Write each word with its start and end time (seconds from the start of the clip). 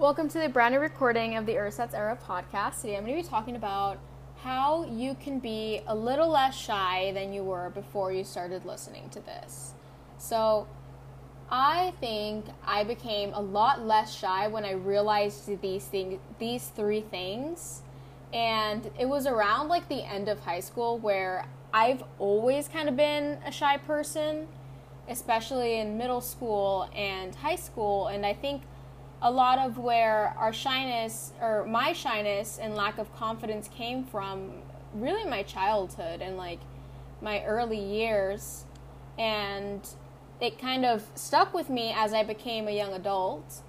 Welcome 0.00 0.30
to 0.30 0.38
the 0.38 0.48
brand 0.48 0.72
new 0.72 0.80
recording 0.80 1.36
of 1.36 1.44
the 1.44 1.56
Ersatz 1.56 1.92
Era 1.92 2.16
podcast. 2.26 2.80
Today 2.80 2.96
I'm 2.96 3.04
going 3.04 3.18
to 3.18 3.22
be 3.22 3.28
talking 3.28 3.54
about 3.54 3.98
how 4.42 4.86
you 4.86 5.14
can 5.14 5.40
be 5.40 5.82
a 5.86 5.94
little 5.94 6.30
less 6.30 6.56
shy 6.56 7.12
than 7.12 7.34
you 7.34 7.42
were 7.42 7.68
before 7.68 8.10
you 8.10 8.24
started 8.24 8.64
listening 8.64 9.10
to 9.10 9.20
this. 9.20 9.74
So, 10.16 10.66
I 11.50 11.92
think 12.00 12.46
I 12.64 12.82
became 12.82 13.34
a 13.34 13.42
lot 13.42 13.86
less 13.86 14.16
shy 14.16 14.48
when 14.48 14.64
I 14.64 14.72
realized 14.72 15.60
these 15.60 15.84
things, 15.84 16.18
these 16.38 16.68
three 16.68 17.02
things. 17.02 17.82
And 18.32 18.90
it 18.98 19.06
was 19.06 19.26
around 19.26 19.68
like 19.68 19.86
the 19.90 20.02
end 20.02 20.30
of 20.30 20.40
high 20.40 20.60
school 20.60 20.96
where 20.96 21.46
I've 21.74 22.02
always 22.18 22.68
kind 22.68 22.88
of 22.88 22.96
been 22.96 23.36
a 23.44 23.52
shy 23.52 23.76
person, 23.76 24.48
especially 25.10 25.78
in 25.78 25.98
middle 25.98 26.22
school 26.22 26.88
and 26.96 27.34
high 27.34 27.56
school. 27.56 28.06
And 28.06 28.24
I 28.24 28.32
think 28.32 28.62
a 29.22 29.30
lot 29.30 29.58
of 29.58 29.78
where 29.78 30.34
our 30.38 30.52
shyness 30.52 31.32
or 31.40 31.66
my 31.66 31.92
shyness 31.92 32.58
and 32.60 32.74
lack 32.74 32.98
of 32.98 33.14
confidence 33.14 33.68
came 33.68 34.04
from 34.04 34.52
really 34.94 35.28
my 35.28 35.42
childhood 35.42 36.20
and 36.20 36.36
like 36.36 36.60
my 37.20 37.44
early 37.44 37.78
years 37.78 38.64
and 39.18 39.86
it 40.40 40.58
kind 40.58 40.86
of 40.86 41.04
stuck 41.14 41.52
with 41.52 41.68
me 41.68 41.92
as 41.94 42.14
I 42.14 42.22
became 42.22 42.66
a 42.66 42.70
young 42.70 42.94
adult 42.94 43.62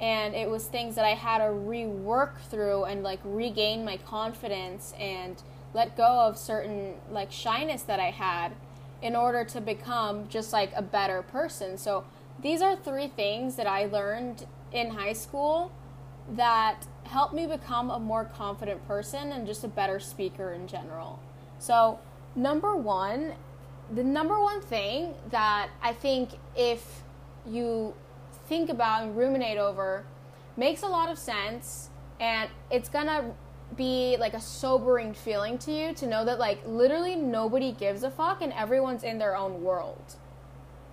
and 0.00 0.34
it 0.34 0.50
was 0.50 0.66
things 0.66 0.96
that 0.96 1.04
I 1.04 1.14
had 1.14 1.38
to 1.38 1.44
rework 1.44 2.38
through 2.50 2.84
and 2.84 3.02
like 3.02 3.20
regain 3.24 3.84
my 3.84 3.96
confidence 3.96 4.92
and 4.98 5.40
let 5.72 5.96
go 5.96 6.20
of 6.20 6.36
certain 6.36 6.94
like 7.10 7.30
shyness 7.30 7.82
that 7.82 8.00
I 8.00 8.10
had 8.10 8.52
in 9.00 9.14
order 9.14 9.44
to 9.44 9.60
become 9.60 10.28
just 10.28 10.52
like 10.52 10.72
a 10.74 10.82
better 10.82 11.22
person. 11.22 11.78
So 11.78 12.04
these 12.42 12.60
are 12.60 12.76
three 12.76 13.08
things 13.08 13.56
that 13.56 13.66
I 13.66 13.86
learned 13.86 14.46
in 14.72 14.90
high 14.90 15.12
school 15.12 15.72
that 16.32 16.86
helped 17.04 17.34
me 17.34 17.46
become 17.46 17.90
a 17.90 17.98
more 17.98 18.24
confident 18.24 18.86
person 18.88 19.32
and 19.32 19.46
just 19.46 19.64
a 19.64 19.68
better 19.68 20.00
speaker 20.00 20.52
in 20.52 20.66
general. 20.66 21.20
So, 21.58 21.98
number 22.34 22.76
one, 22.76 23.34
the 23.94 24.02
number 24.02 24.40
one 24.40 24.60
thing 24.60 25.14
that 25.30 25.70
I 25.80 25.92
think 25.92 26.30
if 26.56 27.02
you 27.46 27.94
think 28.48 28.70
about 28.70 29.04
and 29.04 29.16
ruminate 29.16 29.58
over 29.58 30.04
makes 30.56 30.82
a 30.82 30.88
lot 30.88 31.10
of 31.10 31.18
sense 31.18 31.90
and 32.18 32.50
it's 32.70 32.88
gonna 32.88 33.32
be 33.76 34.16
like 34.18 34.34
a 34.34 34.40
sobering 34.40 35.12
feeling 35.12 35.58
to 35.58 35.72
you 35.72 35.92
to 35.94 36.06
know 36.06 36.24
that 36.24 36.38
like 36.38 36.60
literally 36.66 37.16
nobody 37.16 37.72
gives 37.72 38.02
a 38.02 38.10
fuck 38.10 38.40
and 38.40 38.52
everyone's 38.52 39.02
in 39.02 39.18
their 39.18 39.36
own 39.36 39.62
world. 39.62 40.16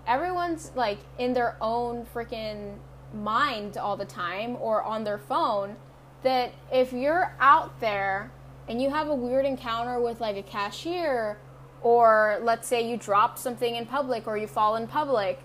Everyone's 0.08 0.72
like 0.76 1.00
in 1.18 1.34
their 1.34 1.56
own 1.62 2.06
freaking 2.14 2.78
mind 3.14 3.78
all 3.78 3.96
the 3.96 4.06
time 4.06 4.58
or 4.60 4.82
on 4.84 5.04
their 5.04 5.18
phone 5.18 5.76
that 6.24 6.54
if 6.72 6.94
you're 6.94 7.36
out 7.40 7.80
there 7.80 8.32
and 8.68 8.82
you 8.82 8.90
have 8.90 9.08
a 9.08 9.16
weird 9.16 9.46
encounter 9.46 10.00
with 10.00 10.22
like 10.22 10.38
a 10.38 10.44
cashier 10.44 11.38
or 11.82 12.40
let's 12.42 12.68
say 12.68 12.90
you 12.90 12.98
drop 12.98 13.38
something 13.38 13.76
in 13.76 13.86
public 13.86 14.26
or 14.26 14.38
you 14.38 14.48
fall 14.48 14.76
in 14.76 14.88
public 14.88 15.40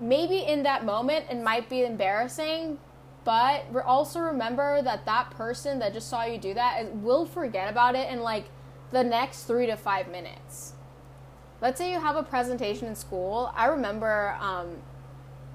maybe 0.00 0.38
in 0.38 0.62
that 0.62 0.84
moment 0.84 1.24
it 1.30 1.42
might 1.42 1.68
be 1.68 1.84
embarrassing 1.84 2.78
but 3.24 3.64
also 3.84 4.20
remember 4.20 4.82
that 4.82 5.06
that 5.06 5.30
person 5.30 5.78
that 5.78 5.92
just 5.92 6.08
saw 6.08 6.24
you 6.24 6.38
do 6.38 6.54
that 6.54 6.94
will 6.96 7.24
forget 7.24 7.70
about 7.70 7.94
it 7.94 8.10
in 8.10 8.20
like 8.20 8.44
the 8.92 9.02
next 9.02 9.44
three 9.44 9.66
to 9.66 9.76
five 9.76 10.08
minutes. 10.08 10.74
Let's 11.60 11.78
say 11.78 11.90
you 11.90 12.00
have 12.00 12.16
a 12.16 12.22
presentation 12.22 12.86
in 12.86 12.94
school. 12.94 13.50
I 13.56 13.66
remember 13.66 14.36
um, 14.40 14.76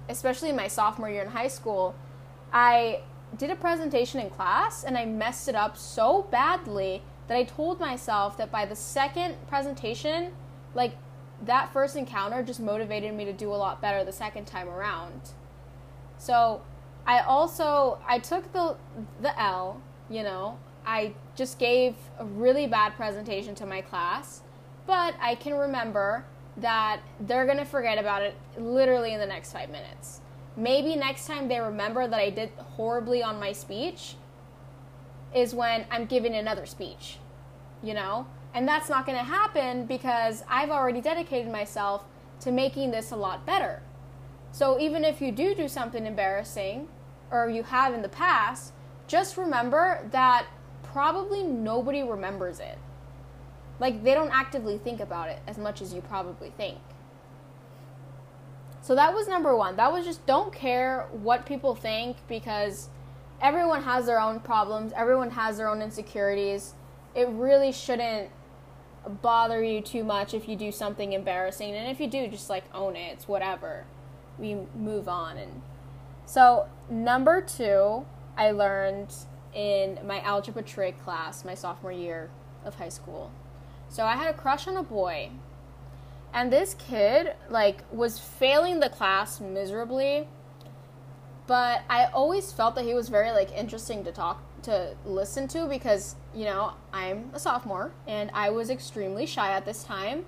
especially 0.09 0.49
in 0.49 0.55
my 0.55 0.67
sophomore 0.67 1.09
year 1.09 1.21
in 1.21 1.29
high 1.29 1.47
school, 1.47 1.95
I 2.51 3.01
did 3.37 3.51
a 3.51 3.55
presentation 3.55 4.19
in 4.19 4.29
class 4.29 4.83
and 4.83 4.97
I 4.97 5.05
messed 5.05 5.47
it 5.47 5.55
up 5.55 5.77
so 5.77 6.23
badly 6.31 7.03
that 7.27 7.37
I 7.37 7.43
told 7.43 7.79
myself 7.79 8.35
that 8.37 8.51
by 8.51 8.65
the 8.65 8.75
second 8.75 9.35
presentation, 9.47 10.33
like 10.73 10.95
that 11.45 11.71
first 11.71 11.95
encounter 11.95 12.43
just 12.43 12.59
motivated 12.59 13.13
me 13.13 13.23
to 13.25 13.33
do 13.33 13.53
a 13.53 13.55
lot 13.55 13.81
better 13.81 14.03
the 14.03 14.11
second 14.11 14.45
time 14.45 14.67
around. 14.67 15.21
So, 16.17 16.61
I 17.05 17.21
also 17.21 17.99
I 18.07 18.19
took 18.19 18.51
the 18.51 18.75
the 19.21 19.39
L, 19.39 19.81
you 20.09 20.23
know. 20.23 20.59
I 20.85 21.13
just 21.35 21.59
gave 21.59 21.95
a 22.17 22.25
really 22.25 22.67
bad 22.67 22.95
presentation 22.95 23.55
to 23.55 23.65
my 23.65 23.81
class, 23.81 24.41
but 24.85 25.13
I 25.21 25.35
can 25.35 25.53
remember 25.53 26.25
that 26.61 27.01
they're 27.21 27.45
going 27.45 27.57
to 27.57 27.65
forget 27.65 27.97
about 27.97 28.21
it 28.21 28.35
literally 28.57 29.13
in 29.13 29.19
the 29.19 29.25
next 29.25 29.51
five 29.51 29.69
minutes. 29.69 30.21
Maybe 30.55 30.95
next 30.95 31.27
time 31.27 31.47
they 31.47 31.59
remember 31.59 32.07
that 32.07 32.19
I 32.19 32.29
did 32.29 32.49
horribly 32.57 33.23
on 33.23 33.39
my 33.39 33.51
speech 33.51 34.15
is 35.33 35.53
when 35.53 35.85
I'm 35.91 36.05
giving 36.05 36.35
another 36.35 36.65
speech, 36.65 37.17
you 37.83 37.93
know? 37.93 38.27
And 38.53 38.67
that's 38.67 38.89
not 38.89 39.05
going 39.05 39.17
to 39.17 39.23
happen 39.23 39.85
because 39.85 40.43
I've 40.49 40.69
already 40.69 41.01
dedicated 41.01 41.51
myself 41.51 42.03
to 42.41 42.51
making 42.51 42.91
this 42.91 43.11
a 43.11 43.15
lot 43.15 43.45
better. 43.45 43.83
So 44.51 44.79
even 44.79 45.05
if 45.05 45.21
you 45.21 45.31
do 45.31 45.53
do 45.53 45.67
something 45.67 46.05
embarrassing, 46.05 46.87
or 47.31 47.49
you 47.49 47.63
have 47.63 47.93
in 47.93 48.01
the 48.01 48.09
past, 48.09 48.73
just 49.07 49.37
remember 49.37 50.07
that 50.11 50.47
probably 50.83 51.43
nobody 51.43 52.01
remembers 52.01 52.59
it. 52.59 52.77
Like 53.79 54.03
they 54.03 54.13
don't 54.13 54.31
actively 54.31 54.77
think 54.77 54.99
about 54.99 55.29
it 55.29 55.39
as 55.47 55.57
much 55.57 55.81
as 55.81 55.93
you 55.93 56.01
probably 56.01 56.51
think. 56.51 56.77
So 58.81 58.95
that 58.95 59.13
was 59.13 59.27
number 59.27 59.55
one. 59.55 59.75
That 59.75 59.91
was 59.91 60.05
just 60.05 60.25
don't 60.25 60.53
care 60.53 61.07
what 61.11 61.45
people 61.45 61.75
think 61.75 62.17
because 62.27 62.89
everyone 63.41 63.83
has 63.83 64.05
their 64.05 64.19
own 64.19 64.39
problems, 64.39 64.93
everyone 64.95 65.31
has 65.31 65.57
their 65.57 65.69
own 65.69 65.81
insecurities. 65.81 66.73
It 67.15 67.27
really 67.29 67.71
shouldn't 67.71 68.29
bother 69.21 69.63
you 69.63 69.81
too 69.81 70.03
much 70.03 70.33
if 70.33 70.47
you 70.47 70.55
do 70.55 70.71
something 70.71 71.13
embarrassing. 71.13 71.73
And 71.73 71.89
if 71.89 71.99
you 71.99 72.07
do, 72.07 72.27
just 72.27 72.49
like 72.49 72.63
own 72.73 72.95
it. 72.95 73.13
It's 73.13 73.27
whatever. 73.27 73.85
We 74.37 74.57
move 74.75 75.07
on. 75.07 75.37
And 75.37 75.61
so, 76.25 76.67
number 76.89 77.41
two, 77.41 78.05
I 78.37 78.51
learned 78.51 79.13
in 79.53 79.99
my 80.05 80.21
algebra 80.21 80.61
trig 80.61 80.99
class, 80.99 81.43
my 81.43 81.55
sophomore 81.55 81.91
year 81.91 82.29
of 82.63 82.75
high 82.75 82.89
school. 82.89 83.31
So 83.89 84.05
I 84.05 84.15
had 84.15 84.33
a 84.33 84.37
crush 84.37 84.67
on 84.67 84.77
a 84.77 84.83
boy. 84.83 85.31
And 86.31 86.53
this 86.53 86.75
kid 86.75 87.33
like 87.49 87.83
was 87.91 88.19
failing 88.19 88.79
the 88.79 88.89
class 88.89 89.41
miserably. 89.41 90.27
But 91.47 91.81
I 91.89 92.05
always 92.05 92.51
felt 92.51 92.75
that 92.75 92.85
he 92.85 92.93
was 92.93 93.09
very 93.09 93.31
like 93.31 93.51
interesting 93.51 94.03
to 94.03 94.11
talk 94.11 94.43
to 94.63 94.95
listen 95.05 95.47
to 95.49 95.65
because, 95.67 96.15
you 96.35 96.45
know, 96.45 96.73
I'm 96.93 97.31
a 97.33 97.39
sophomore 97.39 97.91
and 98.07 98.29
I 98.33 98.51
was 98.51 98.69
extremely 98.69 99.25
shy 99.25 99.49
at 99.49 99.65
this 99.65 99.83
time. 99.83 100.25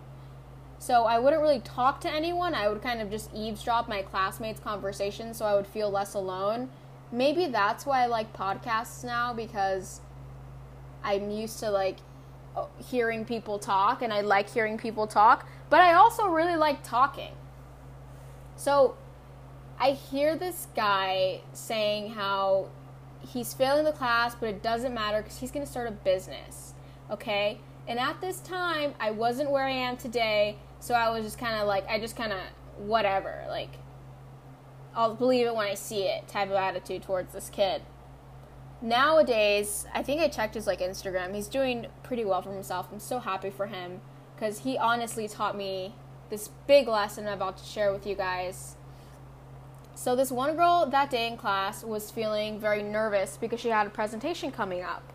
So 0.79 1.03
I 1.03 1.19
wouldn't 1.19 1.43
really 1.43 1.59
talk 1.59 2.01
to 2.01 2.11
anyone. 2.11 2.55
I 2.55 2.67
would 2.67 2.81
kind 2.81 3.01
of 3.01 3.11
just 3.11 3.31
eavesdrop 3.35 3.87
my 3.87 4.01
classmates' 4.01 4.59
conversations 4.59 5.37
so 5.37 5.45
I 5.45 5.53
would 5.53 5.67
feel 5.67 5.91
less 5.91 6.15
alone. 6.15 6.71
Maybe 7.11 7.45
that's 7.45 7.85
why 7.85 8.01
I 8.01 8.05
like 8.07 8.33
podcasts 8.35 9.03
now 9.03 9.31
because 9.31 10.01
I'm 11.03 11.29
used 11.29 11.59
to 11.59 11.69
like 11.69 11.97
hearing 12.77 13.25
people 13.25 13.59
talk 13.59 14.01
and 14.01 14.13
I 14.13 14.21
like 14.21 14.49
hearing 14.49 14.77
people 14.77 15.07
talk, 15.07 15.47
but 15.69 15.79
I 15.79 15.93
also 15.93 16.27
really 16.27 16.55
like 16.55 16.83
talking. 16.83 17.31
So 18.55 18.95
I 19.79 19.91
hear 19.91 20.35
this 20.35 20.67
guy 20.75 21.41
saying 21.53 22.11
how 22.11 22.69
he's 23.19 23.53
failing 23.53 23.85
the 23.85 23.91
class, 23.91 24.35
but 24.35 24.49
it 24.49 24.61
doesn't 24.61 24.93
matter 24.93 25.21
because 25.21 25.39
he's 25.39 25.51
going 25.51 25.65
to 25.65 25.71
start 25.71 25.87
a 25.87 25.91
business. 25.91 26.73
Okay? 27.09 27.59
And 27.87 27.99
at 27.99 28.21
this 28.21 28.39
time, 28.39 28.93
I 28.99 29.11
wasn't 29.11 29.51
where 29.51 29.65
I 29.65 29.71
am 29.71 29.97
today, 29.97 30.57
so 30.79 30.93
I 30.93 31.09
was 31.09 31.23
just 31.23 31.37
kind 31.37 31.59
of 31.59 31.67
like, 31.67 31.87
I 31.89 31.99
just 31.99 32.15
kind 32.15 32.31
of, 32.31 32.39
whatever. 32.77 33.43
Like, 33.49 33.71
I'll 34.95 35.15
believe 35.15 35.47
it 35.47 35.55
when 35.55 35.67
I 35.67 35.73
see 35.73 36.03
it 36.03 36.27
type 36.27 36.49
of 36.49 36.55
attitude 36.55 37.03
towards 37.03 37.33
this 37.33 37.49
kid 37.49 37.81
nowadays, 38.81 39.85
I 39.93 40.03
think 40.03 40.21
I 40.21 40.27
checked 40.27 40.55
his 40.55 40.67
like 40.67 40.79
Instagram. 40.79 41.33
He's 41.35 41.47
doing 41.47 41.87
pretty 42.03 42.25
well 42.25 42.41
for 42.41 42.53
himself. 42.53 42.87
I'm 42.91 42.99
so 42.99 43.19
happy 43.19 43.49
for 43.49 43.67
him 43.67 44.01
because 44.35 44.59
he 44.59 44.77
honestly 44.77 45.27
taught 45.27 45.55
me 45.55 45.93
this 46.29 46.49
big 46.67 46.87
lesson 46.87 47.27
I'm 47.27 47.33
about 47.33 47.57
to 47.57 47.65
share 47.65 47.91
with 47.91 48.07
you 48.07 48.15
guys. 48.15 48.75
So 49.93 50.15
this 50.15 50.31
one 50.31 50.55
girl 50.55 50.87
that 50.87 51.09
day 51.11 51.27
in 51.27 51.37
class 51.37 51.83
was 51.83 52.09
feeling 52.09 52.59
very 52.59 52.81
nervous 52.81 53.37
because 53.37 53.59
she 53.59 53.69
had 53.69 53.85
a 53.85 53.91
presentation 53.91 54.51
coming 54.51 54.81
up. 54.81 55.13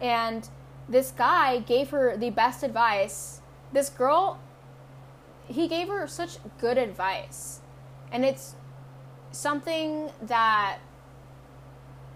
And 0.00 0.48
this 0.88 1.10
guy 1.10 1.58
gave 1.58 1.90
her 1.90 2.16
the 2.16 2.30
best 2.30 2.62
advice. 2.62 3.40
This 3.72 3.90
girl 3.90 4.38
he 5.48 5.68
gave 5.68 5.88
her 5.88 6.06
such 6.06 6.38
good 6.58 6.78
advice. 6.78 7.60
And 8.10 8.24
it's 8.24 8.54
something 9.32 10.10
that 10.22 10.78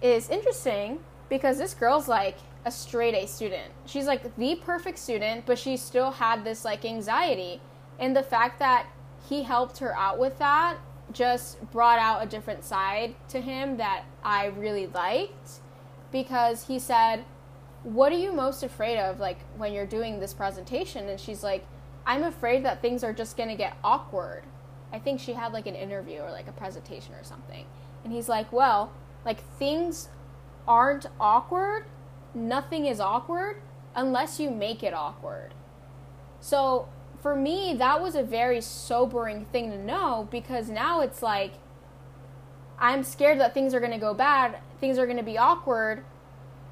is 0.03 0.29
interesting 0.29 1.01
because 1.29 1.59
this 1.59 1.75
girl's 1.75 2.09
like 2.09 2.37
a 2.65 2.71
straight 2.71 3.15
A 3.15 3.27
student. 3.27 3.73
She's 3.87 4.07
like 4.07 4.37
the 4.37 4.57
perfect 4.57 4.99
student, 4.99 5.47
but 5.47 5.59
she 5.59 5.77
still 5.77 6.11
had 6.11 6.45
this 6.45 6.65
like 6.65 6.85
anxiety. 6.85 7.61
And 7.99 8.15
the 8.15 8.23
fact 8.23 8.59
that 8.59 8.87
he 9.29 9.43
helped 9.43 9.79
her 9.79 9.97
out 9.97 10.19
with 10.19 10.39
that 10.39 10.77
just 11.13 11.61
brought 11.71 11.99
out 11.99 12.23
a 12.23 12.27
different 12.27 12.65
side 12.65 13.15
to 13.29 13.41
him 13.41 13.77
that 13.77 14.05
I 14.25 14.47
really 14.47 14.87
liked 14.89 15.61
because 16.13 16.67
he 16.67 16.79
said, 16.79 17.25
What 17.83 18.13
are 18.13 18.17
you 18.17 18.33
most 18.33 18.63
afraid 18.63 18.99
of, 18.99 19.21
like, 19.21 19.39
when 19.57 19.73
you're 19.73 19.87
doing 19.87 20.19
this 20.19 20.35
presentation? 20.35 21.09
And 21.09 21.21
she's 21.21 21.43
like, 21.43 21.65
I'm 22.07 22.23
afraid 22.23 22.65
that 22.65 22.83
things 22.83 23.03
are 23.03 23.13
just 23.13 23.37
to 23.37 23.57
get 23.57 23.77
awkward. 23.83 24.43
I 24.93 24.99
think 24.99 25.21
she 25.21 25.33
had 25.33 25.53
like 25.53 25.67
an 25.67 25.75
interview 25.75 26.21
or 26.21 26.31
like 26.31 26.47
a 26.47 26.53
presentation 26.53 27.15
or 27.15 27.25
something. 27.25 27.65
And 28.05 28.13
he's 28.13 28.29
like, 28.29 28.53
Well, 28.53 28.93
like, 29.27 29.43
things 29.59 30.09
aren't 30.67 31.07
awkward. 31.21 31.85
Nothing 32.35 32.87
is 32.87 33.01
awkward 33.01 33.61
unless 33.95 34.41
you 34.41 34.51
make 34.51 34.83
it 34.83 34.95
awkward. 34.95 35.53
So 36.41 36.89
for 37.21 37.35
me, 37.35 37.75
that 37.79 38.01
was 38.01 38.15
a 38.15 38.23
very 38.23 38.61
sobering 38.61 39.47
thing 39.47 39.71
to 39.71 39.79
know 39.79 40.29
because 40.31 40.69
now 40.69 41.01
it's 41.01 41.23
like 41.23 41.55
I'm 42.79 43.03
scared 43.03 43.41
that 43.41 43.55
things 43.55 43.75
are 43.75 43.81
going 43.81 43.93
to 43.93 43.99
go 43.99 44.13
bad, 44.15 44.59
things 44.81 44.99
are 44.99 45.07
going 45.07 45.17
to 45.17 45.23
be 45.23 45.39
awkward. 45.39 46.05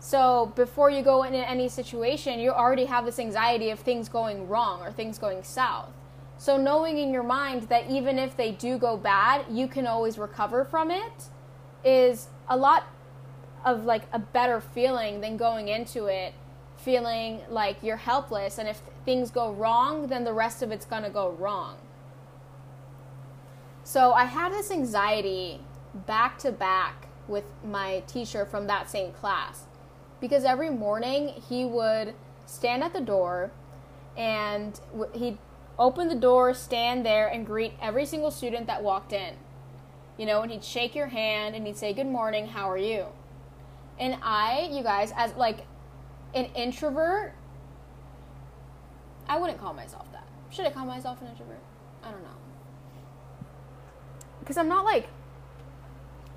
So 0.00 0.52
before 0.54 0.90
you 0.90 1.02
go 1.02 1.22
into 1.22 1.38
any 1.48 1.68
situation, 1.68 2.38
you 2.38 2.50
already 2.50 2.84
have 2.84 3.06
this 3.06 3.18
anxiety 3.18 3.70
of 3.70 3.78
things 3.78 4.08
going 4.08 4.48
wrong 4.48 4.82
or 4.82 4.92
things 4.92 5.18
going 5.18 5.42
south. 5.42 5.90
So 6.36 6.58
knowing 6.58 6.98
in 6.98 7.10
your 7.10 7.22
mind 7.22 7.62
that 7.64 7.90
even 7.90 8.18
if 8.18 8.36
they 8.36 8.52
do 8.52 8.76
go 8.76 8.98
bad, 8.98 9.46
you 9.50 9.66
can 9.66 9.86
always 9.86 10.18
recover 10.18 10.64
from 10.64 10.90
it 10.90 11.30
is 11.84 12.28
a 12.48 12.56
lot 12.56 12.86
of 13.64 13.84
like 13.84 14.02
a 14.12 14.18
better 14.18 14.60
feeling 14.60 15.20
than 15.20 15.36
going 15.36 15.68
into 15.68 16.06
it 16.06 16.34
feeling 16.76 17.40
like 17.48 17.76
you're 17.82 17.96
helpless 17.96 18.58
and 18.58 18.68
if 18.68 18.82
things 19.04 19.30
go 19.30 19.52
wrong, 19.52 20.06
then 20.08 20.24
the 20.24 20.32
rest 20.32 20.62
of 20.62 20.70
it's 20.70 20.84
going 20.84 21.02
to 21.02 21.10
go 21.10 21.30
wrong. 21.30 21.76
So 23.84 24.12
I 24.12 24.24
had 24.24 24.52
this 24.52 24.70
anxiety 24.70 25.60
back 25.94 26.38
to 26.38 26.52
back 26.52 27.08
with 27.28 27.44
my 27.64 28.02
teacher 28.06 28.44
from 28.44 28.66
that 28.66 28.90
same 28.90 29.12
class 29.12 29.64
because 30.20 30.44
every 30.44 30.70
morning 30.70 31.28
he 31.48 31.64
would 31.64 32.14
stand 32.46 32.82
at 32.82 32.92
the 32.92 33.00
door 33.00 33.50
and 34.16 34.78
he'd 35.14 35.38
open 35.78 36.08
the 36.08 36.14
door, 36.14 36.54
stand 36.54 37.04
there, 37.04 37.26
and 37.26 37.46
greet 37.46 37.72
every 37.80 38.06
single 38.06 38.30
student 38.30 38.66
that 38.66 38.82
walked 38.82 39.12
in. 39.12 39.34
You 40.16 40.26
know, 40.26 40.42
and 40.42 40.52
he'd 40.52 40.64
shake 40.64 40.94
your 40.94 41.08
hand 41.08 41.54
and 41.54 41.66
he'd 41.66 41.76
say, 41.76 41.92
Good 41.92 42.06
morning, 42.06 42.46
how 42.46 42.70
are 42.70 42.78
you? 42.78 43.06
And 43.98 44.16
I, 44.22 44.68
you 44.72 44.82
guys, 44.82 45.12
as 45.16 45.34
like 45.34 45.66
an 46.34 46.46
introvert, 46.56 47.34
I 49.28 49.38
wouldn't 49.38 49.60
call 49.60 49.72
myself 49.74 50.10
that. 50.12 50.26
Should 50.50 50.66
I 50.66 50.70
call 50.70 50.86
myself 50.86 51.20
an 51.22 51.28
introvert? 51.28 51.60
I 52.02 52.10
don't 52.10 52.22
know. 52.22 52.28
Because 54.40 54.56
I'm 54.56 54.68
not 54.68 54.84
like, 54.84 55.08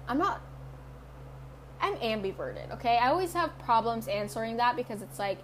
I'm 0.07 0.17
not, 0.17 0.41
I'm 1.81 1.95
ambiverted, 1.97 2.71
okay? 2.73 2.97
I 2.97 3.09
always 3.09 3.33
have 3.33 3.57
problems 3.59 4.07
answering 4.07 4.57
that 4.57 4.75
because 4.75 5.01
it's 5.01 5.19
like, 5.19 5.39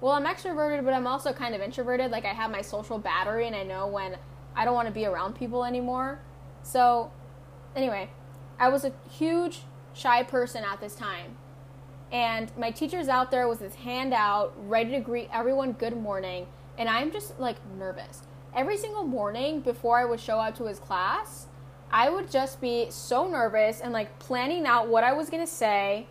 well, 0.00 0.12
I'm 0.12 0.24
extroverted, 0.24 0.84
but 0.84 0.94
I'm 0.94 1.06
also 1.06 1.32
kind 1.32 1.54
of 1.54 1.60
introverted. 1.60 2.10
Like, 2.10 2.24
I 2.24 2.32
have 2.32 2.50
my 2.50 2.62
social 2.62 2.98
battery 2.98 3.46
and 3.46 3.56
I 3.56 3.62
know 3.62 3.86
when 3.86 4.16
I 4.54 4.64
don't 4.64 4.74
want 4.74 4.88
to 4.88 4.94
be 4.94 5.06
around 5.06 5.34
people 5.34 5.64
anymore. 5.64 6.20
So, 6.62 7.10
anyway, 7.76 8.08
I 8.58 8.68
was 8.68 8.84
a 8.84 8.92
huge 9.10 9.60
shy 9.94 10.22
person 10.22 10.64
at 10.64 10.80
this 10.80 10.96
time. 10.96 11.36
And 12.10 12.50
my 12.56 12.70
teacher's 12.70 13.08
out 13.08 13.30
there 13.30 13.48
with 13.48 13.60
his 13.60 13.74
hand 13.76 14.14
out, 14.14 14.54
ready 14.56 14.90
to 14.92 15.00
greet 15.00 15.28
everyone 15.32 15.72
good 15.72 15.96
morning 15.96 16.46
and 16.78 16.88
I'm 16.88 17.10
just 17.10 17.38
like 17.38 17.56
nervous. 17.78 18.22
Every 18.54 18.76
single 18.76 19.04
morning 19.04 19.60
before 19.60 19.98
I 19.98 20.04
would 20.04 20.20
show 20.20 20.38
up 20.38 20.56
to 20.56 20.64
his 20.64 20.78
class, 20.78 21.46
I 21.90 22.10
would 22.10 22.30
just 22.30 22.60
be 22.60 22.86
so 22.90 23.28
nervous 23.28 23.80
and 23.80 23.92
like 23.92 24.18
planning 24.18 24.66
out 24.66 24.88
what 24.88 25.04
I 25.04 25.12
was 25.12 25.30
gonna 25.30 25.46
say 25.46 26.06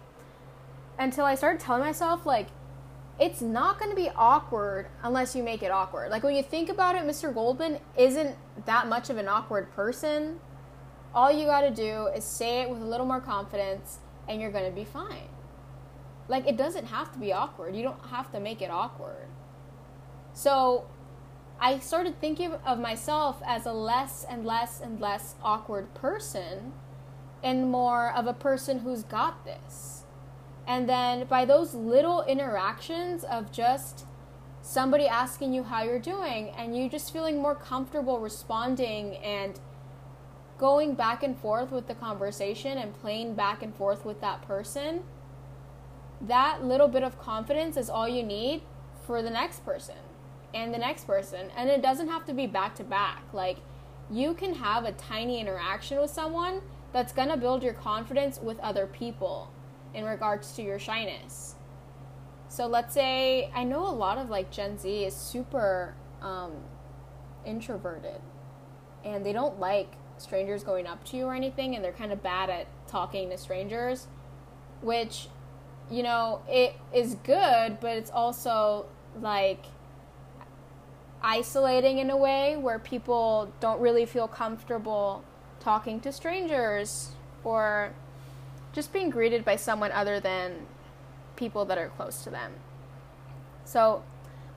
until 0.97 1.25
I 1.25 1.35
started 1.35 1.59
telling 1.59 1.81
myself, 1.81 2.25
like, 2.25 2.47
it's 3.19 3.41
not 3.41 3.79
gonna 3.79 3.95
be 3.95 4.09
awkward 4.15 4.87
unless 5.03 5.35
you 5.35 5.43
make 5.43 5.63
it 5.63 5.71
awkward. 5.71 6.11
Like, 6.11 6.23
when 6.23 6.35
you 6.35 6.43
think 6.43 6.69
about 6.69 6.95
it, 6.95 7.03
Mr. 7.03 7.33
Goldman 7.33 7.79
isn't 7.97 8.35
that 8.65 8.87
much 8.87 9.09
of 9.09 9.17
an 9.17 9.27
awkward 9.27 9.71
person. 9.73 10.39
All 11.15 11.31
you 11.31 11.45
gotta 11.45 11.71
do 11.71 12.07
is 12.07 12.25
say 12.25 12.61
it 12.61 12.69
with 12.69 12.81
a 12.81 12.85
little 12.85 13.05
more 13.05 13.21
confidence 13.21 13.99
and 14.27 14.41
you're 14.41 14.51
gonna 14.51 14.69
be 14.69 14.83
fine. 14.83 15.29
Like, 16.27 16.45
it 16.45 16.57
doesn't 16.57 16.87
have 16.87 17.13
to 17.13 17.19
be 17.19 17.31
awkward, 17.31 17.73
you 17.73 17.83
don't 17.83 18.05
have 18.07 18.31
to 18.33 18.39
make 18.41 18.61
it 18.61 18.69
awkward. 18.69 19.27
So 20.33 20.87
I 21.59 21.79
started 21.79 22.19
thinking 22.19 22.51
of 22.65 22.79
myself 22.79 23.41
as 23.45 23.65
a 23.65 23.71
less 23.71 24.25
and 24.29 24.45
less 24.45 24.81
and 24.81 24.99
less 24.99 25.35
awkward 25.41 25.93
person 25.93 26.73
and 27.41 27.71
more 27.71 28.11
of 28.11 28.27
a 28.27 28.33
person 28.33 28.79
who's 28.79 29.03
got 29.03 29.45
this. 29.45 30.03
And 30.67 30.89
then 30.89 31.27
by 31.27 31.45
those 31.45 31.73
little 31.73 32.23
interactions 32.23 33.23
of 33.23 33.53
just 33.53 34.05
somebody 34.61 35.07
asking 35.07 35.53
you 35.53 35.63
how 35.63 35.83
you're 35.83 35.99
doing 35.99 36.49
and 36.49 36.75
you 36.75 36.89
just 36.89 37.13
feeling 37.13 37.41
more 37.41 37.55
comfortable 37.55 38.19
responding 38.19 39.15
and 39.17 39.59
going 40.57 40.95
back 40.95 41.23
and 41.23 41.37
forth 41.37 41.71
with 41.71 41.87
the 41.87 41.95
conversation 41.95 42.77
and 42.77 42.93
playing 42.93 43.35
back 43.35 43.61
and 43.61 43.75
forth 43.75 44.05
with 44.05 44.21
that 44.21 44.41
person, 44.47 45.03
that 46.21 46.63
little 46.63 46.87
bit 46.87 47.03
of 47.03 47.19
confidence 47.19 47.77
is 47.77 47.89
all 47.89 48.07
you 48.07 48.23
need 48.23 48.61
for 49.05 49.21
the 49.21 49.29
next 49.29 49.65
person 49.65 49.95
and 50.53 50.73
the 50.73 50.77
next 50.77 51.05
person. 51.05 51.49
And 51.55 51.69
it 51.69 51.81
doesn't 51.81 52.07
have 52.07 52.25
to 52.25 52.33
be 52.33 52.47
back 52.47 52.75
to 52.75 52.83
back. 52.83 53.23
Like, 53.33 53.57
you 54.09 54.33
can 54.33 54.53
have 54.55 54.85
a 54.85 54.91
tiny 54.93 55.39
interaction 55.39 55.99
with 55.99 56.11
someone 56.11 56.61
that's 56.93 57.11
going 57.11 57.29
to 57.29 57.37
build 57.37 57.63
your 57.63 57.73
confidence 57.73 58.39
with 58.41 58.59
other 58.59 58.87
people 58.87 59.51
in 59.93 60.05
regards 60.05 60.53
to 60.53 60.61
your 60.61 60.79
shyness. 60.79 61.55
So 62.47 62.67
let's 62.67 62.93
say 62.93 63.51
I 63.53 63.63
know 63.63 63.85
a 63.85 63.91
lot 63.91 64.17
of 64.17 64.29
like 64.29 64.51
Gen 64.51 64.77
Z 64.77 65.03
is 65.03 65.15
super 65.15 65.95
um, 66.21 66.53
introverted 67.45 68.21
and 69.03 69.25
they 69.25 69.33
don't 69.33 69.59
like 69.59 69.93
strangers 70.17 70.63
going 70.63 70.87
up 70.87 71.03
to 71.05 71.17
you 71.17 71.25
or 71.25 71.33
anything 71.33 71.75
and 71.75 71.83
they're 71.83 71.91
kind 71.91 72.11
of 72.11 72.23
bad 72.23 72.49
at 72.49 72.67
talking 72.87 73.29
to 73.29 73.37
strangers, 73.37 74.07
which 74.81 75.27
you 75.89 76.01
know, 76.03 76.41
it 76.47 76.75
is 76.93 77.15
good, 77.23 77.79
but 77.79 77.95
it's 77.95 78.09
also 78.09 78.87
like 79.21 79.65
isolating 81.21 81.99
in 81.99 82.09
a 82.09 82.17
way 82.17 82.57
where 82.57 82.79
people 82.79 83.51
don't 83.59 83.79
really 83.79 84.05
feel 84.05 84.27
comfortable 84.27 85.23
talking 85.59 85.99
to 85.99 86.11
strangers 86.11 87.11
or 87.43 87.93
just 88.73 88.91
being 88.91 89.09
greeted 89.09 89.45
by 89.45 89.55
someone 89.55 89.91
other 89.91 90.19
than 90.19 90.67
people 91.35 91.65
that 91.65 91.77
are 91.77 91.89
close 91.89 92.23
to 92.23 92.29
them. 92.29 92.53
So, 93.63 94.03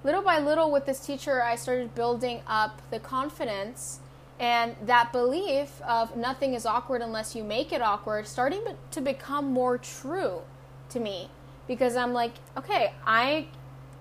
little 0.05 0.23
by 0.23 0.39
little, 0.39 0.71
with 0.71 0.87
this 0.87 1.01
teacher, 1.01 1.43
I 1.43 1.57
started 1.57 1.95
building 1.95 2.43
up 2.47 2.83
the 2.91 3.01
confidence 3.01 4.01
and 4.41 4.77
that 4.87 5.13
belief 5.13 5.81
of 5.83 6.17
nothing 6.17 6.55
is 6.55 6.65
awkward 6.65 7.03
unless 7.03 7.35
you 7.35 7.43
make 7.43 7.73
it 7.73 7.83
awkward 7.83 8.27
starting 8.27 8.63
to 8.91 9.01
become 9.01 9.53
more 9.53 9.79
true 9.79 10.43
to 10.91 11.01
me. 11.01 11.29
Because 11.67 11.97
I'm 11.97 12.13
like, 12.13 12.33
okay, 12.57 12.93
I, 13.05 13.49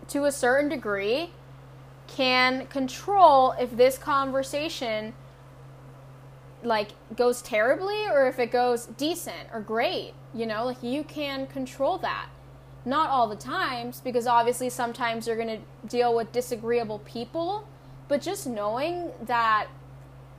to 0.10 0.26
a 0.26 0.32
certain 0.32 0.70
degree, 0.70 1.32
can 2.08 2.68
control 2.68 3.54
if 3.60 3.76
this 3.76 3.98
conversation 3.98 5.14
like 6.64 6.90
goes 7.16 7.42
terribly 7.42 8.08
or 8.08 8.28
if 8.28 8.40
it 8.40 8.52
goes 8.52 8.86
decent 8.86 9.48
or 9.54 9.60
great 9.60 10.14
you 10.34 10.46
know? 10.46 10.66
Like 10.66 10.82
you 10.82 11.04
can 11.04 11.48
control 11.48 11.98
that. 12.00 12.30
Not 12.86 13.10
all 13.10 13.28
the 13.28 13.36
times 13.36 14.00
because 14.00 14.28
obviously 14.28 14.70
sometimes 14.70 15.28
you're 15.28 15.36
going 15.36 15.62
to 15.62 15.88
deal 15.88 16.16
with 16.16 16.32
disagreeable 16.32 17.00
people 17.00 17.68
but 18.08 18.22
just 18.22 18.48
knowing 18.48 19.12
that 19.24 19.68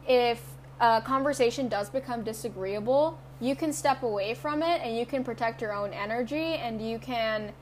if 0.08 0.42
a 0.80 1.00
conversation 1.02 1.68
does 1.68 1.90
become 1.90 2.24
disagreeable 2.24 3.18
you 3.40 3.54
can 3.54 3.72
step 3.72 4.02
away 4.02 4.34
from 4.34 4.62
it 4.62 4.80
and 4.82 4.96
you 4.96 5.06
can 5.06 5.22
protect 5.22 5.62
your 5.62 5.72
own 5.72 5.92
energy 5.92 6.54
and 6.54 6.82
you 6.82 6.98
can 6.98 7.52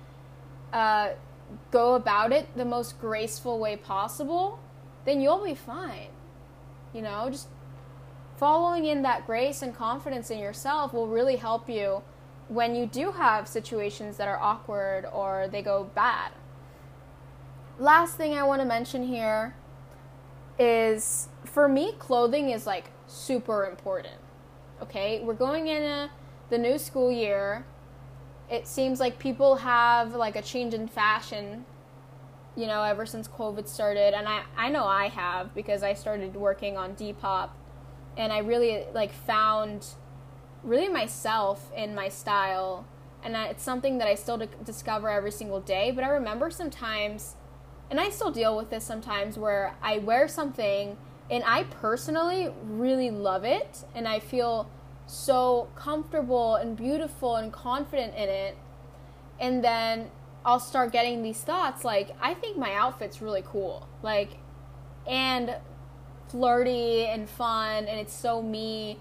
uh, 0.72 1.10
go 1.70 1.94
about 1.94 2.32
it 2.32 2.46
the 2.56 2.64
most 2.64 2.98
graceful 3.00 3.58
way 3.58 3.76
possible, 3.76 4.58
then 5.04 5.20
you'll 5.20 5.44
be 5.44 5.54
fine. 5.54 6.08
You 6.94 7.02
know, 7.02 7.28
just 7.30 7.48
following 8.38 8.86
in 8.86 9.02
that 9.02 9.26
grace 9.26 9.62
and 9.62 9.74
confidence 9.74 10.30
in 10.30 10.38
yourself 10.38 10.94
will 10.94 11.08
really 11.08 11.36
help 11.36 11.68
you 11.68 12.02
when 12.48 12.74
you 12.74 12.86
do 12.86 13.12
have 13.12 13.46
situations 13.48 14.16
that 14.16 14.28
are 14.28 14.38
awkward 14.38 15.06
or 15.12 15.48
they 15.50 15.62
go 15.62 15.90
bad. 15.94 16.32
Last 17.78 18.16
thing 18.16 18.34
I 18.34 18.44
want 18.44 18.62
to 18.62 18.66
mention 18.66 19.06
here 19.06 19.54
is 20.58 21.28
for 21.56 21.68
me, 21.68 21.92
clothing 21.98 22.50
is 22.50 22.66
like 22.66 22.90
super 23.06 23.64
important. 23.64 24.20
Okay, 24.82 25.22
we're 25.25 25.32
going 25.32 25.68
in 25.68 26.10
the 26.50 26.58
new 26.58 26.76
school 26.76 27.10
year 27.10 27.64
it 28.50 28.66
seems 28.68 29.00
like 29.00 29.18
people 29.18 29.56
have 29.56 30.14
like 30.14 30.36
a 30.36 30.42
change 30.42 30.72
in 30.72 30.86
fashion 30.86 31.64
you 32.54 32.64
know 32.68 32.84
ever 32.84 33.04
since 33.04 33.26
covid 33.26 33.66
started 33.66 34.14
and 34.14 34.28
i 34.28 34.44
i 34.56 34.68
know 34.68 34.84
i 34.84 35.08
have 35.08 35.52
because 35.52 35.82
i 35.82 35.92
started 35.92 36.36
working 36.36 36.76
on 36.76 36.94
depop 36.94 37.50
and 38.16 38.32
I 38.32 38.38
really 38.38 38.84
like 38.94 39.12
found 39.12 39.86
really 40.62 40.88
myself 40.88 41.70
in 41.76 41.94
my 41.94 42.08
style 42.08 42.86
and 43.22 43.36
it's 43.36 43.62
something 43.62 43.98
that 43.98 44.06
I 44.06 44.14
still 44.14 44.40
discover 44.64 45.08
every 45.08 45.32
single 45.32 45.60
day. 45.60 45.90
But 45.90 46.04
I 46.04 46.08
remember 46.08 46.48
sometimes, 46.48 47.34
and 47.90 47.98
I 47.98 48.08
still 48.10 48.30
deal 48.30 48.56
with 48.56 48.70
this 48.70 48.84
sometimes, 48.84 49.36
where 49.36 49.75
I 49.82 49.98
wear 49.98 50.28
something 50.28 50.96
and 51.30 51.42
I 51.45 51.64
personally 51.64 52.52
really 52.62 53.11
love 53.11 53.45
it, 53.45 53.85
and 53.95 54.06
I 54.06 54.21
feel 54.21 54.71
so 55.06 55.68
comfortable 55.75 56.56
and 56.56 56.76
beautiful 56.76 57.37
and 57.37 57.52
confident 57.52 58.14
in 58.14 58.28
it, 58.28 58.56
and 59.38 59.62
then 59.62 60.11
I'll 60.45 60.61
start 60.61 60.92
getting 60.92 61.23
these 61.23 61.40
thoughts 61.40 61.85
like, 61.85 62.11
I 62.21 62.35
think 62.35 62.56
my 62.56 62.73
outfit's 62.75 63.21
really 63.21 63.42
cool, 63.45 63.88
like, 64.02 64.38
and 65.06 65.56
flirty 66.28 67.06
and 67.06 67.28
fun, 67.28 67.87
and 67.87 68.00
it's 68.00 68.12
so 68.14 68.42
me. 68.42 68.99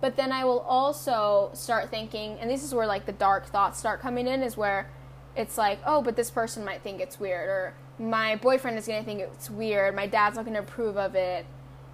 But 0.00 0.16
then 0.16 0.30
I 0.30 0.44
will 0.44 0.60
also 0.60 1.50
start 1.54 1.90
thinking, 1.90 2.38
and 2.38 2.50
this 2.50 2.62
is 2.62 2.74
where 2.74 2.86
like 2.86 3.06
the 3.06 3.12
dark 3.12 3.46
thoughts 3.46 3.78
start 3.78 4.00
coming 4.00 4.26
in, 4.26 4.42
is 4.42 4.56
where 4.56 4.90
it's 5.34 5.56
like, 5.58 5.80
oh, 5.86 6.02
but 6.02 6.16
this 6.16 6.30
person 6.30 6.64
might 6.64 6.82
think 6.82 7.00
it's 7.00 7.18
weird, 7.18 7.48
or 7.48 7.74
my 7.98 8.36
boyfriend 8.36 8.78
is 8.78 8.86
going 8.86 9.00
to 9.00 9.04
think 9.04 9.20
it's 9.20 9.48
weird, 9.48 9.94
my 9.94 10.06
dad's 10.06 10.36
not 10.36 10.44
going 10.44 10.54
to 10.54 10.60
approve 10.60 10.96
of 10.96 11.14
it, 11.14 11.46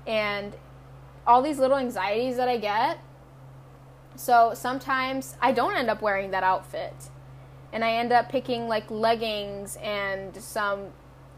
and 0.06 0.54
all 1.26 1.42
these 1.42 1.58
little 1.58 1.76
anxieties 1.76 2.36
that 2.36 2.48
I 2.48 2.56
get. 2.56 2.98
So 4.16 4.52
sometimes 4.54 5.36
I 5.40 5.52
don't 5.52 5.74
end 5.74 5.88
up 5.88 6.02
wearing 6.02 6.30
that 6.32 6.42
outfit, 6.42 6.94
and 7.72 7.84
I 7.84 7.92
end 7.92 8.12
up 8.12 8.28
picking 8.28 8.68
like 8.68 8.90
leggings 8.90 9.76
and 9.76 10.36
some 10.36 10.88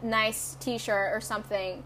nice 0.01 0.57
t 0.59 0.77
shirt 0.77 1.13
or 1.13 1.21
something 1.21 1.83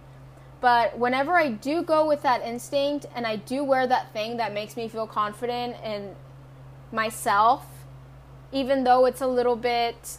but 0.62 0.98
whenever 0.98 1.38
I 1.38 1.50
do 1.50 1.84
go 1.84 2.06
with 2.06 2.22
that 2.24 2.42
instinct 2.44 3.06
and 3.16 3.26
I 3.26 3.38
do 3.38 3.64
wear 3.64 3.88
that 3.88 4.12
thing 4.12 4.38
that 4.38 4.54
makes 4.54 4.76
me 4.76 4.90
feel 4.90 5.08
confident 5.08 5.78
in 5.84 6.16
myself, 6.92 7.66
even 8.52 8.84
though 8.84 9.06
it's 9.06 9.22
a 9.22 9.28
little 9.28 9.56
bit 9.56 10.18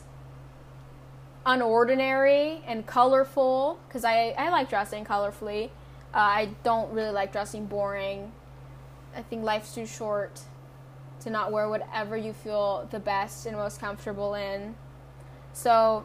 unordinary 1.45 2.61
and 2.67 2.87
colorful, 2.87 3.79
because 3.87 4.05
I, 4.05 4.35
I 4.38 4.49
like 4.50 4.71
dressing 4.71 5.05
colorfully. 5.05 5.71
Uh, 6.12 6.19
I 6.19 6.50
don't 6.64 6.93
really 6.93 7.12
like 7.12 7.33
dressing 7.33 7.67
boring. 7.67 8.33
I 9.14 9.23
think 9.23 9.45
life's 9.45 9.75
too 9.75 9.87
short 9.87 10.40
to 11.21 11.31
not 11.31 11.52
wear 11.52 11.69
whatever 11.69 12.17
you 12.17 12.33
feel 12.33 12.88
the 12.90 12.99
best 12.99 13.47
and 13.47 13.57
most 13.57 13.81
comfortable 13.81 14.35
in. 14.35 14.75
So 15.52 16.05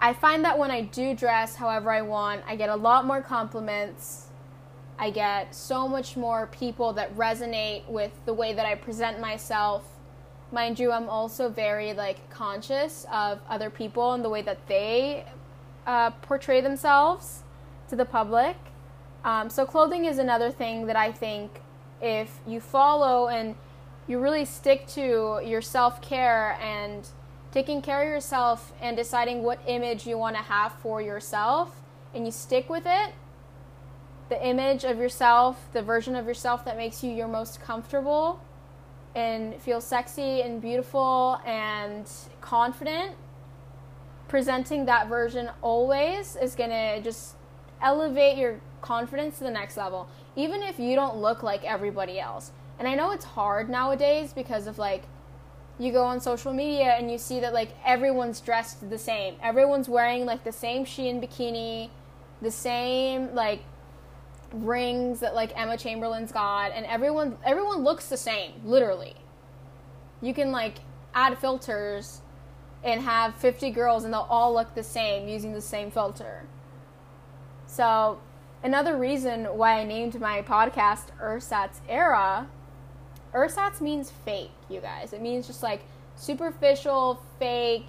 I 0.00 0.12
find 0.12 0.44
that 0.44 0.58
when 0.58 0.70
I 0.70 0.82
do 0.82 1.14
dress 1.14 1.56
however 1.56 1.90
I 1.90 2.02
want, 2.02 2.42
I 2.46 2.56
get 2.56 2.68
a 2.68 2.76
lot 2.76 3.04
more 3.04 3.20
compliments. 3.20 4.26
I 4.98 5.10
get 5.10 5.54
so 5.54 5.88
much 5.88 6.16
more 6.16 6.46
people 6.46 6.92
that 6.94 7.14
resonate 7.16 7.86
with 7.88 8.12
the 8.24 8.34
way 8.34 8.52
that 8.52 8.66
I 8.66 8.74
present 8.74 9.20
myself. 9.20 9.84
Mind 10.50 10.78
you, 10.78 10.92
I'm 10.92 11.08
also 11.08 11.48
very 11.48 11.92
like 11.92 12.30
conscious 12.30 13.06
of 13.12 13.40
other 13.48 13.70
people 13.70 14.12
and 14.12 14.24
the 14.24 14.28
way 14.28 14.42
that 14.42 14.66
they 14.66 15.24
uh, 15.86 16.10
portray 16.22 16.60
themselves 16.60 17.42
to 17.88 17.96
the 17.96 18.04
public. 18.04 18.56
Um, 19.28 19.50
so 19.50 19.66
clothing 19.66 20.06
is 20.06 20.16
another 20.16 20.50
thing 20.50 20.86
that 20.86 20.96
I 20.96 21.12
think 21.12 21.60
if 22.00 22.40
you 22.46 22.60
follow 22.60 23.28
and 23.28 23.56
you 24.06 24.20
really 24.20 24.46
stick 24.46 24.86
to 24.94 25.42
your 25.44 25.60
self 25.60 26.00
care 26.00 26.58
and 26.62 27.06
taking 27.52 27.82
care 27.82 28.04
of 28.04 28.08
yourself 28.08 28.72
and 28.80 28.96
deciding 28.96 29.42
what 29.42 29.60
image 29.66 30.06
you 30.06 30.16
want 30.16 30.34
to 30.36 30.42
have 30.42 30.72
for 30.72 31.02
yourself 31.02 31.82
and 32.14 32.24
you 32.24 32.32
stick 32.32 32.70
with 32.70 32.84
it 32.86 33.12
the 34.30 34.46
image 34.46 34.84
of 34.84 34.96
yourself 34.96 35.68
the 35.74 35.82
version 35.82 36.16
of 36.16 36.24
yourself 36.24 36.64
that 36.64 36.78
makes 36.78 37.04
you 37.04 37.10
your 37.10 37.28
most 37.28 37.60
comfortable 37.60 38.40
and 39.14 39.54
feel 39.56 39.82
sexy 39.82 40.40
and 40.40 40.62
beautiful 40.62 41.38
and 41.44 42.10
confident 42.40 43.14
presenting 44.26 44.86
that 44.86 45.06
version 45.06 45.50
always 45.60 46.34
is 46.36 46.54
going 46.54 46.70
to 46.70 47.02
just 47.02 47.37
elevate 47.82 48.36
your 48.36 48.60
confidence 48.80 49.38
to 49.38 49.44
the 49.44 49.50
next 49.50 49.76
level 49.76 50.08
even 50.36 50.62
if 50.62 50.78
you 50.78 50.94
don't 50.94 51.16
look 51.16 51.42
like 51.42 51.64
everybody 51.64 52.20
else 52.20 52.52
and 52.78 52.86
i 52.86 52.94
know 52.94 53.10
it's 53.10 53.24
hard 53.24 53.68
nowadays 53.68 54.32
because 54.32 54.66
of 54.66 54.78
like 54.78 55.02
you 55.78 55.92
go 55.92 56.02
on 56.02 56.20
social 56.20 56.52
media 56.52 56.96
and 56.98 57.10
you 57.10 57.18
see 57.18 57.40
that 57.40 57.54
like 57.54 57.70
everyone's 57.84 58.40
dressed 58.40 58.88
the 58.90 58.98
same. 58.98 59.36
Everyone's 59.42 59.88
wearing 59.88 60.26
like 60.26 60.44
the 60.44 60.52
same 60.52 60.84
Shein 60.84 61.22
bikini, 61.24 61.90
the 62.42 62.50
same 62.50 63.34
like 63.34 63.62
rings 64.52 65.20
that 65.20 65.34
like 65.34 65.52
Emma 65.56 65.76
Chamberlain's 65.76 66.32
got 66.32 66.72
and 66.72 66.84
everyone 66.86 67.36
everyone 67.44 67.84
looks 67.84 68.08
the 68.08 68.16
same, 68.16 68.52
literally. 68.64 69.14
You 70.20 70.34
can 70.34 70.50
like 70.50 70.78
add 71.14 71.38
filters 71.38 72.22
and 72.82 73.00
have 73.02 73.36
50 73.36 73.70
girls 73.70 74.04
and 74.04 74.12
they'll 74.12 74.26
all 74.28 74.52
look 74.54 74.74
the 74.74 74.82
same 74.82 75.28
using 75.28 75.52
the 75.52 75.60
same 75.60 75.90
filter. 75.92 76.44
So, 77.68 78.18
another 78.64 78.96
reason 78.96 79.44
why 79.44 79.80
I 79.80 79.84
named 79.84 80.18
my 80.20 80.40
podcast 80.42 81.10
Ersatz 81.20 81.80
Era 81.88 82.48
ersatz 83.34 83.80
means 83.80 84.10
fake, 84.24 84.50
you 84.70 84.80
guys. 84.80 85.12
It 85.12 85.20
means 85.20 85.46
just 85.46 85.62
like 85.62 85.82
superficial, 86.16 87.22
fake 87.38 87.88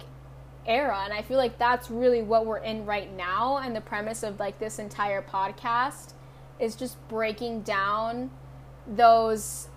era. 0.66 1.00
And 1.04 1.14
I 1.14 1.22
feel 1.22 1.38
like 1.38 1.58
that's 1.58 1.90
really 1.90 2.22
what 2.22 2.44
we're 2.44 2.58
in 2.58 2.84
right 2.84 3.10
now. 3.16 3.56
And 3.56 3.74
the 3.74 3.80
premise 3.80 4.22
of 4.22 4.38
like 4.38 4.58
this 4.58 4.78
entire 4.78 5.22
podcast 5.22 6.12
is 6.58 6.76
just 6.76 6.96
breaking 7.08 7.62
down 7.62 8.30
those 8.86 9.68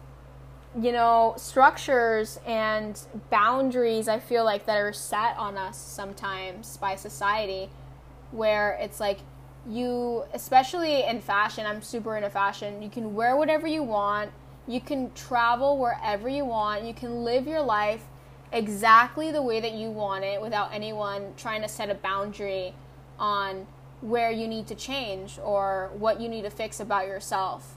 you 0.80 0.92
know 0.92 1.36
structures 1.38 2.40
and 2.48 3.00
boundaries 3.30 4.08
i 4.08 4.18
feel 4.18 4.44
like 4.44 4.66
that 4.66 4.78
are 4.78 4.92
set 4.92 5.38
on 5.38 5.56
us 5.56 5.78
sometimes 5.78 6.78
by 6.78 6.96
society 6.96 7.70
where 8.32 8.72
it's 8.82 9.00
like 9.00 9.20
you 9.68 10.24
especially 10.34 11.06
in 11.06 11.22
fashion 11.22 11.66
i'm 11.66 11.82
super 11.82 12.18
into 12.18 12.30
fashion 12.30 12.82
you 12.82 12.90
can 12.90 13.14
wear 13.14 13.36
whatever 13.36 13.66
you 13.66 13.82
want 13.82 14.30
you 14.68 14.80
can 14.80 15.12
travel 15.14 15.78
wherever 15.78 16.30
you 16.30 16.46
want. 16.46 16.84
You 16.84 16.94
can 16.94 17.24
live 17.24 17.48
your 17.48 17.62
life 17.62 18.06
exactly 18.52 19.32
the 19.32 19.42
way 19.42 19.60
that 19.60 19.74
you 19.74 19.90
want 19.90 20.24
it 20.24 20.42
without 20.42 20.74
anyone 20.74 21.34
trying 21.36 21.62
to 21.64 21.68
set 21.68 21.90
a 21.90 21.96
boundary 21.96 22.74
on 23.20 23.68
where 24.02 24.32
you 24.32 24.48
need 24.48 24.68
to 24.68 24.76
change 24.76 25.40
or 25.44 25.92
what 25.98 26.22
you 26.22 26.30
need 26.30 26.44
to 26.44 26.50
fix 26.50 26.80
about 26.80 27.08
yourself. 27.08 27.76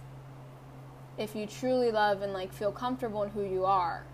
If 1.19 1.35
you 1.35 1.47
truly 1.47 1.91
love 1.91 2.23
and 2.23 2.33
like 2.33 2.53
feel 2.53 2.73
comfortable 2.73 3.23
in 3.23 3.31
who 3.31 3.43
you 3.43 3.65
are. 3.65 4.05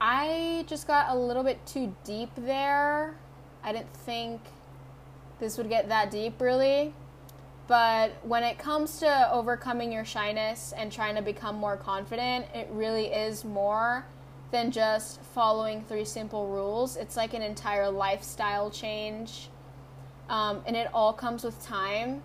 I 0.00 0.64
just 0.66 0.86
got 0.86 1.10
a 1.10 1.16
little 1.16 1.44
bit 1.44 1.64
too 1.64 1.94
deep 2.04 2.30
there. 2.36 3.14
I 3.62 3.72
didn't 3.72 3.94
think 3.94 4.40
this 5.38 5.58
would 5.58 5.68
get 5.68 5.88
that 5.88 6.10
deep 6.10 6.40
really. 6.40 6.94
But 7.66 8.12
when 8.22 8.42
it 8.42 8.58
comes 8.58 8.98
to 9.00 9.32
overcoming 9.32 9.90
your 9.90 10.04
shyness 10.04 10.74
and 10.76 10.92
trying 10.92 11.14
to 11.14 11.22
become 11.22 11.56
more 11.56 11.76
confident, 11.76 12.46
it 12.54 12.68
really 12.70 13.06
is 13.06 13.44
more 13.44 14.04
than 14.50 14.70
just 14.70 15.22
following 15.22 15.82
three 15.82 16.04
simple 16.04 16.48
rules. 16.48 16.96
It's 16.96 17.16
like 17.16 17.32
an 17.32 17.42
entire 17.42 17.90
lifestyle 17.90 18.70
change. 18.70 19.48
Um, 20.28 20.62
and 20.66 20.76
it 20.76 20.88
all 20.92 21.12
comes 21.12 21.42
with 21.42 21.62
time. 21.64 22.22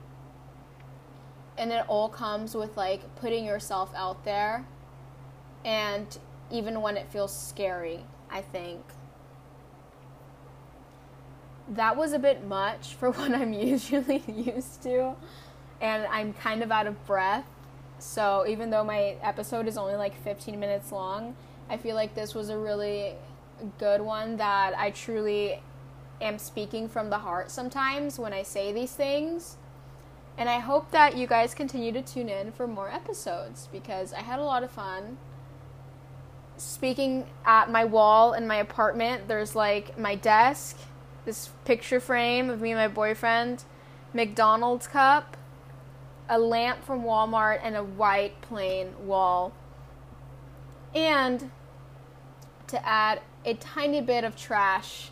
And 1.58 1.72
it 1.72 1.86
all 1.88 2.10
comes 2.10 2.54
with 2.54 2.76
like 2.76 3.16
putting 3.16 3.46
yourself 3.46 3.92
out 3.96 4.26
there. 4.26 4.66
And 5.64 6.18
even 6.52 6.82
when 6.82 6.98
it 6.98 7.10
feels 7.12 7.36
scary, 7.36 8.04
I 8.30 8.42
think. 8.42 8.82
That 11.70 11.96
was 11.96 12.14
a 12.14 12.20
bit 12.20 12.46
much 12.46 12.96
for 12.96 13.12
what 13.12 13.32
I'm 13.34 13.54
usually 13.54 14.24
used 14.28 14.82
to 14.84 15.16
and 15.82 16.06
I'm 16.08 16.34
kind 16.34 16.62
of 16.62 16.72
out 16.72 16.88
of 16.88 17.06
breath. 17.06 17.46
So 18.00 18.46
even 18.48 18.70
though 18.70 18.84
my 18.84 19.16
episode 19.22 19.68
is 19.68 19.78
only 19.78 19.96
like 19.96 20.16
15 20.24 20.60
minutes 20.60 20.92
long, 20.92 21.36
I 21.70 21.78
feel 21.78 21.96
like 21.96 22.16
this 22.16 22.34
was 22.34 22.50
a 22.50 22.58
really 22.58 23.14
good 23.78 24.02
one 24.02 24.38
that 24.38 24.78
I 24.78 24.92
truly 24.92 25.62
am 26.22 26.38
speaking 26.38 26.90
from 26.90 27.10
the 27.10 27.20
heart 27.20 27.52
sometimes 27.52 28.18
when 28.20 28.34
I 28.34 28.44
say 28.44 28.72
these 28.72 28.92
things. 28.92 29.58
And 30.38 30.48
I 30.48 30.60
hope 30.60 30.92
that 30.92 31.18
you 31.18 31.28
guys 31.28 31.54
continue 31.54 31.92
to 31.92 32.02
tune 32.02 32.30
in 32.30 32.54
for 32.54 32.66
more 32.66 32.90
episodes 32.90 33.68
because 33.72 34.14
I 34.14 34.22
had 34.22 34.40
a 34.40 34.44
lot 34.44 34.64
of 34.64 34.72
fun. 34.72 35.18
Speaking 36.56 37.26
at 37.46 37.70
my 37.70 37.84
wall 37.84 38.34
in 38.34 38.48
my 38.48 38.56
apartment, 38.58 39.28
there's 39.28 39.54
like 39.54 39.98
my 39.98 40.16
desk, 40.16 40.78
this 41.26 41.50
picture 41.66 42.00
frame 42.00 42.50
of 42.50 42.62
me 42.62 42.72
and 42.72 42.80
my 42.80 42.88
boyfriend, 42.88 43.64
McDonald's 44.14 44.88
cup, 44.88 45.38
a 46.28 46.40
lamp 46.40 46.84
from 46.84 47.04
Walmart, 47.04 47.60
and 47.64 47.76
a 47.76 47.84
white 47.84 48.40
plain 48.42 48.94
wall. 49.06 49.54
And 50.94 51.52
to 52.68 52.86
add 52.88 53.22
a 53.46 53.54
tiny 53.56 54.02
bit 54.02 54.24
of 54.24 54.36
trash, 54.36 55.10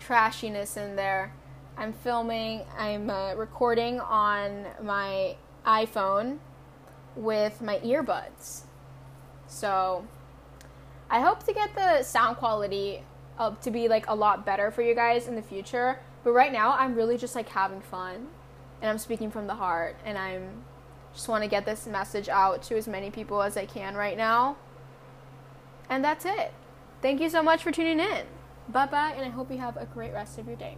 trashiness 0.00 0.76
in 0.76 0.96
there, 0.96 1.32
I'm 1.76 1.92
filming, 1.92 2.62
I'm 2.76 3.08
uh, 3.08 3.34
recording 3.34 4.00
on 4.00 4.66
my 4.82 5.36
iPhone 5.64 6.38
with 7.14 7.60
my 7.62 7.78
earbuds. 7.78 8.62
So 9.46 10.06
I 11.10 11.20
hope 11.20 11.44
to 11.44 11.52
get 11.52 11.74
the 11.74 12.02
sound 12.02 12.36
quality 12.36 13.02
up 13.38 13.62
to 13.62 13.70
be 13.70 13.88
like 13.88 14.06
a 14.08 14.14
lot 14.14 14.44
better 14.44 14.70
for 14.70 14.82
you 14.82 14.94
guys 14.94 15.28
in 15.28 15.36
the 15.36 15.42
future. 15.42 16.00
But 16.24 16.32
right 16.32 16.52
now, 16.52 16.72
I'm 16.72 16.94
really 16.94 17.16
just 17.16 17.34
like 17.34 17.48
having 17.48 17.80
fun 17.80 18.28
and 18.82 18.90
I'm 18.90 18.98
speaking 18.98 19.30
from 19.30 19.46
the 19.46 19.54
heart 19.54 19.96
and 20.04 20.18
I'm 20.18 20.64
just 21.14 21.28
want 21.28 21.42
to 21.42 21.48
get 21.48 21.64
this 21.64 21.86
message 21.86 22.28
out 22.28 22.62
to 22.64 22.76
as 22.76 22.86
many 22.86 23.10
people 23.10 23.42
as 23.42 23.56
I 23.56 23.66
can 23.66 23.94
right 23.94 24.16
now. 24.16 24.56
And 25.88 26.04
that's 26.04 26.24
it. 26.24 26.52
Thank 27.00 27.20
you 27.20 27.30
so 27.30 27.42
much 27.42 27.62
for 27.62 27.72
tuning 27.72 28.00
in. 28.00 28.26
Bye 28.68 28.86
bye, 28.86 29.14
and 29.16 29.24
I 29.24 29.30
hope 29.30 29.50
you 29.50 29.58
have 29.58 29.76
a 29.76 29.86
great 29.86 30.12
rest 30.12 30.38
of 30.38 30.46
your 30.46 30.56
day. 30.56 30.76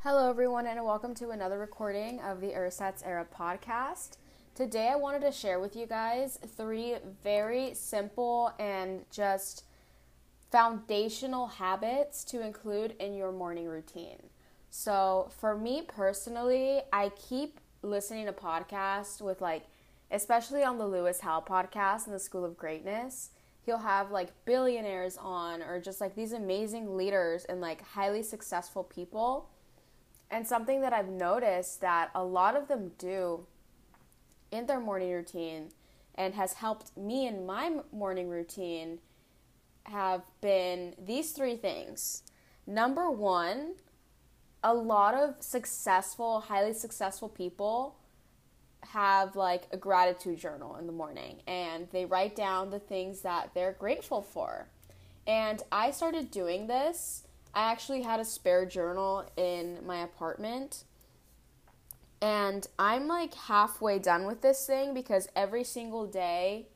Hello, 0.00 0.28
everyone, 0.28 0.66
and 0.66 0.84
welcome 0.84 1.14
to 1.14 1.30
another 1.30 1.58
recording 1.58 2.20
of 2.20 2.40
the 2.40 2.48
Ersatz 2.48 3.02
Era 3.06 3.26
podcast. 3.34 4.18
Today, 4.54 4.88
I 4.88 4.96
wanted 4.96 5.22
to 5.22 5.32
share 5.32 5.60
with 5.60 5.74
you 5.74 5.86
guys 5.86 6.38
three 6.56 6.96
very 7.22 7.72
simple 7.72 8.52
and 8.58 9.06
just 9.10 9.64
foundational 10.52 11.46
habits 11.46 12.22
to 12.24 12.44
include 12.44 12.94
in 13.00 13.14
your 13.14 13.32
morning 13.32 13.66
routine. 13.66 14.18
So, 14.68 15.30
for 15.40 15.56
me 15.56 15.82
personally, 15.82 16.82
I 16.92 17.10
keep 17.10 17.58
listening 17.82 18.26
to 18.26 18.32
podcasts 18.32 19.20
with 19.20 19.40
like, 19.40 19.64
especially 20.10 20.62
on 20.62 20.76
the 20.76 20.86
Lewis 20.86 21.20
Howes 21.20 21.44
podcast 21.44 22.06
and 22.06 22.14
the 22.14 22.20
School 22.20 22.44
of 22.44 22.56
Greatness, 22.56 23.30
he'll 23.64 23.78
have 23.78 24.10
like 24.10 24.28
billionaires 24.44 25.16
on 25.16 25.62
or 25.62 25.80
just 25.80 26.00
like 26.00 26.14
these 26.14 26.32
amazing 26.32 26.96
leaders 26.96 27.44
and 27.46 27.60
like 27.60 27.82
highly 27.82 28.22
successful 28.22 28.84
people. 28.84 29.48
And 30.30 30.46
something 30.46 30.80
that 30.82 30.92
I've 30.92 31.08
noticed 31.08 31.80
that 31.80 32.10
a 32.14 32.24
lot 32.24 32.56
of 32.56 32.68
them 32.68 32.92
do 32.98 33.46
in 34.50 34.66
their 34.66 34.80
morning 34.80 35.12
routine 35.12 35.70
and 36.14 36.34
has 36.34 36.54
helped 36.54 36.94
me 36.96 37.26
in 37.26 37.46
my 37.46 37.80
morning 37.90 38.28
routine 38.28 38.98
have 39.84 40.22
been 40.40 40.94
these 41.02 41.32
three 41.32 41.56
things. 41.56 42.22
Number 42.66 43.10
one, 43.10 43.74
a 44.62 44.74
lot 44.74 45.14
of 45.14 45.34
successful, 45.40 46.40
highly 46.40 46.72
successful 46.72 47.28
people 47.28 47.96
have 48.90 49.36
like 49.36 49.62
a 49.72 49.76
gratitude 49.76 50.38
journal 50.38 50.76
in 50.76 50.86
the 50.86 50.92
morning 50.92 51.40
and 51.46 51.88
they 51.92 52.04
write 52.04 52.36
down 52.36 52.70
the 52.70 52.78
things 52.78 53.22
that 53.22 53.50
they're 53.54 53.76
grateful 53.78 54.22
for. 54.22 54.68
And 55.26 55.62
I 55.70 55.90
started 55.90 56.30
doing 56.30 56.66
this. 56.66 57.24
I 57.54 57.70
actually 57.70 58.02
had 58.02 58.18
a 58.18 58.24
spare 58.24 58.66
journal 58.66 59.24
in 59.36 59.78
my 59.86 59.98
apartment. 59.98 60.84
And 62.20 62.66
I'm 62.78 63.08
like 63.08 63.34
halfway 63.34 63.98
done 63.98 64.26
with 64.26 64.42
this 64.42 64.66
thing 64.66 64.94
because 64.94 65.28
every 65.34 65.64
single 65.64 66.06
day, 66.06 66.68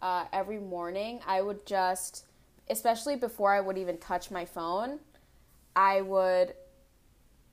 uh, 0.00 0.24
every 0.32 0.58
morning, 0.58 1.20
I 1.26 1.40
would 1.42 1.66
just, 1.66 2.24
especially 2.68 3.16
before 3.16 3.52
I 3.52 3.60
would 3.60 3.78
even 3.78 3.98
touch 3.98 4.30
my 4.30 4.44
phone, 4.44 5.00
I 5.76 6.00
would 6.00 6.54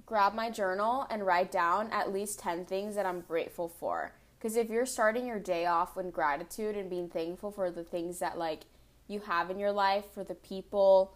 grab 0.05 0.33
my 0.33 0.49
journal 0.49 1.07
and 1.09 1.25
write 1.25 1.51
down 1.51 1.89
at 1.91 2.11
least 2.11 2.39
10 2.39 2.65
things 2.65 2.95
that 2.95 3.05
I'm 3.05 3.21
grateful 3.21 3.69
for. 3.69 4.13
Because 4.37 4.57
if 4.57 4.69
you're 4.69 4.85
starting 4.85 5.27
your 5.27 5.39
day 5.39 5.67
off 5.67 5.95
with 5.95 6.11
gratitude 6.11 6.75
and 6.75 6.89
being 6.89 7.07
thankful 7.09 7.51
for 7.51 7.69
the 7.69 7.83
things 7.83 8.19
that 8.19 8.37
like 8.37 8.61
you 9.07 9.19
have 9.21 9.49
in 9.49 9.59
your 9.59 9.71
life, 9.71 10.05
for 10.13 10.23
the 10.23 10.35
people, 10.35 11.13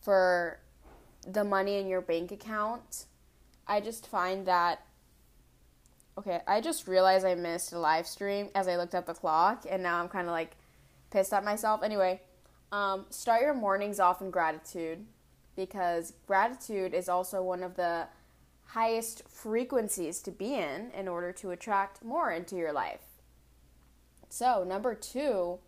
for 0.00 0.60
the 1.26 1.44
money 1.44 1.78
in 1.78 1.88
your 1.88 2.00
bank 2.00 2.32
account, 2.32 3.06
I 3.66 3.80
just 3.80 4.06
find 4.06 4.46
that 4.46 4.84
okay, 6.18 6.40
I 6.46 6.60
just 6.60 6.86
realized 6.86 7.24
I 7.24 7.34
missed 7.34 7.72
a 7.72 7.78
live 7.78 8.06
stream 8.06 8.50
as 8.54 8.68
I 8.68 8.76
looked 8.76 8.94
at 8.94 9.06
the 9.06 9.14
clock 9.14 9.64
and 9.68 9.82
now 9.82 10.00
I'm 10.00 10.08
kind 10.08 10.26
of 10.26 10.32
like 10.32 10.56
pissed 11.10 11.32
at 11.32 11.44
myself. 11.44 11.82
Anyway, 11.82 12.20
um, 12.72 13.06
start 13.10 13.42
your 13.42 13.54
mornings 13.54 14.00
off 14.00 14.20
in 14.20 14.30
gratitude 14.30 15.04
because 15.56 16.12
gratitude 16.26 16.94
is 16.94 17.08
also 17.08 17.42
one 17.42 17.62
of 17.62 17.76
the 17.76 18.06
highest 18.66 19.28
frequencies 19.28 20.20
to 20.20 20.30
be 20.30 20.54
in 20.54 20.90
in 20.96 21.08
order 21.08 21.32
to 21.32 21.50
attract 21.50 22.04
more 22.04 22.30
into 22.30 22.56
your 22.56 22.72
life. 22.72 23.00
So, 24.28 24.62
number 24.62 24.94
two 24.94 25.58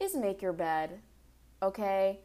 is 0.00 0.16
make 0.16 0.40
your 0.40 0.54
bed. 0.54 1.00
Okay? 1.62 2.20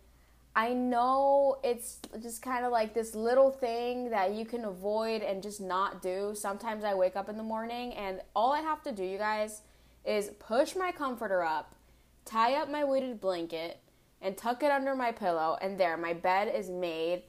I 0.55 0.71
know 0.71 1.57
it's 1.65 1.99
just 2.21 2.41
kind 2.41 2.63
of 2.63 2.71
like 2.71 2.93
this 2.93 3.13
little 3.13 3.51
thing 3.51 4.09
that 4.11 4.33
you 4.33 4.45
can 4.45 4.63
avoid 4.63 5.21
and 5.21 5.43
just 5.43 5.59
not 5.59 6.01
do. 6.01 6.31
Sometimes 6.33 6.85
I 6.85 6.93
wake 6.93 7.17
up 7.17 7.27
in 7.27 7.35
the 7.35 7.43
morning 7.43 7.93
and 7.95 8.21
all 8.33 8.53
I 8.53 8.61
have 8.61 8.81
to 8.83 8.93
do, 8.93 9.03
you 9.03 9.17
guys, 9.17 9.61
is 10.05 10.29
push 10.39 10.73
my 10.73 10.93
comforter 10.93 11.43
up, 11.43 11.75
tie 12.23 12.53
up 12.53 12.69
my 12.71 12.85
weighted 12.85 13.19
blanket, 13.19 13.79
and 14.25 14.35
tuck 14.35 14.63
it 14.63 14.71
under 14.71 14.95
my 14.95 15.11
pillow, 15.11 15.55
and 15.61 15.79
there, 15.79 15.95
my 15.95 16.13
bed 16.13 16.51
is 16.53 16.67
made 16.67 17.21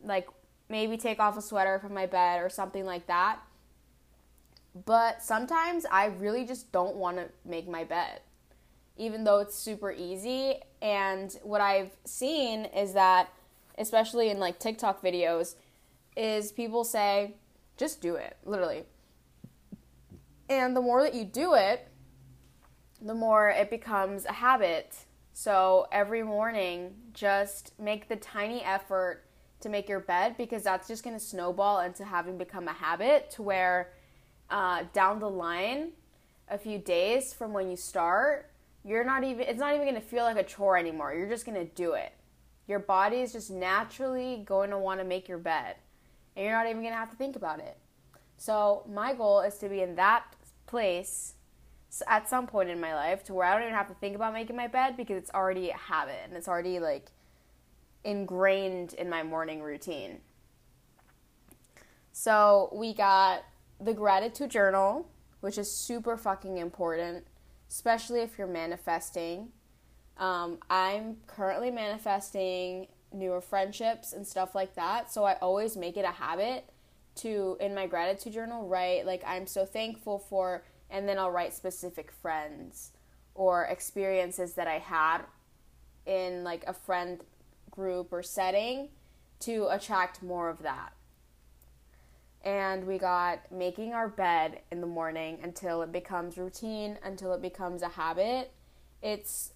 like 0.00 0.28
maybe 0.68 0.96
take 0.96 1.18
off 1.18 1.36
a 1.36 1.42
sweater 1.42 1.80
from 1.80 1.92
my 1.92 2.06
bed 2.06 2.40
or 2.40 2.48
something 2.48 2.86
like 2.86 3.08
that. 3.08 3.40
But 4.86 5.20
sometimes 5.22 5.84
I 5.90 6.06
really 6.06 6.46
just 6.46 6.70
don't 6.70 6.94
want 6.94 7.16
to 7.16 7.28
make 7.44 7.68
my 7.68 7.82
bed, 7.82 8.20
even 8.96 9.24
though 9.24 9.40
it's 9.40 9.56
super 9.56 9.90
easy. 9.90 10.54
And 10.80 11.36
what 11.42 11.60
I've 11.60 11.90
seen 12.04 12.66
is 12.66 12.92
that, 12.92 13.30
especially 13.76 14.30
in 14.30 14.38
like 14.38 14.60
TikTok 14.60 15.02
videos, 15.02 15.56
is 16.16 16.52
people 16.52 16.84
say, 16.84 17.34
just 17.76 18.00
do 18.00 18.14
it, 18.14 18.36
literally. 18.44 18.84
And 20.48 20.76
the 20.76 20.80
more 20.80 21.02
that 21.02 21.14
you 21.14 21.24
do 21.24 21.54
it, 21.54 21.88
the 23.02 23.14
more 23.14 23.48
it 23.48 23.70
becomes 23.70 24.24
a 24.24 24.32
habit. 24.32 24.94
So 25.36 25.88
every 25.90 26.22
morning, 26.22 26.94
just 27.12 27.72
make 27.76 28.08
the 28.08 28.14
tiny 28.14 28.62
effort 28.62 29.24
to 29.60 29.68
make 29.68 29.88
your 29.88 29.98
bed 29.98 30.36
because 30.38 30.62
that's 30.62 30.86
just 30.86 31.02
going 31.02 31.18
to 31.18 31.22
snowball 31.22 31.80
into 31.80 32.04
having 32.04 32.38
become 32.38 32.68
a 32.68 32.72
habit 32.72 33.32
to 33.32 33.42
where 33.42 33.90
uh, 34.48 34.84
down 34.92 35.18
the 35.18 35.28
line, 35.28 35.90
a 36.48 36.56
few 36.56 36.78
days 36.78 37.32
from 37.32 37.52
when 37.52 37.68
you 37.68 37.76
start, 37.76 38.52
you're 38.84 39.02
not 39.02 39.24
even, 39.24 39.40
it's 39.48 39.58
not 39.58 39.74
even 39.74 39.84
going 39.84 40.00
to 40.00 40.06
feel 40.06 40.22
like 40.22 40.36
a 40.36 40.44
chore 40.44 40.78
anymore. 40.78 41.12
You're 41.12 41.28
just 41.28 41.44
going 41.44 41.58
to 41.58 41.72
do 41.74 41.94
it. 41.94 42.12
Your 42.68 42.78
body 42.78 43.16
is 43.16 43.32
just 43.32 43.50
naturally 43.50 44.44
going 44.46 44.70
to 44.70 44.78
want 44.78 45.00
to 45.00 45.04
make 45.04 45.28
your 45.28 45.38
bed, 45.38 45.74
and 46.36 46.44
you're 46.44 46.54
not 46.54 46.66
even 46.66 46.80
going 46.80 46.92
to 46.92 46.98
have 46.98 47.10
to 47.10 47.16
think 47.16 47.34
about 47.34 47.58
it. 47.58 47.76
So, 48.36 48.84
my 48.88 49.14
goal 49.14 49.40
is 49.40 49.58
to 49.58 49.68
be 49.68 49.82
in 49.82 49.96
that 49.96 50.24
place 50.66 51.33
at 52.06 52.28
some 52.28 52.46
point 52.46 52.70
in 52.70 52.80
my 52.80 52.94
life 52.94 53.24
to 53.24 53.34
where 53.34 53.46
I 53.46 53.54
don't 53.54 53.62
even 53.62 53.74
have 53.74 53.88
to 53.88 53.94
think 53.94 54.16
about 54.16 54.32
making 54.32 54.56
my 54.56 54.66
bed 54.66 54.96
because 54.96 55.16
it's 55.16 55.30
already 55.30 55.70
a 55.70 55.76
habit 55.76 56.20
and 56.24 56.34
it's 56.36 56.48
already 56.48 56.80
like 56.80 57.10
ingrained 58.04 58.94
in 58.94 59.08
my 59.08 59.22
morning 59.22 59.62
routine. 59.62 60.20
So 62.12 62.70
we 62.72 62.94
got 62.94 63.44
the 63.80 63.92
gratitude 63.92 64.50
journal, 64.50 65.08
which 65.40 65.58
is 65.58 65.76
super 65.76 66.16
fucking 66.16 66.58
important, 66.58 67.26
especially 67.68 68.20
if 68.20 68.38
you're 68.38 68.46
manifesting. 68.46 69.48
Um, 70.16 70.58
I'm 70.70 71.16
currently 71.26 71.70
manifesting 71.70 72.86
newer 73.12 73.40
friendships 73.40 74.12
and 74.12 74.26
stuff 74.26 74.54
like 74.54 74.74
that, 74.74 75.12
so 75.12 75.24
I 75.24 75.34
always 75.34 75.76
make 75.76 75.96
it 75.96 76.04
a 76.04 76.12
habit 76.12 76.64
to, 77.16 77.56
in 77.60 77.74
my 77.74 77.86
gratitude 77.86 78.32
journal, 78.32 78.66
write, 78.68 79.06
like, 79.06 79.22
I'm 79.26 79.46
so 79.46 79.64
thankful 79.64 80.18
for, 80.18 80.64
and 80.94 81.08
then 81.08 81.18
I'll 81.18 81.30
write 81.30 81.52
specific 81.52 82.12
friends 82.12 82.92
or 83.34 83.64
experiences 83.64 84.54
that 84.54 84.68
I 84.68 84.78
had 84.78 85.22
in, 86.06 86.44
like, 86.44 86.62
a 86.68 86.72
friend 86.72 87.20
group 87.68 88.12
or 88.12 88.22
setting 88.22 88.90
to 89.40 89.66
attract 89.70 90.22
more 90.22 90.48
of 90.48 90.62
that. 90.62 90.92
And 92.44 92.86
we 92.86 92.96
got 92.98 93.50
making 93.50 93.92
our 93.92 94.08
bed 94.08 94.60
in 94.70 94.80
the 94.80 94.86
morning 94.86 95.40
until 95.42 95.82
it 95.82 95.90
becomes 95.90 96.38
routine, 96.38 96.98
until 97.02 97.32
it 97.32 97.42
becomes 97.42 97.82
a 97.82 97.88
habit. 97.88 98.52
It's 99.02 99.52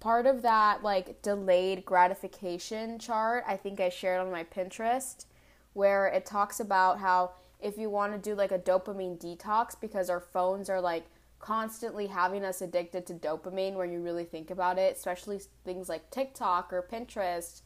part 0.00 0.24
of 0.24 0.40
that 0.42 0.82
like 0.82 1.20
delayed 1.20 1.84
gratification 1.84 2.98
chart. 2.98 3.44
I 3.46 3.56
think 3.56 3.80
I 3.80 3.90
shared 3.90 4.20
on 4.20 4.32
my 4.32 4.44
Pinterest 4.44 5.26
where 5.74 6.06
it 6.06 6.24
talks 6.24 6.60
about 6.60 7.00
how 7.00 7.32
if 7.64 7.78
you 7.78 7.88
want 7.88 8.12
to 8.12 8.18
do 8.18 8.36
like 8.36 8.52
a 8.52 8.58
dopamine 8.58 9.18
detox 9.18 9.74
because 9.80 10.10
our 10.10 10.20
phones 10.20 10.68
are 10.68 10.82
like 10.82 11.06
constantly 11.38 12.06
having 12.06 12.44
us 12.44 12.60
addicted 12.60 13.06
to 13.06 13.14
dopamine 13.14 13.74
when 13.74 13.90
you 13.90 14.00
really 14.00 14.24
think 14.24 14.50
about 14.50 14.78
it, 14.78 14.94
especially 14.96 15.40
things 15.64 15.88
like 15.88 16.10
TikTok 16.10 16.72
or 16.72 16.86
Pinterest 16.92 17.62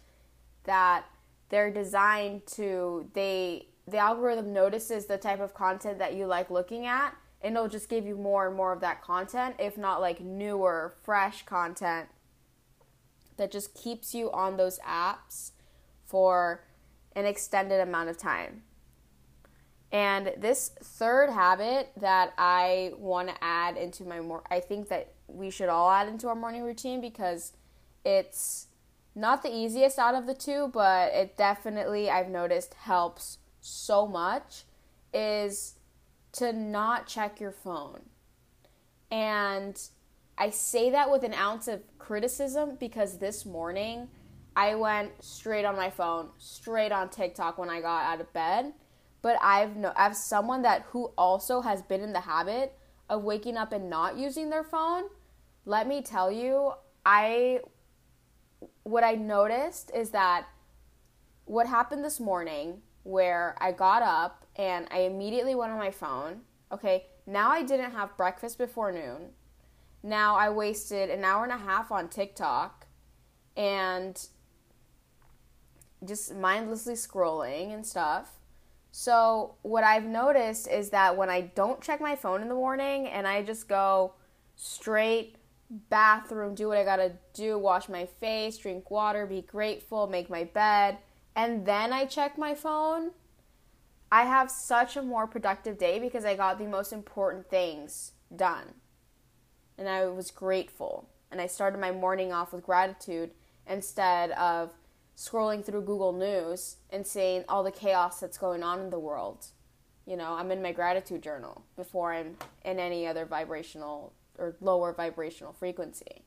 that 0.65 1.05
they're 1.49 1.73
designed 1.73 2.47
to 2.47 3.11
they 3.15 3.67
the 3.89 3.99
algorithm 3.99 4.53
notices 4.53 5.07
the 5.07 5.19
type 5.19 5.41
of 5.41 5.55
content 5.55 5.99
that 5.99 6.15
you 6.15 6.27
like 6.27 6.51
looking 6.51 6.87
at 6.87 7.17
and 7.41 7.57
it'll 7.57 7.69
just 7.69 7.89
give 7.89 8.07
you 8.07 8.17
more 8.17 8.47
and 8.47 8.57
more 8.57 8.73
of 8.73 8.81
that 8.81 9.03
content 9.03 9.55
if 9.59 9.79
not 9.79 10.01
like 10.01 10.21
newer 10.21 10.95
fresh 11.03 11.45
content 11.47 12.09
that 13.39 13.51
just 13.51 13.75
keeps 13.75 14.15
you 14.15 14.31
on 14.33 14.59
those 14.59 14.79
apps 14.81 15.53
for 16.05 16.65
an 17.17 17.25
extended 17.25 17.81
amount 17.81 18.11
of 18.11 18.19
time 18.19 18.63
And 19.91 20.35
this 20.37 20.71
third 20.83 21.31
habit 21.31 21.93
that 21.97 22.35
I 22.37 22.93
want 22.99 23.29
to 23.29 23.35
add 23.43 23.77
into 23.77 24.05
my 24.05 24.21
more 24.21 24.43
I 24.51 24.61
think 24.61 24.89
that 24.89 25.15
we 25.27 25.51
should 25.51 25.69
all 25.69 25.91
add 25.91 26.09
into 26.09 26.29
our 26.29 26.35
morning 26.35 26.63
routine 26.63 27.01
because 27.01 27.55
it's 28.05 28.67
not 29.15 29.43
the 29.43 29.55
easiest 29.55 29.99
out 29.99 30.15
of 30.15 30.27
the 30.27 30.35
two, 30.35 30.71
but 30.73 31.13
it 31.13 31.37
definitely 31.37 32.11
I've 32.11 32.29
noticed 32.29 32.75
helps 32.75 33.39
so 33.61 34.07
much 34.07 34.65
is 35.13 35.75
to 36.33 36.53
not 36.53 37.07
check 37.07 37.41
your 37.41 37.51
phone. 37.51 38.03
And 39.11 39.81
I 40.37 40.51
say 40.51 40.91
that 40.91 41.11
with 41.11 41.25
an 41.25 41.35
ounce 41.35 41.67
of 41.67 41.81
criticism 41.99 42.77
because 42.79 43.19
this 43.19 43.45
morning 43.45 44.09
I 44.55 44.75
went 44.75 45.25
straight 45.25 45.65
on 45.65 45.77
my 45.77 45.91
phone, 45.91 46.29
straight 46.39 46.93
on 46.93 47.09
TikTok 47.09 47.59
when 47.59 47.71
I 47.71 47.81
got 47.81 48.05
out 48.05 48.21
of 48.21 48.33
bed. 48.33 48.73
But 49.21 49.39
I've 49.43 49.77
no 49.77 49.93
as 49.97 50.23
someone 50.25 50.63
that 50.63 50.83
who 50.91 51.13
also 51.19 51.61
has 51.61 51.83
been 51.83 52.03
in 52.03 52.13
the 52.13 52.21
habit 52.21 52.75
of 53.09 53.25
waking 53.25 53.57
up 53.57 53.73
and 53.73 53.91
not 53.91 54.17
using 54.17 54.51
their 54.51 54.65
phone, 54.65 55.05
let 55.65 55.87
me 55.87 56.03
tell 56.03 56.31
you, 56.31 56.73
I 57.05 57.61
what 58.83 59.05
I 59.05 59.15
noticed 59.15 59.91
is 59.95 60.11
that 60.11 60.47
what 61.45 61.67
happened 61.67 62.05
this 62.05 62.21
morning 62.21 62.83
where 63.05 63.57
I 63.61 63.73
got 63.73 64.03
up 64.03 64.47
and 64.57 64.87
I 64.91 65.01
immediately 65.01 65.55
went 65.55 65.73
on 65.73 65.79
my 65.79 65.91
phone. 65.91 66.43
Okay, 66.71 67.07
now 67.27 67.51
I 67.51 67.63
didn't 67.63 67.93
have 67.93 68.17
breakfast 68.17 68.59
before 68.59 68.93
noon. 68.93 69.31
Now 70.03 70.37
I 70.37 70.51
wasted 70.51 71.11
an 71.11 71.25
hour 71.25 71.45
and 71.45 71.53
a 71.53 71.59
half 71.59 71.91
on 71.91 72.09
TikTok 72.09 72.87
and 73.57 74.21
just 76.05 76.35
mindlessly 76.35 76.95
scrolling 76.95 77.73
and 77.73 77.85
stuff. 77.87 78.38
So, 79.01 79.55
what 79.63 79.85
I've 79.85 80.07
noticed 80.07 80.67
is 80.67 80.91
that 80.91 81.17
when 81.17 81.31
I 81.31 81.43
don't 81.43 81.81
check 81.81 82.01
my 82.01 82.17
phone 82.17 82.43
in 82.43 82.49
the 82.49 82.57
morning 82.57 83.07
and 83.07 83.29
I 83.29 83.45
just 83.45 83.69
go 83.69 84.15
straight 84.57 85.37
bathroom, 85.89 86.57
do 86.57 86.67
what 86.67 86.79
I 86.79 86.85
gotta 86.85 87.13
do, 87.33 87.59
wash 87.59 87.89
my 87.89 88.07
face, 88.07 88.59
drink 88.59 88.91
water, 88.91 89.25
be 89.25 89.41
grateful, 89.41 90.09
make 90.09 90.29
my 90.29 90.43
bed, 90.43 90.99
and 91.37 91.65
then 91.65 91.93
I 91.93 92.07
check 92.07 92.37
my 92.37 92.57
phone, 92.57 93.13
I 94.11 94.25
have 94.25 94.51
such 94.51 94.97
a 94.97 95.03
more 95.03 95.29
productive 95.29 95.79
day 95.79 96.01
because 96.01 96.25
I 96.25 96.35
got 96.35 96.59
the 96.59 96.67
most 96.67 96.93
important 96.93 97.49
things 97.49 98.15
done. 98.35 98.75
And 99.79 99.89
I 99.89 100.09
was 100.09 100.33
grateful. 100.33 101.09
And 101.31 101.41
I 101.41 101.47
started 101.47 101.81
my 101.81 101.93
morning 101.93 102.33
off 102.33 102.53
with 102.53 102.65
gratitude 102.65 103.31
instead 103.65 104.33
of 104.33 104.73
scrolling 105.19 105.65
through 105.65 105.83
Google 105.83 106.13
News 106.13 106.77
and 106.91 107.05
seeing 107.05 107.45
all 107.49 107.65
the 107.65 107.73
chaos 107.73 108.21
that's 108.21 108.39
going 108.39 108.63
on 108.63 108.79
in 108.79 108.91
the 108.91 109.01
world. 109.01 109.47
You 110.07 110.17
know, 110.17 110.35
I'm 110.35 110.53
in 110.53 110.63
my 110.63 110.71
gratitude 110.71 111.23
journal 111.23 111.65
before 111.77 112.13
I'm 112.15 112.37
in 112.65 112.79
any 112.79 113.05
other 113.05 113.27
vibrational 113.27 114.13
or 114.39 114.57
lower 114.61 114.93
vibrational 114.93 115.53
frequency. 115.53 116.23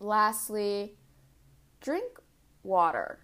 Lastly, 0.00 0.96
drink 1.82 2.18
water. 2.62 3.20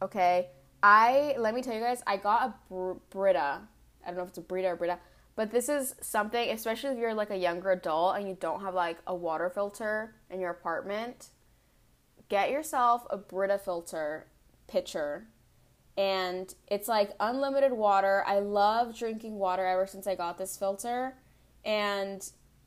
Okay? 0.00 0.48
I 0.82 1.34
let 1.38 1.54
me 1.54 1.60
tell 1.60 1.74
you 1.74 1.80
guys, 1.80 2.02
I 2.06 2.16
got 2.16 2.48
a 2.48 2.54
Br- 2.72 2.98
Brita. 3.10 3.60
I 4.02 4.06
don't 4.06 4.16
know 4.16 4.22
if 4.22 4.30
it's 4.30 4.38
a 4.38 4.40
Brita 4.40 4.68
or 4.68 4.76
Brita, 4.76 4.98
but 5.36 5.50
this 5.50 5.68
is 5.68 5.94
something, 6.00 6.48
especially 6.48 6.90
if 6.92 6.98
you're 6.98 7.12
like 7.12 7.30
a 7.30 7.36
younger 7.36 7.72
adult 7.72 8.16
and 8.16 8.26
you 8.26 8.38
don't 8.40 8.62
have 8.62 8.72
like 8.72 8.96
a 9.06 9.14
water 9.14 9.50
filter 9.50 10.14
in 10.30 10.40
your 10.40 10.50
apartment 10.50 11.28
get 12.30 12.50
yourself 12.50 13.06
a 13.10 13.18
Brita 13.18 13.58
filter 13.58 14.26
pitcher 14.66 15.26
and 15.98 16.54
it's 16.68 16.88
like 16.88 17.10
unlimited 17.20 17.72
water. 17.72 18.24
I 18.26 18.38
love 18.38 18.96
drinking 18.96 19.38
water 19.38 19.66
ever 19.66 19.86
since 19.86 20.06
I 20.06 20.14
got 20.14 20.38
this 20.38 20.56
filter 20.56 21.18
and 21.64 22.26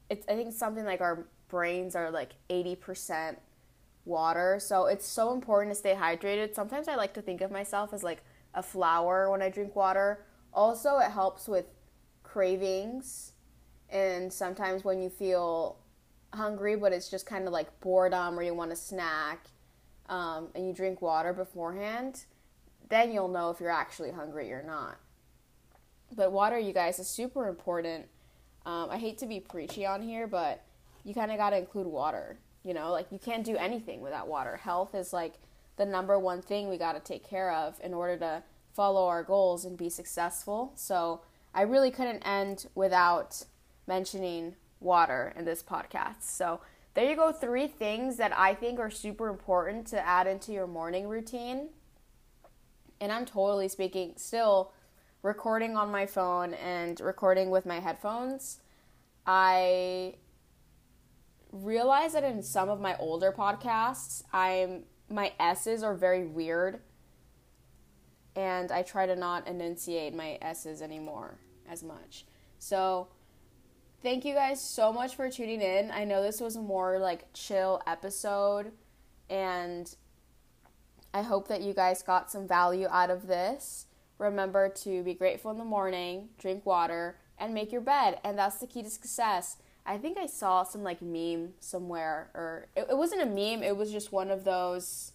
it's 0.10 0.28
I 0.28 0.36
think 0.36 0.54
something 0.54 0.86
like 0.86 1.02
our 1.02 1.26
brains 1.48 1.96
are 1.96 2.12
like 2.12 2.34
80% 2.52 3.38
water. 4.06 4.60
So 4.60 4.86
it's 4.86 5.08
so 5.08 5.34
important 5.34 5.74
to 5.74 5.80
stay 5.80 5.96
hydrated. 5.96 6.54
Sometimes 6.54 6.88
I 6.88 6.96
like 6.96 7.14
to 7.16 7.22
think 7.22 7.42
of 7.42 7.50
myself 7.50 7.94
as 7.94 8.04
like 8.04 8.24
a 8.54 8.62
flower 8.62 9.32
when 9.32 9.42
I 9.42 9.50
drink 9.50 9.76
water. 9.76 10.26
Also, 10.54 11.00
it 11.00 11.10
helps 11.10 11.48
with 11.48 11.66
cravings 12.22 13.32
and 13.90 14.32
sometimes 14.32 14.84
when 14.84 15.02
you 15.02 15.10
feel 15.10 15.78
hungry 16.34 16.76
but 16.76 16.92
it's 16.92 17.10
just 17.10 17.28
kind 17.28 17.46
of 17.46 17.54
like 17.54 17.80
boredom 17.80 18.38
or 18.38 18.42
you 18.42 18.54
want 18.54 18.72
a 18.72 18.76
snack 18.76 19.46
um, 20.10 20.50
and 20.56 20.68
you 20.68 20.74
drink 20.74 21.02
water 21.02 21.34
beforehand, 21.34 22.26
then 22.90 23.12
you'll 23.12 23.30
know 23.30 23.50
if 23.50 23.60
you're 23.60 23.70
actually 23.70 24.12
hungry 24.12 24.52
or 24.52 24.64
not. 24.64 24.98
But 26.16 26.32
water, 26.32 26.58
you 26.60 26.74
guys, 26.74 27.00
is 27.00 27.08
super 27.08 27.48
important. 27.48 28.06
Um, 28.66 28.90
I 28.90 28.98
hate 28.98 29.18
to 29.20 29.26
be 29.26 29.40
preachy 29.40 29.86
on 29.86 30.02
here, 30.02 30.28
but 30.28 30.64
you 31.04 31.14
kind 31.14 31.32
of 31.32 31.38
got 31.38 31.52
to 31.52 31.58
include 31.58 31.88
water. 31.88 32.38
You 32.64 32.74
know, 32.74 32.92
like 32.92 33.12
you 33.12 33.20
can't 33.20 33.44
do 33.44 33.58
anything 33.58 34.02
without 34.02 34.28
water. 34.28 34.58
Health 34.58 34.96
is 34.96 35.12
like 35.12 35.34
the 35.76 35.86
number 35.86 36.18
one 36.18 36.42
thing 36.42 36.70
we 36.70 36.78
got 36.78 36.94
to 36.94 37.00
take 37.00 37.28
care 37.28 37.52
of 37.52 37.80
in 37.84 37.94
order 37.94 38.18
to 38.18 38.44
follow 38.74 39.08
our 39.08 39.24
goals 39.24 39.66
and 39.66 39.78
be 39.78 39.90
successful. 39.90 40.72
So 40.76 41.22
I 41.54 41.64
really 41.64 41.92
couldn't 41.92 42.22
end 42.22 42.68
without 42.74 43.44
mentioning 43.86 44.56
water 44.80 45.34
in 45.38 45.46
this 45.46 45.62
podcast. 45.62 46.22
So 46.22 46.62
there 46.94 47.10
you 47.10 47.16
go, 47.16 47.32
three 47.32 47.68
things 47.68 48.18
that 48.18 48.38
I 48.38 48.54
think 48.54 48.80
are 48.80 48.92
super 48.92 49.30
important 49.30 49.88
to 49.88 50.06
add 50.06 50.28
into 50.28 50.52
your 50.52 50.68
morning 50.68 51.08
routine. 51.08 51.70
And 53.02 53.12
I'm 53.12 53.26
totally 53.26 53.68
speaking, 53.68 54.14
still 54.18 54.72
recording 55.24 55.76
on 55.76 55.92
my 55.92 56.06
phone 56.06 56.54
and 56.54 57.00
recording 57.00 57.50
with 57.50 57.66
my 57.66 57.80
headphones. 57.80 58.60
I 59.26 60.16
realize 61.52 62.14
that 62.14 62.24
in 62.24 62.44
some 62.44 62.70
of 62.70 62.80
my 62.80 62.96
older 62.98 63.32
podcasts, 63.32 64.24
I'm 64.32 64.84
my 65.10 65.34
S's 65.40 65.84
are 65.84 65.96
very 65.96 66.26
weird. 66.26 66.82
And 68.36 68.72
I 68.72 68.82
try 68.82 69.06
to 69.06 69.16
not 69.16 69.48
enunciate 69.48 70.14
my 70.16 70.38
S's 70.42 70.82
anymore 70.82 71.38
as 71.70 71.84
much. 71.84 72.26
So 72.58 73.10
thank 74.04 74.26
you 74.26 74.34
guys 74.34 74.62
so 74.62 74.92
much 74.92 75.16
for 75.16 75.32
tuning 75.32 75.62
in. 75.62 75.90
I 75.90 76.04
know 76.04 76.22
this 76.22 76.42
was 76.42 76.58
a 76.58 76.62
more 76.62 77.00
like 77.00 77.32
chill 77.34 77.82
episode 77.88 78.74
and 79.30 79.96
I 81.14 81.22
hope 81.22 81.48
that 81.48 81.62
you 81.62 81.74
guys 81.74 82.04
got 82.04 82.30
some 82.30 82.46
value 82.46 82.88
out 82.90 83.10
of 83.10 83.28
this. 83.28 83.86
Remember 84.18 84.68
to 84.68 85.04
be 85.04 85.14
grateful 85.14 85.52
in 85.52 85.58
the 85.58 85.64
morning, 85.64 86.30
drink 86.38 86.66
water, 86.66 87.18
and 87.38 87.54
make 87.54 87.72
your 87.72 87.82
bed. 87.82 88.20
And 88.26 88.38
that's 88.38 88.58
the 88.58 88.68
key 88.68 88.84
to 88.84 88.90
success. 88.90 89.58
I 89.86 89.98
think 89.98 90.18
I 90.18 90.26
saw 90.26 90.64
some 90.64 90.84
like 90.84 91.02
meme 91.02 91.54
somewhere, 91.60 92.30
or 92.34 92.68
it, 92.76 92.88
it 92.90 92.98
wasn't 92.98 93.22
a 93.22 93.26
meme, 93.26 93.64
it 93.64 93.78
was 93.78 93.92
just 93.92 94.12
one 94.12 94.30
of 94.30 94.44
those 94.44 95.14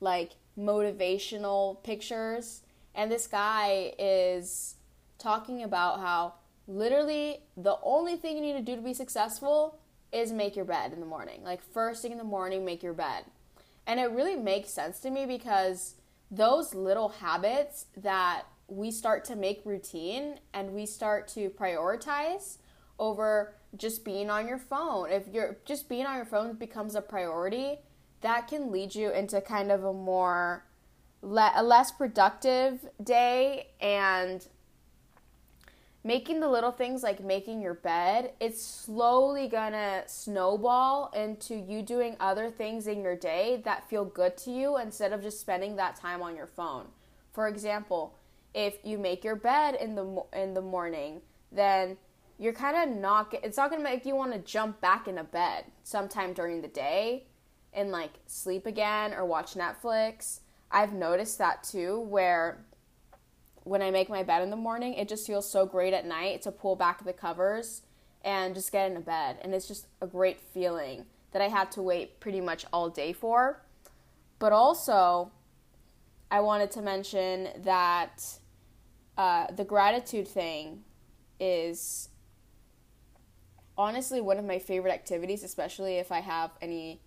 like 0.00 0.32
motivational 0.58 1.82
pictures. 1.84 2.62
And 2.94 3.12
this 3.12 3.28
guy 3.28 3.92
is 3.98 4.74
talking 5.18 5.62
about 5.62 6.00
how 6.00 6.34
literally 6.68 7.40
the 7.56 7.78
only 7.82 8.16
thing 8.16 8.36
you 8.36 8.42
need 8.42 8.52
to 8.52 8.62
do 8.62 8.76
to 8.76 8.82
be 8.82 8.94
successful 8.94 9.80
is 10.12 10.30
make 10.30 10.54
your 10.54 10.64
bed 10.64 10.92
in 10.92 11.00
the 11.00 11.06
morning. 11.06 11.42
Like 11.42 11.60
first 11.72 12.02
thing 12.02 12.12
in 12.12 12.18
the 12.18 12.24
morning, 12.24 12.64
make 12.64 12.82
your 12.82 12.92
bed. 12.92 13.24
And 13.86 13.98
it 13.98 14.10
really 14.10 14.36
makes 14.36 14.70
sense 14.70 15.00
to 15.00 15.10
me 15.10 15.26
because 15.26 15.94
those 16.30 16.74
little 16.74 17.08
habits 17.08 17.86
that 17.96 18.42
we 18.68 18.90
start 18.90 19.24
to 19.24 19.34
make 19.34 19.62
routine 19.64 20.38
and 20.52 20.72
we 20.72 20.84
start 20.84 21.26
to 21.28 21.48
prioritize 21.50 22.58
over 22.98 23.54
just 23.76 24.04
being 24.04 24.28
on 24.28 24.46
your 24.46 24.58
phone. 24.58 25.10
If 25.10 25.28
you're 25.32 25.56
just 25.64 25.88
being 25.88 26.04
on 26.04 26.16
your 26.16 26.26
phone 26.26 26.52
becomes 26.54 26.94
a 26.94 27.00
priority, 27.00 27.78
that 28.20 28.48
can 28.48 28.70
lead 28.70 28.94
you 28.94 29.10
into 29.10 29.40
kind 29.40 29.72
of 29.72 29.84
a 29.84 29.92
more 29.92 30.64
le- 31.22 31.52
a 31.54 31.62
less 31.62 31.90
productive 31.90 32.86
day 33.02 33.68
and 33.80 34.46
making 36.04 36.40
the 36.40 36.48
little 36.48 36.70
things 36.70 37.02
like 37.02 37.22
making 37.22 37.60
your 37.60 37.74
bed, 37.74 38.32
it's 38.40 38.62
slowly 38.62 39.48
gonna 39.48 40.02
snowball 40.06 41.10
into 41.14 41.54
you 41.54 41.82
doing 41.82 42.16
other 42.20 42.50
things 42.50 42.86
in 42.86 43.02
your 43.02 43.16
day 43.16 43.60
that 43.64 43.88
feel 43.88 44.04
good 44.04 44.36
to 44.38 44.50
you 44.50 44.78
instead 44.78 45.12
of 45.12 45.22
just 45.22 45.40
spending 45.40 45.76
that 45.76 45.96
time 45.96 46.22
on 46.22 46.36
your 46.36 46.46
phone. 46.46 46.86
For 47.32 47.48
example, 47.48 48.14
if 48.54 48.78
you 48.84 48.98
make 48.98 49.24
your 49.24 49.36
bed 49.36 49.74
in 49.74 49.94
the 49.94 50.22
in 50.32 50.54
the 50.54 50.62
morning, 50.62 51.20
then 51.52 51.96
you're 52.38 52.52
kind 52.52 52.76
of 52.76 52.96
not 52.96 53.34
it's 53.42 53.56
not 53.56 53.70
going 53.70 53.82
to 53.82 53.88
make 53.88 54.06
you 54.06 54.14
want 54.14 54.32
to 54.32 54.38
jump 54.38 54.80
back 54.80 55.08
into 55.08 55.24
bed 55.24 55.64
sometime 55.82 56.32
during 56.32 56.62
the 56.62 56.68
day 56.68 57.24
and 57.72 57.90
like 57.90 58.12
sleep 58.26 58.66
again 58.66 59.12
or 59.12 59.24
watch 59.24 59.54
Netflix. 59.54 60.40
I've 60.70 60.92
noticed 60.92 61.38
that 61.38 61.64
too 61.64 62.00
where 62.00 62.64
when 63.68 63.82
I 63.82 63.90
make 63.90 64.08
my 64.08 64.22
bed 64.22 64.42
in 64.42 64.50
the 64.50 64.56
morning, 64.56 64.94
it 64.94 65.08
just 65.08 65.26
feels 65.26 65.48
so 65.50 65.66
great 65.66 65.92
at 65.92 66.06
night 66.06 66.42
to 66.42 66.52
pull 66.52 66.74
back 66.74 67.04
the 67.04 67.12
covers 67.12 67.82
and 68.24 68.54
just 68.54 68.72
get 68.72 68.88
into 68.88 69.00
bed. 69.00 69.36
And 69.42 69.54
it's 69.54 69.68
just 69.68 69.86
a 70.00 70.06
great 70.06 70.40
feeling 70.40 71.04
that 71.32 71.42
I 71.42 71.48
had 71.48 71.70
to 71.72 71.82
wait 71.82 72.20
pretty 72.20 72.40
much 72.40 72.64
all 72.72 72.88
day 72.88 73.12
for. 73.12 73.62
But 74.38 74.52
also, 74.52 75.30
I 76.30 76.40
wanted 76.40 76.70
to 76.72 76.82
mention 76.82 77.48
that 77.58 78.24
uh, 79.16 79.52
the 79.52 79.64
gratitude 79.64 80.28
thing 80.28 80.84
is 81.38 82.08
honestly 83.76 84.20
one 84.20 84.38
of 84.38 84.44
my 84.44 84.58
favorite 84.58 84.92
activities, 84.92 85.42
especially 85.42 85.96
if 85.96 86.10
I 86.10 86.20
have 86.20 86.50
any 86.62 87.00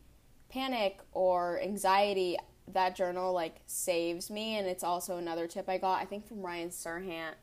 panic 0.50 1.00
or 1.12 1.60
anxiety. 1.62 2.38
That 2.74 2.96
journal 2.96 3.34
like 3.34 3.58
saves 3.68 4.30
me, 4.30 4.58
and 4.58 4.68
it's 4.68 4.84
also 4.84 5.18
another 5.18 5.48
tip 5.48 5.68
I 5.70 5.78
got. 5.78 6.02
I 6.02 6.06
think 6.06 6.28
from 6.28 6.42
Ryan 6.42 6.70
Serhant, 6.70 7.34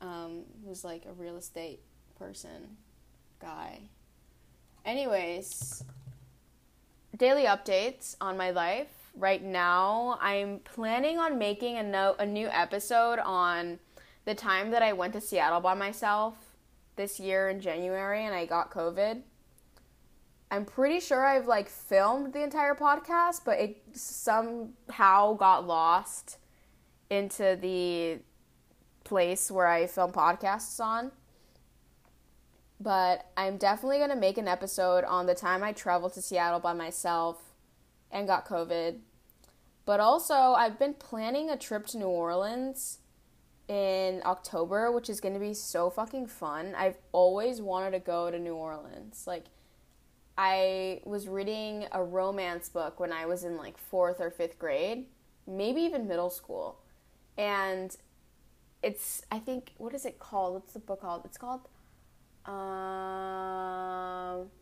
um, 0.00 0.42
who's 0.64 0.84
like 0.84 1.04
a 1.06 1.12
real 1.12 1.36
estate 1.36 1.80
person 2.18 2.76
guy. 3.40 3.80
Anyways, 4.84 5.84
daily 7.16 7.44
updates 7.44 8.16
on 8.20 8.36
my 8.36 8.50
life. 8.50 8.88
Right 9.16 9.42
now, 9.42 10.18
I'm 10.20 10.60
planning 10.60 11.18
on 11.18 11.38
making 11.38 11.76
a, 11.76 11.82
no- 11.82 12.14
a 12.18 12.26
new 12.26 12.46
episode 12.48 13.18
on 13.18 13.80
the 14.24 14.34
time 14.34 14.70
that 14.70 14.82
I 14.82 14.92
went 14.92 15.12
to 15.14 15.20
Seattle 15.20 15.60
by 15.60 15.74
myself 15.74 16.34
this 16.96 17.18
year 17.18 17.48
in 17.48 17.60
January 17.60 18.24
and 18.24 18.34
I 18.34 18.46
got 18.46 18.70
COVID. 18.70 19.22
I'm 20.50 20.64
pretty 20.64 21.00
sure 21.00 21.26
I've 21.26 21.46
like 21.46 21.68
filmed 21.68 22.32
the 22.32 22.42
entire 22.42 22.74
podcast, 22.74 23.42
but 23.44 23.58
it 23.58 23.82
somehow 23.92 25.34
got 25.34 25.66
lost 25.66 26.38
into 27.10 27.56
the 27.60 28.20
place 29.04 29.50
where 29.50 29.66
I 29.66 29.86
film 29.86 30.12
podcasts 30.12 30.80
on. 30.80 31.12
But 32.80 33.26
I'm 33.36 33.56
definitely 33.56 33.98
going 33.98 34.10
to 34.10 34.16
make 34.16 34.38
an 34.38 34.48
episode 34.48 35.04
on 35.04 35.26
the 35.26 35.34
time 35.34 35.62
I 35.62 35.72
traveled 35.72 36.14
to 36.14 36.22
Seattle 36.22 36.60
by 36.60 36.72
myself 36.72 37.42
and 38.10 38.26
got 38.26 38.46
COVID. 38.46 38.98
But 39.84 40.00
also, 40.00 40.34
I've 40.34 40.78
been 40.78 40.94
planning 40.94 41.50
a 41.50 41.56
trip 41.56 41.86
to 41.88 41.98
New 41.98 42.06
Orleans 42.06 42.98
in 43.68 44.22
October, 44.24 44.92
which 44.92 45.10
is 45.10 45.20
going 45.20 45.34
to 45.34 45.40
be 45.40 45.54
so 45.54 45.90
fucking 45.90 46.26
fun. 46.26 46.74
I've 46.76 46.98
always 47.12 47.60
wanted 47.60 47.90
to 47.92 47.98
go 47.98 48.30
to 48.30 48.38
New 48.38 48.54
Orleans. 48.54 49.24
Like, 49.26 49.46
I 50.40 51.00
was 51.04 51.26
reading 51.26 51.88
a 51.90 52.00
romance 52.02 52.68
book 52.68 53.00
when 53.00 53.12
I 53.12 53.26
was 53.26 53.42
in 53.42 53.56
like 53.56 53.76
fourth 53.76 54.20
or 54.20 54.30
fifth 54.30 54.56
grade, 54.56 55.06
maybe 55.48 55.80
even 55.80 56.06
middle 56.06 56.30
school. 56.30 56.78
And 57.36 57.96
it's, 58.80 59.22
I 59.32 59.40
think, 59.40 59.72
what 59.78 59.94
is 59.94 60.06
it 60.06 60.20
called? 60.20 60.54
What's 60.54 60.74
the 60.74 60.78
book 60.78 61.00
called? 61.00 61.22
It's 61.24 61.38
called, 61.38 61.62
um, 62.46 62.54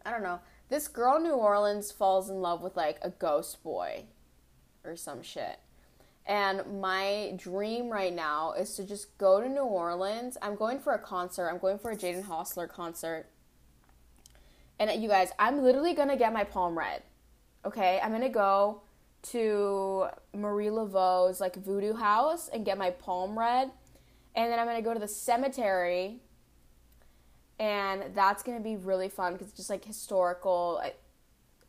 I 0.06 0.10
don't 0.10 0.22
know. 0.22 0.40
This 0.70 0.88
girl 0.88 1.16
in 1.16 1.24
New 1.24 1.34
Orleans 1.34 1.92
falls 1.92 2.30
in 2.30 2.40
love 2.40 2.62
with 2.62 2.74
like 2.74 2.98
a 3.02 3.10
ghost 3.10 3.62
boy 3.62 4.04
or 4.82 4.96
some 4.96 5.22
shit. 5.22 5.58
And 6.24 6.80
my 6.80 7.34
dream 7.36 7.90
right 7.90 8.14
now 8.14 8.54
is 8.54 8.74
to 8.76 8.84
just 8.84 9.18
go 9.18 9.42
to 9.42 9.48
New 9.48 9.64
Orleans. 9.64 10.38
I'm 10.40 10.56
going 10.56 10.80
for 10.80 10.94
a 10.94 10.98
concert. 10.98 11.48
I'm 11.48 11.58
going 11.58 11.78
for 11.78 11.90
a 11.90 11.96
Jaden 11.96 12.24
Hossler 12.24 12.66
concert. 12.66 13.26
And 14.78 15.02
you 15.02 15.08
guys, 15.08 15.30
I'm 15.38 15.62
literally 15.62 15.94
to 16.08 16.16
get 16.16 16.32
my 16.32 16.44
palm 16.44 16.76
read. 16.76 17.02
Okay? 17.64 17.98
I'm 18.02 18.10
to 18.22 18.28
go 18.28 18.82
to 19.30 20.06
Marie 20.34 20.70
Laveau's 20.70 21.40
like 21.40 21.56
voodoo 21.56 21.94
house 21.94 22.48
and 22.48 22.64
get 22.64 22.78
my 22.78 22.90
palm 22.90 23.38
read. 23.38 23.70
And 24.34 24.52
then 24.52 24.58
I'm 24.58 24.66
to 24.76 24.82
go 24.82 24.94
to 24.94 25.00
the 25.00 25.08
cemetery. 25.08 26.20
And 27.58 28.14
that's 28.14 28.42
to 28.58 28.62
be 28.62 28.76
really 28.76 29.08
fun 29.08 29.32
because 29.32 29.48
it's 29.48 29.56
just 29.56 29.70
like 29.70 29.84
historical. 29.84 30.80
I, 30.82 30.92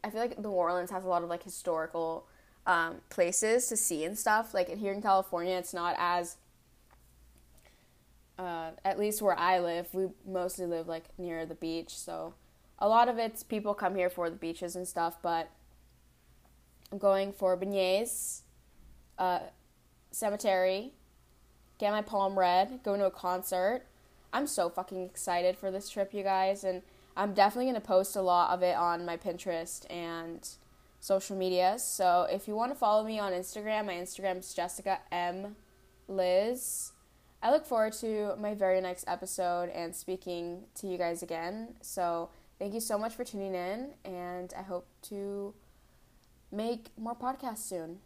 I 0.04 0.10
feel 0.10 0.20
like 0.20 0.38
New 0.38 0.50
Orleans 0.50 0.92
has 0.92 1.06
a 1.06 1.08
lot 1.08 1.24
of 1.24 1.30
like 1.30 1.44
historical 1.44 2.28
um, 2.66 2.98
places 3.10 3.68
to 3.68 3.78
see 3.78 4.04
and 4.04 4.18
stuff. 4.18 4.54
Like 4.54 4.70
here 4.78 4.92
in 4.92 5.02
California, 5.02 5.56
it's 5.56 5.74
not 5.74 5.96
as, 5.98 6.36
uh, 8.38 8.72
at 8.84 9.00
least 9.00 9.22
where 9.22 9.40
I 9.40 9.60
live, 9.60 9.88
we 9.94 10.10
mostly 10.28 10.66
live 10.66 10.88
like 10.88 11.06
near 11.18 11.46
the 11.46 11.56
beach. 11.56 11.98
So 11.98 12.34
a 12.80 12.88
lot 12.88 13.10
of 13.10 13.18
it's 13.18 13.44
people 13.44 13.74
come 13.74 13.96
here 13.96 14.10
for 14.10 14.30
the 14.30 14.36
beaches 14.36 14.76
and 14.76 14.88
stuff. 14.88 15.18
But 15.22 15.50
I'm 16.92 16.98
going 16.98 17.34
for 17.34 17.58
beignets, 17.58 18.42
uh, 19.18 19.40
cemetery, 20.12 20.94
get 21.78 21.92
my 21.92 22.02
palm 22.02 22.38
read, 22.38 22.80
going 22.84 23.00
to 23.00 23.08
a 23.08 23.12
concert. 23.12 23.84
I'm 24.34 24.48
so 24.48 24.70
fucking 24.70 25.04
excited 25.04 25.58
for 25.58 25.72
this 25.72 25.90
trip, 25.90 26.14
you 26.14 26.24
guys, 26.24 26.64
and 26.64 26.82
I'm 27.16 27.34
definitely 27.34 27.66
gonna 27.66 27.82
post 27.82 28.16
a 28.16 28.22
lot 28.22 28.52
of 28.52 28.62
it 28.62 28.76
on 28.76 29.06
my 29.06 29.18
Pinterest 29.18 29.86
and 29.92 30.48
social 31.00 31.36
media. 31.36 31.80
So 31.80 32.28
if 32.30 32.48
you 32.48 32.56
want 32.56 32.72
to 32.72 32.78
follow 32.78 33.04
me 33.04 33.20
on 33.20 33.32
Instagram, 33.32 33.86
my 33.86 33.94
Instagram 33.94 34.40
is 34.40 34.54
Jessica 34.54 35.00
M 35.12 35.56
Liz. 36.08 36.92
I 37.42 37.52
look 37.52 37.66
forward 37.66 37.94
to 37.94 38.36
my 38.40 38.54
very 38.54 38.82
next 38.82 39.06
episode 39.08 39.70
and 39.70 39.96
speaking 39.96 40.64
to 40.76 40.88
you 40.88 40.98
guys 40.98 41.22
again. 41.24 41.76
So 41.82 42.30
thank 42.60 42.74
you 42.74 42.80
so 42.80 42.98
much 42.98 43.14
for 43.14 43.24
tuning 43.24 43.56
in, 43.56 43.94
and 44.04 44.54
I 44.58 44.62
hope 44.62 44.88
to 45.04 45.54
make 46.52 46.88
more 46.98 47.16
podcasts 47.16 47.60
soon. 47.60 48.00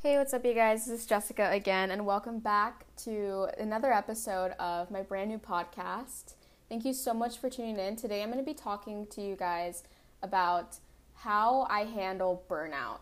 Hey, 0.00 0.16
what's 0.16 0.32
up, 0.32 0.44
you 0.44 0.54
guys? 0.54 0.86
This 0.86 1.00
is 1.00 1.06
Jessica 1.06 1.50
again, 1.50 1.90
and 1.90 2.06
welcome 2.06 2.38
back 2.38 2.84
to 3.04 3.48
another 3.58 3.92
episode 3.92 4.52
of 4.52 4.90
my 4.90 5.02
brand 5.02 5.30
new 5.30 5.38
podcast. 5.38 6.34
Thank 6.68 6.84
you 6.84 6.92
so 6.92 7.12
much 7.14 7.38
for 7.38 7.50
tuning 7.50 7.78
in. 7.78 7.96
Today, 7.96 8.22
I'm 8.22 8.30
going 8.30 8.44
to 8.44 8.48
be 8.48 8.54
talking 8.54 9.06
to 9.08 9.22
you 9.22 9.34
guys 9.34 9.82
about 10.22 10.76
how 11.14 11.66
I 11.70 11.80
handle 11.80 12.44
burnout. 12.48 13.00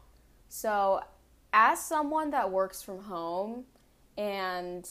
So, 0.48 1.02
as 1.52 1.84
someone 1.84 2.30
that 2.30 2.50
works 2.50 2.82
from 2.82 3.02
home 3.02 3.64
and 4.16 4.88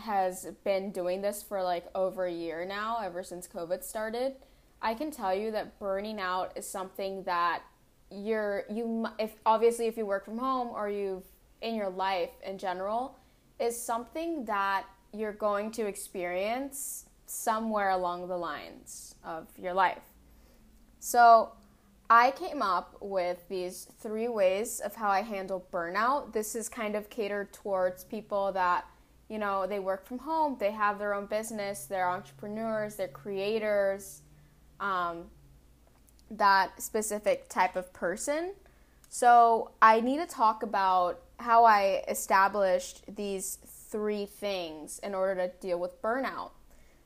has 0.00 0.46
been 0.64 0.90
doing 0.90 1.22
this 1.22 1.42
for 1.42 1.62
like 1.62 1.86
over 1.94 2.26
a 2.26 2.32
year 2.32 2.64
now, 2.64 2.98
ever 3.02 3.22
since 3.22 3.46
COVID 3.46 3.82
started, 3.82 4.34
I 4.82 4.94
can 4.94 5.10
tell 5.10 5.34
you 5.34 5.50
that 5.52 5.78
burning 5.78 6.20
out 6.20 6.56
is 6.56 6.66
something 6.66 7.22
that 7.24 7.62
you're 8.10 8.64
you 8.68 9.06
if 9.20 9.34
obviously 9.46 9.86
if 9.86 9.96
you 9.96 10.04
work 10.04 10.24
from 10.24 10.36
home 10.36 10.68
or 10.68 10.88
you've 10.88 11.22
in 11.62 11.76
your 11.76 11.90
life 11.90 12.30
in 12.44 12.58
general 12.58 13.16
is 13.60 13.80
something 13.80 14.44
that 14.46 14.84
you're 15.12 15.32
going 15.32 15.70
to 15.70 15.86
experience 15.86 17.06
somewhere 17.26 17.90
along 17.90 18.26
the 18.26 18.36
lines 18.36 19.14
of 19.24 19.46
your 19.56 19.72
life. 19.72 20.02
So, 20.98 21.52
I 22.12 22.32
came 22.32 22.60
up 22.60 22.96
with 23.00 23.48
these 23.48 23.86
three 24.00 24.26
ways 24.26 24.80
of 24.80 24.96
how 24.96 25.10
I 25.10 25.22
handle 25.22 25.64
burnout. 25.72 26.32
This 26.32 26.56
is 26.56 26.68
kind 26.68 26.96
of 26.96 27.08
catered 27.08 27.52
towards 27.52 28.02
people 28.02 28.50
that, 28.52 28.84
you 29.30 29.38
know, 29.38 29.64
they 29.66 29.78
work 29.78 30.04
from 30.04 30.18
home, 30.18 30.56
they 30.58 30.72
have 30.72 30.98
their 30.98 31.14
own 31.14 31.26
business, 31.26 31.84
they're 31.84 32.10
entrepreneurs, 32.10 32.96
they're 32.96 33.08
creators, 33.08 34.22
um, 34.80 35.26
that 36.32 36.82
specific 36.82 37.48
type 37.48 37.76
of 37.76 37.92
person. 37.92 38.52
So 39.08 39.70
I 39.80 40.00
need 40.00 40.18
to 40.18 40.26
talk 40.26 40.64
about 40.64 41.22
how 41.38 41.64
I 41.64 42.02
established 42.08 43.04
these 43.14 43.58
three 43.88 44.26
things 44.26 44.98
in 44.98 45.14
order 45.14 45.46
to 45.46 45.48
deal 45.60 45.78
with 45.78 46.02
burnout. 46.02 46.50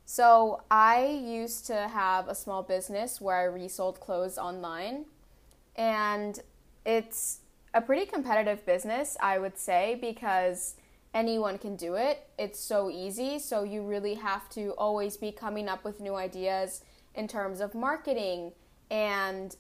So 0.06 0.62
I 0.70 1.06
used 1.06 1.66
to 1.66 1.88
have 1.88 2.28
a 2.28 2.34
small 2.34 2.62
business 2.62 3.20
where 3.20 3.36
I 3.36 3.44
resold 3.44 4.00
clothes 4.00 4.38
online, 4.38 5.04
and 5.76 6.40
it's 6.86 7.40
a 7.74 7.80
pretty 7.80 8.06
competitive 8.06 8.64
business, 8.64 9.16
I 9.20 9.38
would 9.38 9.58
say, 9.58 9.98
because 10.00 10.76
anyone 11.14 11.56
can 11.56 11.76
do 11.76 11.94
it. 11.94 12.28
It's 12.38 12.58
so 12.58 12.90
easy, 12.90 13.38
so 13.38 13.62
you 13.62 13.82
really 13.82 14.14
have 14.14 14.48
to 14.50 14.70
always 14.72 15.16
be 15.16 15.32
coming 15.32 15.68
up 15.68 15.84
with 15.84 16.00
new 16.00 16.16
ideas 16.16 16.82
in 17.14 17.28
terms 17.28 17.60
of 17.60 17.74
marketing 17.74 18.52
and 18.90 19.56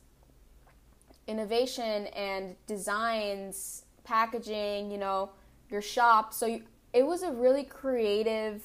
innovation 1.26 2.08
and 2.08 2.56
designs, 2.66 3.84
packaging, 4.02 4.90
you 4.90 4.98
know, 4.98 5.30
your 5.70 5.80
shop. 5.80 6.34
So 6.34 6.46
you, 6.46 6.62
it 6.92 7.06
was 7.06 7.22
a 7.22 7.30
really 7.30 7.64
creative 7.64 8.62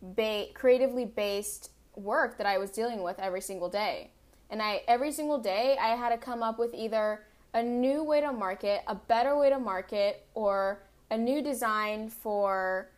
ba- 0.00 0.46
creatively 0.54 1.04
based 1.04 1.72
work 1.96 2.38
that 2.38 2.46
I 2.46 2.58
was 2.58 2.70
dealing 2.70 3.02
with 3.02 3.18
every 3.18 3.40
single 3.40 3.68
day. 3.68 4.12
And 4.50 4.62
I 4.62 4.82
every 4.88 5.12
single 5.12 5.38
day 5.38 5.76
I 5.78 5.88
had 5.88 6.10
to 6.10 6.18
come 6.18 6.42
up 6.42 6.58
with 6.58 6.72
either 6.72 7.26
a 7.52 7.62
new 7.62 8.02
way 8.02 8.20
to 8.20 8.32
market, 8.32 8.82
a 8.86 8.94
better 8.94 9.36
way 9.36 9.50
to 9.50 9.58
market, 9.58 10.26
or 10.34 10.82
a 11.10 11.18
new 11.18 11.42
design 11.42 12.08
for 12.08 12.90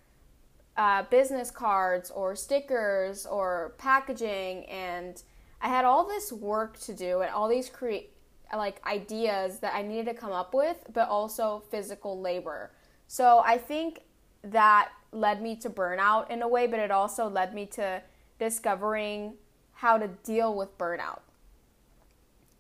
uh, 0.77 1.03
business 1.05 1.51
cards 1.51 2.11
or 2.11 2.35
stickers 2.35 3.27
or 3.27 3.75
packaging. 3.79 4.65
And 4.67 5.23
I 5.61 5.69
had 5.69 5.85
all 5.85 6.07
this 6.07 6.33
work 6.33 6.79
to 6.81 6.95
do 6.95 7.21
and 7.21 7.31
all 7.31 7.49
these 7.49 7.69
create 7.69 8.13
like 8.57 8.85
ideas 8.85 9.61
that 9.61 9.75
I 9.75 9.83
needed 9.83 10.07
to 10.07 10.15
come 10.15 10.33
up 10.33 10.55
with, 10.55 10.79
but 10.93 11.09
also 11.09 11.63
physical 11.71 12.21
labor. 12.21 12.73
So 13.07 13.43
I 13.45 13.59
think 13.59 14.01
that 14.43 14.91
led 15.13 15.43
me 15.43 15.57
to 15.57 15.71
burnout 15.71 16.31
in 16.31 16.43
a 16.43 16.49
way, 16.49 16.67
but 16.67 16.81
it 16.81 16.91
also 16.91 17.29
led 17.29 17.55
me 17.55 17.67
to 17.67 18.03
discovering 18.39 19.35
how 19.73 19.99
to 19.99 20.09
deal 20.25 20.57
with 20.57 20.77
burnout. 20.79 21.21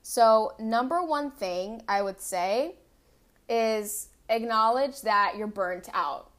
So, 0.02 0.54
number 0.58 1.02
one 1.02 1.30
thing 1.30 1.82
I 1.86 2.02
would 2.02 2.20
say 2.20 2.76
is 3.48 4.08
acknowledge 4.30 5.02
that 5.02 5.34
you're 5.36 5.46
burnt 5.46 5.88
out. 5.92 6.30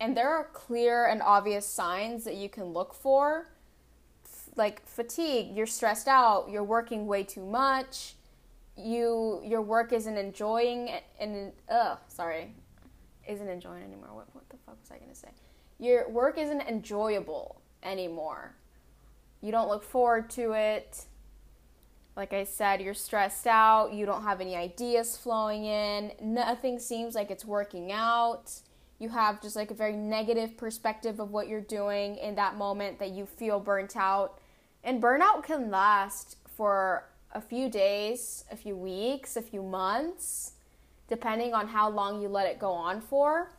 and 0.00 0.16
there 0.16 0.30
are 0.30 0.44
clear 0.54 1.06
and 1.06 1.20
obvious 1.20 1.66
signs 1.66 2.24
that 2.24 2.36
you 2.36 2.48
can 2.48 2.72
look 2.72 2.94
for 2.94 3.48
like 4.56 4.84
fatigue, 4.86 5.54
you're 5.54 5.66
stressed 5.66 6.08
out, 6.08 6.48
you're 6.50 6.64
working 6.64 7.06
way 7.06 7.22
too 7.22 7.44
much, 7.44 8.14
you 8.76 9.40
your 9.44 9.62
work 9.62 9.92
isn't 9.92 10.16
enjoying 10.16 10.90
and 11.18 11.52
uh 11.70 11.96
sorry, 12.08 12.54
isn't 13.28 13.48
enjoying 13.48 13.82
anymore. 13.82 14.08
What 14.12 14.28
what 14.34 14.48
the 14.48 14.56
fuck 14.64 14.78
was 14.80 14.90
I 14.90 14.98
gonna 14.98 15.14
say? 15.14 15.28
Your 15.78 16.08
work 16.08 16.38
isn't 16.38 16.62
enjoyable 16.62 17.60
anymore. 17.82 18.54
You 19.42 19.52
don't 19.52 19.68
look 19.68 19.84
forward 19.84 20.30
to 20.30 20.52
it. 20.52 21.04
Like 22.20 22.34
I 22.34 22.44
said, 22.44 22.82
you're 22.82 22.92
stressed 22.92 23.46
out, 23.46 23.94
you 23.94 24.04
don't 24.04 24.24
have 24.24 24.42
any 24.42 24.54
ideas 24.54 25.16
flowing 25.16 25.64
in, 25.64 26.12
nothing 26.20 26.78
seems 26.78 27.14
like 27.14 27.30
it's 27.30 27.46
working 27.46 27.92
out. 27.92 28.52
You 28.98 29.08
have 29.08 29.40
just 29.40 29.56
like 29.56 29.70
a 29.70 29.74
very 29.74 29.96
negative 29.96 30.58
perspective 30.58 31.18
of 31.18 31.30
what 31.30 31.48
you're 31.48 31.62
doing 31.62 32.16
in 32.16 32.34
that 32.34 32.56
moment 32.56 32.98
that 32.98 33.12
you 33.12 33.24
feel 33.24 33.58
burnt 33.58 33.96
out. 33.96 34.38
And 34.84 35.02
burnout 35.02 35.44
can 35.44 35.70
last 35.70 36.36
for 36.44 37.08
a 37.32 37.40
few 37.40 37.70
days, 37.70 38.44
a 38.50 38.56
few 38.56 38.76
weeks, 38.76 39.38
a 39.38 39.42
few 39.42 39.62
months, 39.62 40.52
depending 41.08 41.54
on 41.54 41.68
how 41.68 41.88
long 41.88 42.20
you 42.20 42.28
let 42.28 42.46
it 42.46 42.58
go 42.58 42.70
on 42.70 43.00
for. 43.00 43.50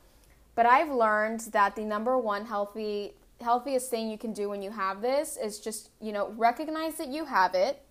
But 0.54 0.67
I've 0.67 0.91
learned 0.91 1.39
that 1.52 1.76
the 1.76 1.84
number 1.84 2.15
one 2.15 2.45
healthy 2.45 3.13
healthiest 3.41 3.89
thing 3.89 4.08
you 4.08 4.19
can 4.19 4.34
do 4.34 4.50
when 4.50 4.62
you 4.62 4.69
have 4.69 5.02
this 5.02 5.36
is 5.36 5.60
just, 5.60 5.89
you 6.00 6.12
know, 6.12 6.32
recognize 6.38 7.00
that 7.00 7.08
you 7.08 7.26
have 7.26 7.56
it. 7.56 7.82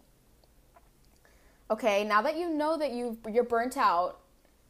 Okay, 1.71 2.03
now 2.03 2.21
that 2.23 2.37
you 2.37 2.51
know 2.51 2.77
that 2.77 2.93
you 2.93 3.17
you're 3.31 3.45
burnt 3.45 3.77
out, 3.77 4.19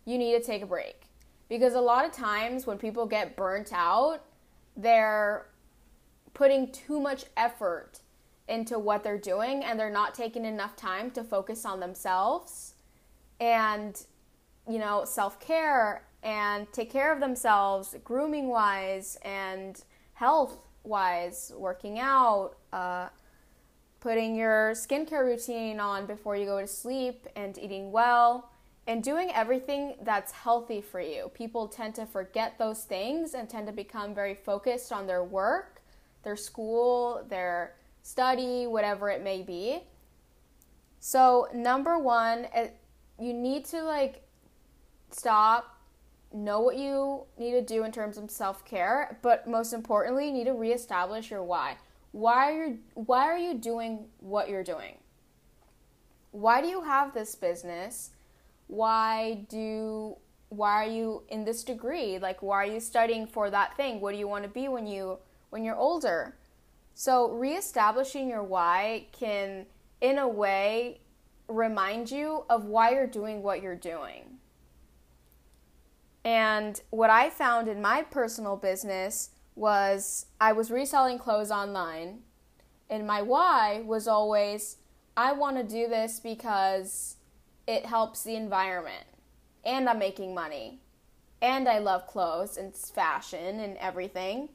you 0.04 0.18
need 0.18 0.32
to 0.32 0.42
take 0.42 0.62
a 0.62 0.66
break. 0.66 1.02
Because 1.48 1.74
a 1.74 1.80
lot 1.80 2.04
of 2.04 2.12
times 2.12 2.66
when 2.66 2.78
people 2.78 3.06
get 3.06 3.36
burnt 3.36 3.72
out, 3.72 4.20
they're 4.76 5.46
putting 6.34 6.70
too 6.72 7.00
much 7.00 7.24
effort 7.36 8.00
into 8.48 8.78
what 8.78 9.02
they're 9.02 9.18
doing 9.18 9.64
and 9.64 9.78
they're 9.78 9.90
not 9.90 10.14
taking 10.14 10.44
enough 10.44 10.76
time 10.76 11.10
to 11.12 11.22
focus 11.22 11.64
on 11.64 11.80
themselves 11.80 12.74
and 13.40 14.06
you 14.68 14.78
know 14.78 15.04
self-care 15.04 16.04
and 16.22 16.70
take 16.72 16.90
care 16.90 17.12
of 17.12 17.20
themselves 17.20 17.94
grooming 18.04 18.48
wise 18.48 19.16
and 19.22 19.84
health 20.14 20.66
wise 20.82 21.52
working 21.56 21.98
out 22.00 22.56
uh, 22.72 23.08
putting 24.00 24.34
your 24.34 24.72
skincare 24.72 25.24
routine 25.24 25.78
on 25.78 26.06
before 26.06 26.36
you 26.36 26.46
go 26.46 26.60
to 26.60 26.66
sleep 26.66 27.26
and 27.36 27.58
eating 27.58 27.92
well 27.92 28.50
and 28.86 29.02
doing 29.02 29.30
everything 29.34 29.94
that's 30.02 30.32
healthy 30.32 30.80
for 30.80 31.00
you 31.00 31.30
people 31.34 31.68
tend 31.68 31.94
to 31.94 32.06
forget 32.06 32.58
those 32.58 32.84
things 32.84 33.34
and 33.34 33.48
tend 33.48 33.66
to 33.66 33.72
become 33.72 34.14
very 34.14 34.34
focused 34.34 34.92
on 34.92 35.06
their 35.06 35.22
work 35.22 35.82
their 36.22 36.36
school 36.36 37.24
their 37.28 37.74
study, 38.02 38.66
whatever 38.66 39.10
it 39.10 39.22
may 39.22 39.42
be. 39.42 39.80
So, 40.98 41.48
number 41.54 41.98
one, 41.98 42.46
you 43.18 43.32
need 43.32 43.64
to 43.66 43.82
like 43.82 44.22
stop, 45.10 45.78
know 46.32 46.60
what 46.60 46.76
you 46.76 47.24
need 47.38 47.52
to 47.52 47.62
do 47.62 47.84
in 47.84 47.92
terms 47.92 48.18
of 48.18 48.30
self 48.30 48.64
care, 48.64 49.18
but 49.22 49.46
most 49.46 49.72
importantly, 49.72 50.26
you 50.26 50.32
need 50.32 50.44
to 50.44 50.52
reestablish 50.52 51.30
your 51.30 51.42
why. 51.42 51.76
Why 52.12 52.52
are 52.52 52.66
you 52.66 52.78
why 52.94 53.24
are 53.24 53.38
you 53.38 53.54
doing 53.54 54.06
what 54.18 54.48
you're 54.48 54.64
doing? 54.64 54.96
Why 56.32 56.60
do 56.60 56.68
you 56.68 56.82
have 56.82 57.14
this 57.14 57.34
business? 57.34 58.10
Why 58.66 59.46
do 59.48 60.16
why 60.48 60.84
are 60.84 60.90
you 60.90 61.22
in 61.28 61.44
this 61.44 61.62
degree? 61.62 62.18
Like 62.18 62.42
why 62.42 62.56
are 62.64 62.72
you 62.72 62.80
studying 62.80 63.26
for 63.26 63.50
that 63.50 63.76
thing? 63.76 64.00
What 64.00 64.12
do 64.12 64.18
you 64.18 64.28
want 64.28 64.44
to 64.44 64.50
be 64.50 64.68
when 64.68 64.86
you 64.86 65.18
when 65.50 65.64
you're 65.64 65.76
older? 65.76 66.34
So, 66.94 67.30
reestablishing 67.30 68.28
your 68.28 68.42
why 68.42 69.06
can, 69.12 69.64
in 70.02 70.18
a 70.18 70.28
way, 70.28 71.00
remind 71.48 72.10
you 72.10 72.44
of 72.50 72.66
why 72.66 72.90
you're 72.90 73.06
doing 73.06 73.42
what 73.42 73.62
you're 73.62 73.74
doing. 73.74 74.38
And 76.24 76.78
what 76.90 77.08
I 77.08 77.30
found 77.30 77.68
in 77.68 77.80
my 77.80 78.02
personal 78.02 78.56
business 78.56 79.30
was 79.60 80.24
I 80.40 80.52
was 80.52 80.70
reselling 80.70 81.18
clothes 81.18 81.50
online, 81.50 82.20
and 82.88 83.06
my 83.06 83.20
why 83.20 83.82
was 83.84 84.08
always 84.08 84.78
I 85.16 85.32
want 85.32 85.58
to 85.58 85.62
do 85.62 85.86
this 85.86 86.18
because 86.18 87.16
it 87.66 87.84
helps 87.84 88.24
the 88.24 88.36
environment, 88.36 89.04
and 89.62 89.86
I'm 89.86 89.98
making 89.98 90.34
money, 90.34 90.80
and 91.42 91.68
I 91.68 91.78
love 91.78 92.06
clothes 92.06 92.56
and 92.56 92.74
fashion 92.74 93.60
and 93.60 93.76
everything. 93.76 94.48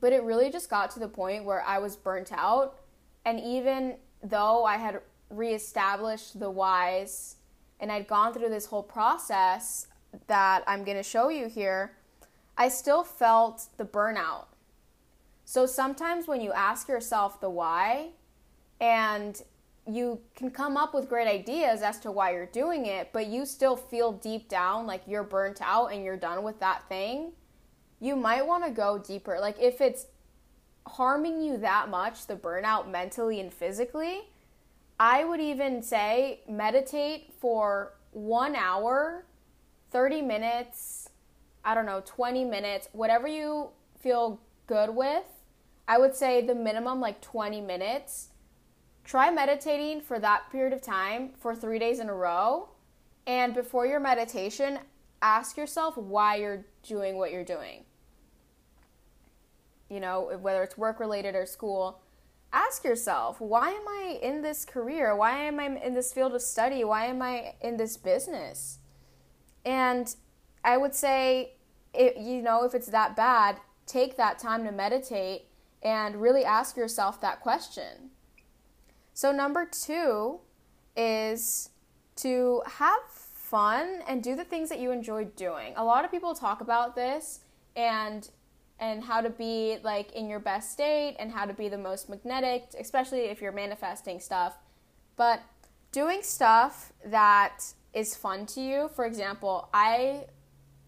But 0.00 0.12
it 0.12 0.22
really 0.22 0.50
just 0.50 0.70
got 0.70 0.92
to 0.92 1.00
the 1.00 1.08
point 1.08 1.44
where 1.44 1.62
I 1.62 1.78
was 1.78 1.96
burnt 1.96 2.32
out. 2.32 2.78
And 3.24 3.40
even 3.40 3.96
though 4.22 4.64
I 4.64 4.76
had 4.76 5.00
reestablished 5.30 6.38
the 6.38 6.50
whys 6.50 7.36
and 7.80 7.90
I'd 7.90 8.06
gone 8.06 8.34
through 8.34 8.50
this 8.50 8.66
whole 8.66 8.82
process 8.82 9.86
that 10.26 10.62
I'm 10.66 10.84
going 10.84 10.96
to 10.96 11.02
show 11.02 11.28
you 11.28 11.48
here, 11.48 11.92
I 12.56 12.68
still 12.68 13.02
felt 13.02 13.66
the 13.76 13.84
burnout. 13.84 14.46
So 15.44 15.66
sometimes 15.66 16.26
when 16.26 16.40
you 16.40 16.52
ask 16.52 16.88
yourself 16.88 17.40
the 17.40 17.50
why 17.50 18.10
and 18.80 19.40
you 19.86 20.20
can 20.34 20.50
come 20.50 20.76
up 20.76 20.94
with 20.94 21.08
great 21.08 21.28
ideas 21.28 21.82
as 21.82 21.98
to 22.00 22.10
why 22.10 22.32
you're 22.32 22.46
doing 22.46 22.86
it, 22.86 23.10
but 23.12 23.26
you 23.26 23.44
still 23.44 23.76
feel 23.76 24.12
deep 24.12 24.48
down 24.48 24.86
like 24.86 25.02
you're 25.06 25.24
burnt 25.24 25.60
out 25.60 25.88
and 25.92 26.04
you're 26.04 26.16
done 26.16 26.42
with 26.42 26.60
that 26.60 26.88
thing 26.88 27.32
you 28.04 28.16
might 28.16 28.46
want 28.46 28.62
to 28.64 28.70
go 28.70 28.98
deeper. 28.98 29.38
Like 29.40 29.56
if 29.58 29.80
it's 29.80 30.06
harming 30.86 31.40
you 31.42 31.56
that 31.58 31.88
much, 31.88 32.26
the 32.26 32.36
burnout 32.36 32.90
mentally 32.90 33.40
and 33.40 33.52
physically, 33.52 34.28
I 35.00 35.24
would 35.24 35.40
even 35.40 35.82
say 35.82 36.40
meditate 36.46 37.32
for 37.40 37.94
one 38.12 38.54
hour, 38.54 39.24
30 39.90 40.20
minutes, 40.20 41.03
I 41.64 41.74
don't 41.74 41.86
know, 41.86 42.02
20 42.04 42.44
minutes, 42.44 42.88
whatever 42.92 43.26
you 43.26 43.70
feel 44.00 44.40
good 44.66 44.90
with. 44.90 45.24
I 45.86 45.98
would 45.98 46.14
say 46.14 46.46
the 46.46 46.54
minimum 46.54 47.00
like 47.00 47.20
20 47.20 47.60
minutes. 47.60 48.28
Try 49.04 49.30
meditating 49.30 50.00
for 50.00 50.18
that 50.18 50.50
period 50.50 50.72
of 50.72 50.80
time 50.80 51.30
for 51.38 51.54
three 51.54 51.78
days 51.78 51.98
in 51.98 52.08
a 52.08 52.14
row. 52.14 52.70
And 53.26 53.54
before 53.54 53.86
your 53.86 54.00
meditation, 54.00 54.78
ask 55.20 55.56
yourself 55.56 55.96
why 55.96 56.36
you're 56.36 56.64
doing 56.82 57.16
what 57.16 57.32
you're 57.32 57.44
doing 57.44 57.84
you 59.88 60.00
know, 60.00 60.36
whether 60.40 60.62
it's 60.62 60.76
work 60.76 60.98
related 60.98 61.34
or 61.34 61.46
school, 61.46 62.00
ask 62.52 62.84
yourself, 62.84 63.40
why 63.40 63.70
am 63.70 63.86
I 63.86 64.18
in 64.22 64.42
this 64.42 64.64
career? 64.64 65.14
Why 65.16 65.44
am 65.44 65.60
I 65.60 65.66
in 65.66 65.94
this 65.94 66.12
field 66.12 66.34
of 66.34 66.42
study? 66.42 66.84
Why 66.84 67.06
am 67.06 67.22
I 67.22 67.54
in 67.60 67.76
this 67.76 67.96
business? 67.96 68.78
And 69.64 70.14
I 70.64 70.76
would 70.76 70.94
say, 70.94 71.52
it, 71.92 72.16
you 72.16 72.42
know, 72.42 72.64
if 72.64 72.74
it's 72.74 72.88
that 72.88 73.14
bad, 73.14 73.58
take 73.86 74.16
that 74.16 74.38
time 74.38 74.64
to 74.64 74.72
meditate 74.72 75.46
and 75.82 76.16
really 76.16 76.44
ask 76.44 76.76
yourself 76.76 77.20
that 77.20 77.40
question. 77.40 78.10
So, 79.12 79.30
number 79.30 79.66
two 79.66 80.40
is 80.96 81.70
to 82.16 82.62
have 82.66 83.00
fun 83.08 84.00
and 84.08 84.22
do 84.22 84.34
the 84.34 84.44
things 84.44 84.68
that 84.70 84.80
you 84.80 84.90
enjoy 84.90 85.26
doing. 85.26 85.74
A 85.76 85.84
lot 85.84 86.04
of 86.04 86.10
people 86.10 86.34
talk 86.34 86.60
about 86.60 86.96
this 86.96 87.40
and 87.76 88.28
and 88.80 89.04
how 89.04 89.20
to 89.20 89.30
be 89.30 89.78
like 89.84 90.10
in 90.12 90.28
your 90.28 90.40
best 90.40 90.72
state 90.72 91.14
and 91.20 91.30
how 91.30 91.44
to 91.44 91.52
be 91.52 91.68
the 91.68 91.78
most 91.78 92.08
magnetic, 92.08 92.64
especially 92.78 93.20
if 93.20 93.40
you're 93.40 93.52
manifesting 93.52 94.18
stuff. 94.18 94.56
But 95.16 95.42
doing 95.92 96.22
stuff 96.22 96.92
that 97.04 97.60
is 97.92 98.16
fun 98.16 98.46
to 98.46 98.60
you, 98.60 98.90
for 98.96 99.06
example, 99.06 99.68
I 99.72 100.24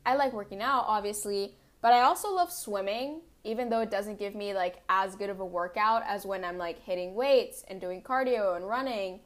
I 0.06 0.14
like 0.14 0.32
working 0.32 0.62
out 0.62 0.84
obviously, 0.86 1.56
but 1.82 1.92
I 1.92 2.00
also 2.00 2.32
love 2.32 2.50
swimming 2.50 3.20
even 3.46 3.68
though 3.68 3.80
it 3.80 3.90
doesn't 3.90 4.18
give 4.18 4.34
me 4.34 4.52
like 4.52 4.82
as 4.88 5.14
good 5.14 5.30
of 5.30 5.38
a 5.38 5.46
workout 5.46 6.02
as 6.04 6.26
when 6.26 6.44
I'm 6.44 6.58
like 6.58 6.82
hitting 6.82 7.14
weights 7.14 7.64
and 7.68 7.80
doing 7.80 8.02
cardio 8.02 8.56
and 8.56 8.68
running. 8.68 9.20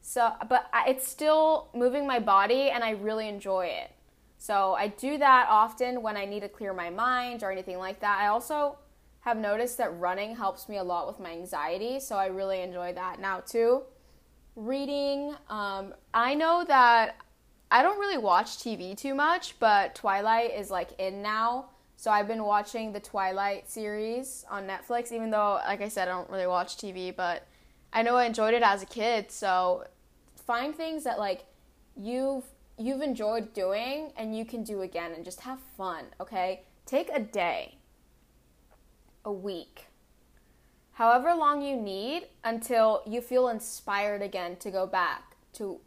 So, 0.00 0.32
but 0.48 0.70
it's 0.86 1.06
still 1.06 1.68
moving 1.74 2.06
my 2.06 2.18
body 2.20 2.70
and 2.70 2.82
I 2.82 2.92
really 2.92 3.28
enjoy 3.28 3.66
it. 3.66 3.90
So 4.38 4.72
I 4.72 4.88
do 4.88 5.18
that 5.18 5.48
often 5.50 6.00
when 6.00 6.16
I 6.16 6.24
need 6.24 6.40
to 6.40 6.48
clear 6.48 6.72
my 6.72 6.88
mind 6.88 7.42
or 7.42 7.52
anything 7.52 7.76
like 7.76 8.00
that. 8.00 8.18
I 8.18 8.28
also 8.28 8.78
have 9.20 9.36
noticed 9.36 9.76
that 9.76 9.94
running 9.98 10.34
helps 10.34 10.66
me 10.66 10.78
a 10.78 10.82
lot 10.82 11.06
with 11.06 11.20
my 11.20 11.30
anxiety, 11.30 12.00
so 12.00 12.16
I 12.16 12.26
really 12.26 12.62
enjoy 12.62 12.94
that 12.94 13.20
now 13.20 13.40
too. 13.40 13.82
Reading, 14.56 15.34
um, 15.50 15.92
I 16.14 16.34
know 16.34 16.64
that 16.66 17.16
I 17.70 17.82
don't 17.82 17.98
really 17.98 18.18
watch 18.18 18.58
TV 18.58 18.96
too 18.96 19.14
much, 19.14 19.58
but 19.58 19.94
Twilight 19.94 20.52
is 20.52 20.70
like 20.70 20.90
in 20.98 21.22
now. 21.22 21.66
So 21.96 22.10
I've 22.10 22.26
been 22.26 22.44
watching 22.44 22.92
the 22.92 23.00
Twilight 23.00 23.68
series 23.68 24.44
on 24.50 24.66
Netflix, 24.66 25.12
even 25.12 25.30
though, 25.30 25.60
like 25.66 25.82
I 25.82 25.88
said, 25.88 26.08
I 26.08 26.12
don't 26.12 26.30
really 26.30 26.46
watch 26.46 26.76
TV, 26.76 27.14
but 27.14 27.46
I 27.92 28.02
know 28.02 28.16
I 28.16 28.24
enjoyed 28.24 28.54
it 28.54 28.62
as 28.62 28.82
a 28.82 28.86
kid. 28.86 29.30
So 29.30 29.84
find 30.46 30.74
things 30.74 31.04
that 31.04 31.18
like 31.18 31.44
you've 31.96 32.44
you've 32.78 33.02
enjoyed 33.02 33.52
doing 33.52 34.12
and 34.16 34.34
you 34.34 34.44
can 34.44 34.64
do 34.64 34.80
again 34.80 35.12
and 35.12 35.24
just 35.24 35.40
have 35.40 35.58
fun, 35.76 36.06
okay? 36.18 36.62
take 36.90 37.08
a 37.14 37.20
day, 37.20 37.76
a 39.24 39.30
week, 39.30 39.86
however 40.94 41.32
long 41.36 41.62
you 41.62 41.76
need 41.76 42.26
until 42.42 43.02
you 43.06 43.20
feel 43.20 43.48
inspired 43.48 44.22
again 44.22 44.56
to 44.56 44.72
go 44.72 44.88
back 44.88 45.36
to 45.52 45.78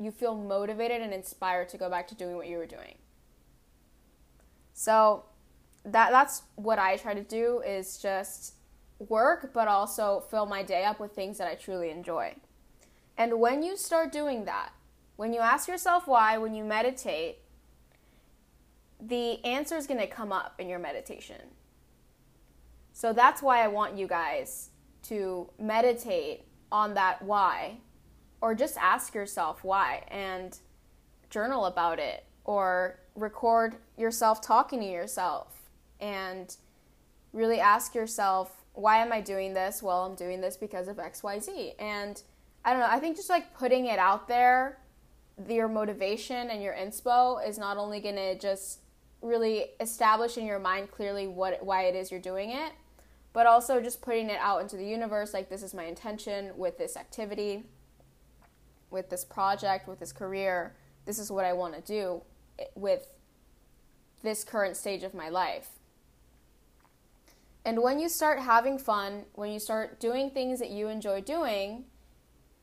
you 0.00 0.10
feel 0.10 0.36
motivated 0.36 1.00
and 1.00 1.12
inspired 1.12 1.68
to 1.70 1.78
go 1.78 1.88
back 1.88 2.08
to 2.08 2.14
doing 2.14 2.36
what 2.36 2.48
you 2.48 2.58
were 2.58 2.66
doing. 2.66 2.96
So 4.72 5.24
that 5.84 6.10
that's 6.10 6.42
what 6.56 6.78
I 6.78 6.96
try 6.96 7.14
to 7.14 7.22
do 7.22 7.62
is 7.66 7.98
just 7.98 8.54
work 8.98 9.52
but 9.52 9.68
also 9.68 10.24
fill 10.30 10.46
my 10.46 10.62
day 10.62 10.84
up 10.84 10.98
with 10.98 11.12
things 11.12 11.38
that 11.38 11.48
I 11.48 11.54
truly 11.54 11.90
enjoy. 11.90 12.34
And 13.16 13.38
when 13.38 13.62
you 13.62 13.76
start 13.76 14.10
doing 14.12 14.44
that, 14.46 14.72
when 15.16 15.32
you 15.32 15.40
ask 15.40 15.68
yourself 15.68 16.08
why, 16.08 16.38
when 16.38 16.54
you 16.54 16.64
meditate, 16.64 17.38
the 19.00 19.44
answer 19.44 19.76
is 19.76 19.86
going 19.86 20.00
to 20.00 20.06
come 20.06 20.32
up 20.32 20.54
in 20.58 20.68
your 20.68 20.78
meditation. 20.78 21.40
So 22.92 23.12
that's 23.12 23.42
why 23.42 23.62
I 23.62 23.68
want 23.68 23.96
you 23.96 24.06
guys 24.06 24.70
to 25.04 25.50
meditate 25.58 26.44
on 26.72 26.94
that 26.94 27.22
why, 27.22 27.78
or 28.44 28.54
just 28.54 28.76
ask 28.76 29.14
yourself 29.14 29.64
why 29.64 30.04
and 30.08 30.58
journal 31.30 31.64
about 31.64 31.98
it, 31.98 32.26
or 32.44 33.00
record 33.14 33.76
yourself 33.96 34.42
talking 34.42 34.80
to 34.80 34.86
yourself 34.86 35.62
and 35.98 36.56
really 37.32 37.58
ask 37.58 37.94
yourself, 37.94 38.62
why 38.74 38.98
am 38.98 39.14
I 39.14 39.22
doing 39.22 39.54
this? 39.54 39.82
Well, 39.82 40.04
I'm 40.04 40.14
doing 40.14 40.42
this 40.42 40.58
because 40.58 40.88
of 40.88 40.98
XYZ. 40.98 41.72
And 41.78 42.20
I 42.66 42.72
don't 42.72 42.80
know, 42.80 42.86
I 42.86 42.98
think 42.98 43.16
just 43.16 43.30
like 43.30 43.54
putting 43.54 43.86
it 43.86 43.98
out 43.98 44.28
there, 44.28 44.78
your 45.48 45.66
motivation 45.66 46.50
and 46.50 46.62
your 46.62 46.74
inspo 46.74 47.48
is 47.48 47.56
not 47.56 47.78
only 47.78 47.98
going 47.98 48.16
to 48.16 48.38
just 48.38 48.80
really 49.22 49.70
establish 49.80 50.36
in 50.36 50.44
your 50.44 50.58
mind 50.58 50.90
clearly 50.90 51.26
what 51.26 51.64
why 51.64 51.84
it 51.84 51.94
is 51.94 52.10
you're 52.10 52.20
doing 52.20 52.50
it, 52.50 52.72
but 53.32 53.46
also 53.46 53.80
just 53.80 54.02
putting 54.02 54.28
it 54.28 54.38
out 54.38 54.60
into 54.60 54.76
the 54.76 54.84
universe 54.86 55.32
like 55.32 55.48
this 55.48 55.62
is 55.62 55.72
my 55.72 55.84
intention 55.84 56.50
with 56.58 56.76
this 56.76 56.94
activity, 56.94 57.64
with 58.94 59.10
this 59.10 59.24
project, 59.24 59.86
with 59.86 59.98
this 59.98 60.12
career. 60.12 60.74
This 61.04 61.18
is 61.18 61.30
what 61.30 61.44
I 61.44 61.52
want 61.52 61.74
to 61.74 61.82
do 61.82 62.22
eh, 62.58 62.64
with 62.74 63.06
this 64.22 64.42
current 64.44 64.78
stage 64.78 65.02
of 65.02 65.12
my 65.12 65.28
life. 65.28 65.68
And 67.66 67.82
when 67.82 67.98
you 67.98 68.08
start 68.08 68.38
having 68.40 68.78
fun, 68.78 69.24
when 69.34 69.50
you 69.50 69.58
start 69.58 70.00
doing 70.00 70.30
things 70.30 70.60
that 70.60 70.70
you 70.70 70.88
enjoy 70.88 71.20
doing, 71.20 71.84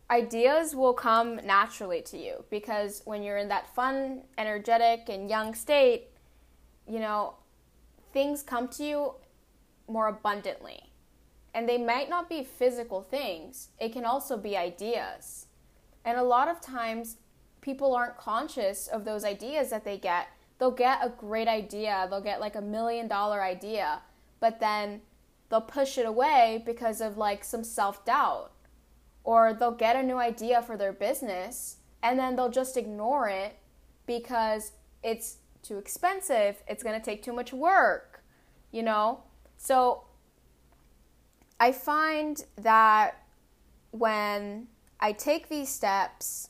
ideas 0.09 0.75
will 0.75 0.93
come 0.93 1.37
naturally 1.45 2.01
to 2.03 2.17
you 2.17 2.43
because 2.49 3.01
when 3.05 3.23
you're 3.23 3.37
in 3.37 3.49
that 3.49 3.73
fun, 3.75 4.21
energetic, 4.37 5.09
and 5.09 5.29
young 5.29 5.53
state, 5.53 6.07
you 6.87 6.99
know, 6.99 7.35
things 8.13 8.43
come 8.43 8.67
to 8.69 8.83
you 8.83 9.13
more 9.87 10.07
abundantly. 10.07 10.91
And 11.53 11.67
they 11.67 11.77
might 11.77 12.09
not 12.09 12.29
be 12.29 12.43
physical 12.43 13.01
things, 13.01 13.69
it 13.79 13.91
can 13.91 14.05
also 14.05 14.37
be 14.37 14.55
ideas. 14.55 15.47
And 16.05 16.17
a 16.17 16.23
lot 16.23 16.47
of 16.47 16.61
times, 16.61 17.17
people 17.61 17.95
aren't 17.95 18.17
conscious 18.17 18.87
of 18.87 19.05
those 19.05 19.23
ideas 19.23 19.69
that 19.69 19.85
they 19.85 19.97
get. 19.97 20.27
They'll 20.57 20.71
get 20.71 21.03
a 21.03 21.09
great 21.09 21.47
idea, 21.47 22.07
they'll 22.09 22.21
get 22.21 22.39
like 22.39 22.55
a 22.55 22.61
million 22.61 23.07
dollar 23.07 23.41
idea, 23.41 24.01
but 24.39 24.59
then 24.59 25.01
they'll 25.49 25.61
push 25.61 25.97
it 25.97 26.05
away 26.05 26.61
because 26.65 27.01
of 27.01 27.17
like 27.17 27.43
some 27.43 27.63
self 27.63 28.05
doubt. 28.05 28.51
Or 29.23 29.53
they'll 29.53 29.71
get 29.71 29.95
a 29.95 30.03
new 30.03 30.17
idea 30.17 30.61
for 30.63 30.77
their 30.77 30.93
business 30.93 31.77
and 32.01 32.17
then 32.17 32.35
they'll 32.35 32.49
just 32.49 32.77
ignore 32.77 33.29
it 33.29 33.57
because 34.07 34.71
it's 35.03 35.37
too 35.61 35.77
expensive, 35.77 36.63
it's 36.67 36.83
to 36.99 36.99
take 36.99 37.21
too 37.21 37.33
much 37.33 37.53
work, 37.53 38.23
you 38.71 38.81
know? 38.81 39.21
So 39.57 40.03
I 41.59 41.71
find 41.71 42.43
that 42.57 43.23
when 43.91 44.67
I 45.01 45.13
take 45.13 45.49
these 45.49 45.69
steps, 45.69 46.49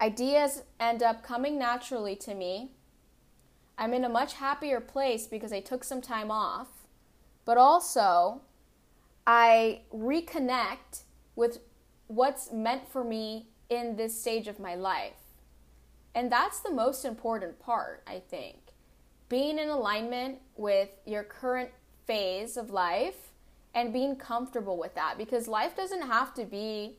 ideas 0.00 0.62
end 0.80 1.02
up 1.02 1.22
coming 1.22 1.58
naturally 1.58 2.16
to 2.16 2.34
me. 2.34 2.70
I'm 3.76 3.92
in 3.92 4.04
a 4.04 4.08
much 4.08 4.34
happier 4.34 4.80
place 4.80 5.26
because 5.26 5.52
I 5.52 5.60
took 5.60 5.84
some 5.84 6.00
time 6.00 6.30
off, 6.30 6.68
but 7.44 7.58
also 7.58 8.40
I 9.26 9.82
reconnect 9.94 11.02
with 11.36 11.58
what's 12.06 12.50
meant 12.50 12.88
for 12.90 13.04
me 13.04 13.48
in 13.68 13.96
this 13.96 14.18
stage 14.18 14.48
of 14.48 14.58
my 14.58 14.74
life. 14.74 15.12
And 16.14 16.30
that's 16.30 16.60
the 16.60 16.72
most 16.72 17.04
important 17.04 17.58
part, 17.58 18.02
I 18.06 18.20
think. 18.20 18.56
Being 19.28 19.58
in 19.58 19.68
alignment 19.68 20.38
with 20.56 20.90
your 21.06 21.24
current 21.24 21.70
phase 22.06 22.56
of 22.56 22.70
life 22.70 23.32
and 23.74 23.92
being 23.92 24.16
comfortable 24.16 24.76
with 24.78 24.94
that 24.94 25.16
because 25.16 25.48
life 25.48 25.74
doesn't 25.74 26.02
have 26.02 26.34
to 26.34 26.44
be 26.44 26.96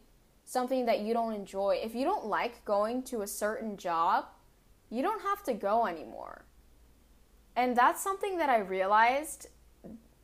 something 0.53 0.85
that 0.85 1.01
you 1.01 1.13
don't 1.13 1.33
enjoy. 1.33 1.79
If 1.83 1.95
you 1.95 2.05
don't 2.05 2.27
like 2.27 2.63
going 2.63 3.01
to 3.03 3.23
a 3.23 3.27
certain 3.27 3.75
job, 3.75 4.25
you 4.91 5.01
don't 5.01 5.21
have 5.23 5.43
to 5.45 5.53
go 5.53 5.87
anymore. 5.87 6.45
And 7.55 7.75
that's 7.75 8.03
something 8.03 8.37
that 8.37 8.49
I 8.49 8.59
realized 8.59 9.47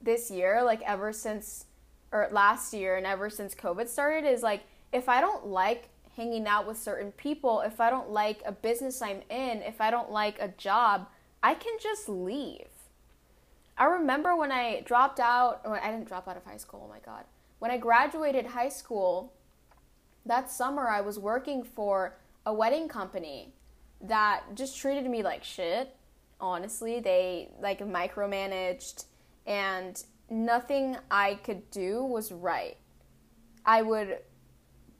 this 0.02 0.30
year, 0.30 0.64
like 0.64 0.82
ever 0.84 1.12
since, 1.12 1.66
or 2.12 2.30
last 2.32 2.74
year, 2.74 2.96
and 2.96 3.08
ever 3.08 3.30
since 3.30 3.56
COVID 3.56 3.88
started, 3.88 4.28
is 4.28 4.44
like 4.44 4.62
if 4.94 5.10
I 5.10 5.20
don't 5.20 5.48
like 5.48 5.90
hanging 6.16 6.48
out 6.48 6.68
with 6.68 6.78
certain 6.78 7.12
people, 7.14 7.62
if 7.62 7.82
I 7.82 7.90
don't 7.90 8.12
like 8.12 8.42
a 8.46 8.52
business 8.52 9.02
I'm 9.02 9.22
in, 9.30 9.64
if 9.64 9.82
I 9.82 9.90
don't 9.90 10.12
like 10.12 10.40
a 10.40 10.50
job, 10.50 11.08
I 11.42 11.56
can 11.56 11.74
just 11.82 12.08
leave. 12.08 12.68
I 13.78 13.86
remember 13.86 14.36
when 14.36 14.52
I 14.52 14.82
dropped 14.82 15.20
out, 15.20 15.62
oh, 15.66 15.72
I 15.72 15.90
didn't 15.90 16.08
drop 16.08 16.28
out 16.28 16.38
of 16.38 16.44
high 16.44 16.58
school, 16.58 16.84
oh 16.86 16.90
my 16.90 17.00
God. 17.00 17.24
When 17.60 17.72
I 17.72 17.78
graduated 17.78 18.48
high 18.48 18.70
school, 18.70 19.34
that 20.26 20.52
summer 20.52 20.88
I 20.88 21.02
was 21.02 21.18
working 21.18 21.64
for 21.64 22.18
a 22.46 22.54
wedding 22.54 22.88
company 22.88 23.54
that 24.02 24.44
just 24.56 24.78
treated 24.78 25.10
me 25.10 25.24
like 25.24 25.44
shit. 25.44 25.96
Honestly, 26.40 27.00
they 27.00 27.50
like 27.60 27.80
micromanaged 27.80 29.06
and 29.46 30.04
nothing 30.30 30.98
I 31.10 31.36
could 31.36 31.70
do 31.72 32.04
was 32.04 32.32
right. 32.32 32.78
I 33.66 33.82
would 33.82 34.20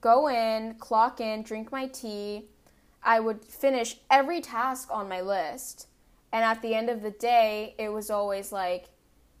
go 0.00 0.28
in, 0.28 0.74
clock 0.74 1.20
in, 1.20 1.42
drink 1.42 1.72
my 1.72 1.86
tea. 1.86 2.46
I 3.02 3.20
would 3.20 3.44
finish 3.44 3.96
every 4.10 4.40
task 4.40 4.88
on 4.90 5.08
my 5.08 5.20
list. 5.20 5.86
And 6.32 6.44
at 6.44 6.62
the 6.62 6.74
end 6.74 6.90
of 6.90 7.02
the 7.02 7.10
day, 7.10 7.74
it 7.78 7.88
was 7.88 8.10
always 8.10 8.52
like, 8.52 8.90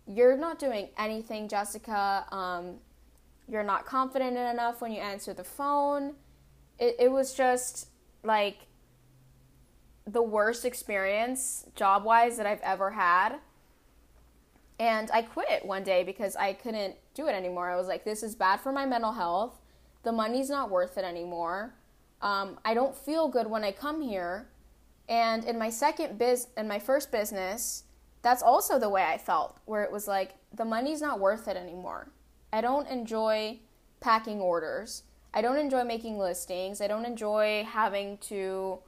You're 0.06 0.36
not 0.36 0.58
doing 0.58 0.88
anything, 0.98 1.48
Jessica. 1.48 2.26
Um, 2.32 2.76
you're 3.50 3.62
not 3.62 3.84
confident 3.84 4.36
enough 4.36 4.80
when 4.80 4.92
you 4.92 5.00
answer 5.00 5.34
the 5.34 5.44
phone. 5.44 6.14
It, 6.78 6.96
it 6.98 7.10
was 7.10 7.34
just 7.34 7.88
like 8.22 8.58
the 10.06 10.22
worst 10.22 10.64
experience 10.64 11.66
job 11.74 12.04
wise 12.04 12.36
that 12.36 12.46
I've 12.46 12.60
ever 12.60 12.90
had. 12.90 13.36
And 14.78 15.10
I 15.10 15.22
quit 15.22 15.64
one 15.64 15.84
day 15.84 16.04
because 16.04 16.36
I 16.36 16.54
couldn't 16.54 16.94
do 17.14 17.26
it 17.26 17.32
anymore. 17.32 17.70
I 17.70 17.76
was 17.76 17.88
like, 17.88 18.04
This 18.04 18.22
is 18.22 18.34
bad 18.34 18.60
for 18.60 18.72
my 18.72 18.86
mental 18.86 19.12
health 19.12 19.60
the 20.02 20.12
money's 20.12 20.50
not 20.50 20.70
worth 20.70 20.96
it 20.98 21.04
anymore. 21.04 21.74
Um, 22.22 22.58
I 22.64 22.74
don't 22.74 22.94
feel 22.94 23.28
good 23.28 23.46
when 23.46 23.64
I 23.64 23.72
come 23.72 24.00
here. 24.00 24.48
And 25.08 25.44
in 25.44 25.58
my 25.58 25.70
second 25.70 26.18
biz, 26.18 26.48
in 26.56 26.68
my 26.68 26.78
first 26.78 27.10
business, 27.10 27.84
that's 28.22 28.42
also 28.42 28.78
the 28.78 28.88
way 28.88 29.02
I 29.02 29.18
felt, 29.18 29.58
where 29.64 29.82
it 29.82 29.90
was 29.90 30.06
like 30.06 30.34
the 30.54 30.64
money's 30.64 31.00
not 31.00 31.20
worth 31.20 31.48
it 31.48 31.56
anymore. 31.56 32.10
I 32.52 32.60
don't 32.60 32.88
enjoy 32.88 33.60
packing 34.00 34.40
orders. 34.40 35.04
I 35.32 35.42
don't 35.42 35.58
enjoy 35.58 35.84
making 35.84 36.18
listings. 36.18 36.80
I 36.80 36.88
don't 36.88 37.04
enjoy 37.04 37.64
having 37.68 38.18
to, 38.18 38.80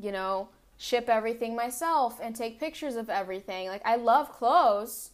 you 0.00 0.12
know, 0.12 0.48
ship 0.76 1.08
everything 1.08 1.54
myself 1.54 2.18
and 2.22 2.34
take 2.34 2.58
pictures 2.58 2.96
of 2.96 3.10
everything. 3.10 3.68
Like, 3.68 3.82
I 3.84 3.96
love 3.96 4.32
clothes, 4.32 5.10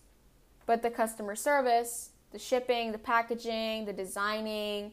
but 0.66 0.82
the 0.82 0.90
customer 0.90 1.34
service, 1.34 2.10
the 2.30 2.38
shipping, 2.38 2.92
the 2.92 2.98
packaging, 2.98 3.86
the 3.86 3.92
designing 3.92 4.92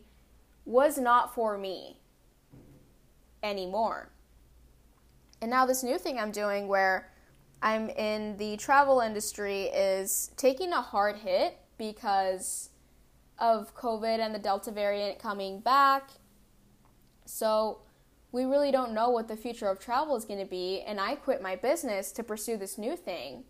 was 0.65 0.97
not 0.97 1.33
for 1.33 1.57
me 1.57 1.97
anymore. 3.43 4.09
And 5.41 5.51
now, 5.51 5.67
this 5.67 5.83
new 5.83 5.99
thing 5.99 6.19
I'm 6.19 6.31
doing 6.31 6.67
where 6.67 7.11
I'm 7.61 7.89
in 7.91 8.37
the 8.37 8.57
travel 8.57 9.01
industry 9.01 9.65
is 9.65 10.31
taking 10.35 10.73
a 10.73 10.81
hard 10.81 11.17
hit 11.17 11.57
because 11.77 12.69
of 13.39 13.75
COVID 13.75 14.19
and 14.19 14.33
the 14.33 14.39
Delta 14.39 14.71
variant 14.71 15.19
coming 15.19 15.59
back. 15.59 16.09
So, 17.25 17.79
we 18.31 18.43
really 18.43 18.71
don't 18.71 18.93
know 18.93 19.09
what 19.09 19.27
the 19.27 19.37
future 19.37 19.67
of 19.67 19.79
travel 19.79 20.15
is 20.15 20.25
going 20.25 20.39
to 20.39 20.45
be. 20.45 20.81
And 20.81 20.99
I 20.99 21.15
quit 21.15 21.41
my 21.41 21.55
business 21.55 22.11
to 22.13 22.23
pursue 22.23 22.57
this 22.57 22.77
new 22.77 22.95
thing. 22.95 23.45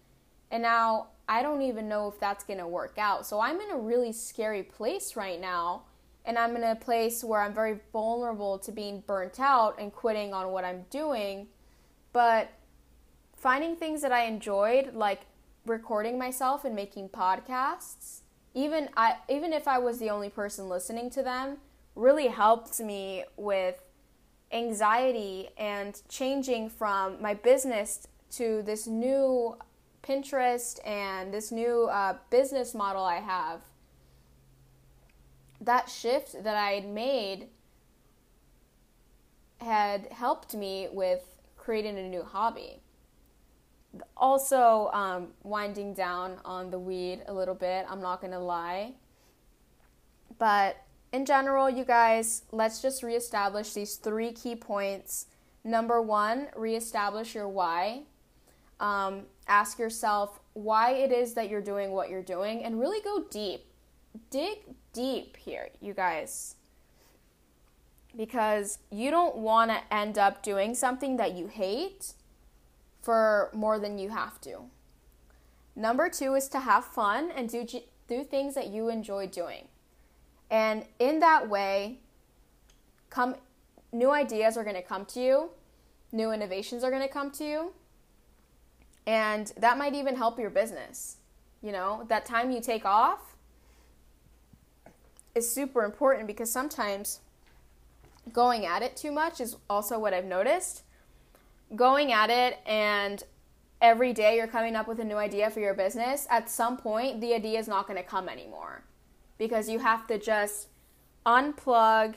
And 0.51 0.63
now 0.63 1.07
I 1.28 1.41
don't 1.41 1.61
even 1.61 1.89
know 1.89 2.07
if 2.07 2.19
that's 2.19 2.43
going 2.43 2.59
to 2.59 2.67
work 2.67 2.97
out. 2.97 3.25
So 3.25 3.39
I'm 3.39 3.59
in 3.59 3.71
a 3.71 3.78
really 3.78 4.13
scary 4.13 4.63
place 4.63 5.15
right 5.15 5.41
now. 5.41 5.84
And 6.25 6.38
I'm 6.38 6.55
in 6.55 6.63
a 6.63 6.75
place 6.75 7.23
where 7.23 7.41
I'm 7.41 7.53
very 7.53 7.80
vulnerable 7.91 8.59
to 8.59 8.71
being 8.71 9.03
burnt 9.07 9.39
out 9.39 9.80
and 9.80 9.93
quitting 9.93 10.34
on 10.34 10.51
what 10.51 10.65
I'm 10.65 10.86
doing. 10.89 11.47
But 12.13 12.49
finding 13.36 13.75
things 13.75 14.01
that 14.01 14.11
I 14.11 14.25
enjoyed, 14.25 14.93
like 14.93 15.21
recording 15.70 16.18
myself 16.18 16.65
and 16.65 16.76
making 16.76 17.09
podcasts, 17.09 18.22
even 18.53 18.89
I 18.97 19.18
even 19.30 19.53
if 19.53 19.68
I 19.68 19.78
was 19.78 19.99
the 19.99 20.09
only 20.09 20.30
person 20.30 20.70
listening 20.70 21.09
to 21.11 21.24
them, 21.24 21.57
really 21.95 22.28
helped 22.28 22.80
me 22.80 23.26
with 23.36 23.76
anxiety 24.51 25.49
and 25.57 26.01
changing 26.09 26.70
from 26.70 27.22
my 27.22 27.34
business 27.34 28.07
to 28.32 28.61
this 28.63 28.88
new 28.88 29.57
Pinterest 30.03 30.80
and 30.88 31.34
this 31.34 31.51
new 31.51 31.86
uh, 31.91 32.18
business 32.30 32.74
model 32.74 33.03
I 33.03 33.20
have. 33.20 33.61
That 35.59 35.89
shift 35.89 36.43
that 36.43 36.55
I 36.55 36.72
had 36.72 36.88
made 36.88 37.47
had 39.59 40.07
helped 40.11 40.53
me 40.53 40.88
with 40.91 41.24
creating 41.57 41.97
a 41.97 42.07
new 42.07 42.24
hobby. 42.24 42.82
Also, 44.16 44.90
um, 44.94 45.30
winding 45.44 45.94
down 45.94 46.38
on 46.46 46.70
the 46.70 46.80
weed 46.80 47.22
a 47.28 47.34
little 47.34 47.56
bit, 47.56 47.86
I'm 47.90 48.02
not 48.02 48.22
gonna 48.22 48.40
lie. 48.40 48.94
But 50.38 50.78
in 51.12 51.26
general, 51.26 51.70
you 51.70 51.84
guys, 51.84 52.44
let's 52.52 52.82
just 52.82 53.02
reestablish 53.02 53.74
these 53.74 53.96
three 53.96 54.32
key 54.32 54.56
points. 54.56 55.28
Number 55.64 56.02
one, 56.02 56.48
reestablish 56.56 57.34
your 57.34 57.48
why. 57.48 58.04
Um, 58.80 59.24
ask 59.48 59.80
yourself 59.80 60.40
why 60.54 60.92
it 60.92 61.12
is 61.12 61.34
that 61.34 61.50
you're 61.50 61.62
doing 61.62 61.92
what 61.92 62.10
you're 62.10 62.22
doing 62.22 62.64
and 62.64 62.80
really 62.80 63.02
go 63.02 63.26
deep. 63.30 63.66
Dig 64.30 64.60
deep 64.94 65.38
here, 65.38 65.70
you 65.82 65.94
guys. 65.94 66.56
Because 68.16 68.80
you 68.92 69.12
don't 69.12 69.38
want 69.38 69.72
to 69.72 69.94
end 69.94 70.18
up 70.18 70.44
doing 70.44 70.74
something 70.74 71.18
that 71.18 71.34
you 71.34 71.48
hate 71.48 72.14
for 73.08 73.49
more 73.53 73.80
than 73.80 73.97
you 73.97 74.10
have 74.10 74.41
to. 74.41 74.64
Number 75.78 76.10
two 76.10 76.36
is 76.36 76.49
to 76.49 76.60
have 76.60 76.84
fun 76.84 77.32
and 77.34 77.47
do, 77.47 77.66
do 78.10 78.26
things 78.26 78.53
that 78.55 78.68
you 78.68 78.89
enjoy 78.89 79.28
doing. 79.28 79.70
And 80.51 80.84
in 80.99 81.22
that 81.22 81.47
way, 81.47 81.99
come 83.10 83.36
new 83.93 84.12
ideas 84.12 84.58
are 84.58 84.66
going 84.66 84.76
to 84.76 84.82
come 84.82 85.05
to 85.05 85.22
you, 85.22 85.51
new 86.12 86.34
innovations 86.34 86.84
are 86.84 86.89
going 86.89 87.01
to 87.01 87.08
come 87.08 87.32
to 87.32 87.45
you, 87.45 87.72
and 89.05 89.53
that 89.55 89.78
might 89.78 89.93
even 89.93 90.18
help 90.18 90.38
your 90.38 90.49
business. 90.49 91.16
You 91.62 91.72
know, 91.72 92.03
that 92.10 92.26
time 92.26 92.51
you 92.51 92.60
take 92.60 92.84
off 92.84 93.38
is 95.34 95.49
super 95.49 95.86
important 95.86 96.28
because 96.28 96.51
sometimes 96.51 97.22
going 98.34 98.66
at 98.66 98.82
it 98.82 98.97
too 98.97 99.14
much 99.14 99.39
is 99.39 99.55
also 99.70 99.97
what 99.97 100.14
I've 100.14 100.26
noticed. 100.26 100.84
Going 101.76 102.11
at 102.11 102.30
it 102.30 102.59
and 102.65 103.24
every 103.82 104.13
day 104.13 104.38
you're 104.38 104.47
coming 104.47 104.76
up 104.76 104.88
with 104.88 104.99
a 104.99 105.03
new 105.03 105.18
idea 105.18 105.49
for 105.49 105.59
your 105.59 105.74
business, 105.74 106.28
at 106.30 106.49
some 106.49 106.78
point 106.78 107.22
the 107.22 107.34
idea 107.34 107.59
is 107.59 107.68
not 107.68 107.88
going 107.88 107.97
to 107.97 108.07
come 108.07 108.30
anymore 108.30 108.84
because 109.38 109.70
you 109.70 109.80
have 109.80 110.07
to 110.07 110.18
just 110.18 110.68
unplug, 111.26 112.15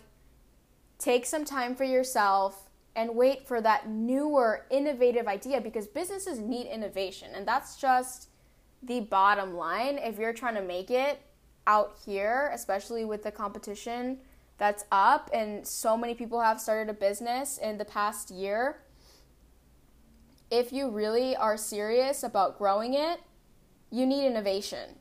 take 0.98 1.26
some 1.26 1.44
time 1.44 1.74
for 1.74 1.84
yourself, 1.84 2.70
and 2.96 3.14
wait 3.14 3.46
for 3.46 3.60
that 3.60 3.88
newer, 3.88 4.66
innovative 4.70 5.26
idea 5.26 5.60
because 5.60 5.86
businesses 5.86 6.38
need 6.38 6.66
innovation. 6.66 7.30
And 7.34 7.46
that's 7.46 7.76
just 7.76 8.28
the 8.82 9.00
bottom 9.00 9.54
line. 9.54 9.98
If 9.98 10.18
you're 10.18 10.32
trying 10.32 10.54
to 10.54 10.62
make 10.62 10.90
it 10.90 11.20
out 11.66 11.96
here, 12.04 12.50
especially 12.52 13.04
with 13.04 13.22
the 13.22 13.30
competition 13.30 14.18
that's 14.58 14.84
up, 14.90 15.30
and 15.32 15.66
so 15.66 15.96
many 15.96 16.14
people 16.14 16.40
have 16.40 16.60
started 16.60 16.90
a 16.90 16.94
business 16.94 17.58
in 17.58 17.78
the 17.78 17.84
past 17.84 18.30
year, 18.30 18.82
if 20.50 20.72
you 20.72 20.90
really 20.90 21.36
are 21.36 21.56
serious 21.56 22.22
about 22.22 22.58
growing 22.58 22.94
it, 22.94 23.20
you 23.90 24.06
need 24.06 24.26
innovation. 24.26 24.96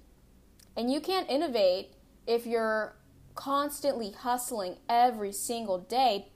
And 0.77 0.91
you 0.91 1.01
can't 1.01 1.29
innovate 1.29 1.93
if 2.27 2.45
you're 2.45 2.95
constantly 3.35 4.11
hustling 4.11 4.77
every 4.87 5.31
single 5.31 5.79
day. 5.79 6.27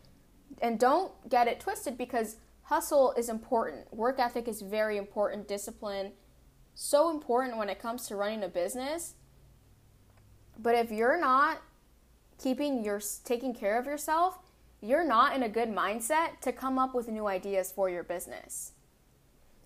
And 0.62 0.80
don't 0.80 1.12
get 1.30 1.48
it 1.48 1.60
twisted 1.60 1.98
because 1.98 2.38
hustle 2.64 3.14
is 3.18 3.30
important. 3.30 3.94
Work 3.94 4.20
ethic 4.20 4.48
is 4.48 4.62
very 4.62 4.98
important. 4.98 5.48
Discipline, 5.48 6.14
so 6.74 7.10
important 7.10 7.58
when 7.58 7.70
it 7.70 7.80
comes 7.80 8.08
to 8.08 8.16
running 8.16 8.44
a 8.44 8.48
business. 8.48 9.14
But 10.58 10.76
if 10.76 10.92
you're 10.92 11.20
not 11.20 11.62
keeping 12.42 12.84
your 12.84 13.02
taking 13.24 13.54
care 13.54 13.80
of 13.80 13.86
yourself, 13.86 14.40
you're 14.82 15.06
not 15.06 15.36
in 15.36 15.44
a 15.44 15.50
good 15.50 15.70
mindset 15.70 16.42
to 16.42 16.52
come 16.52 16.78
up 16.78 16.94
with 16.94 17.08
new 17.08 17.28
ideas 17.28 17.72
for 17.72 17.90
your 17.90 18.04
business. 18.04 18.73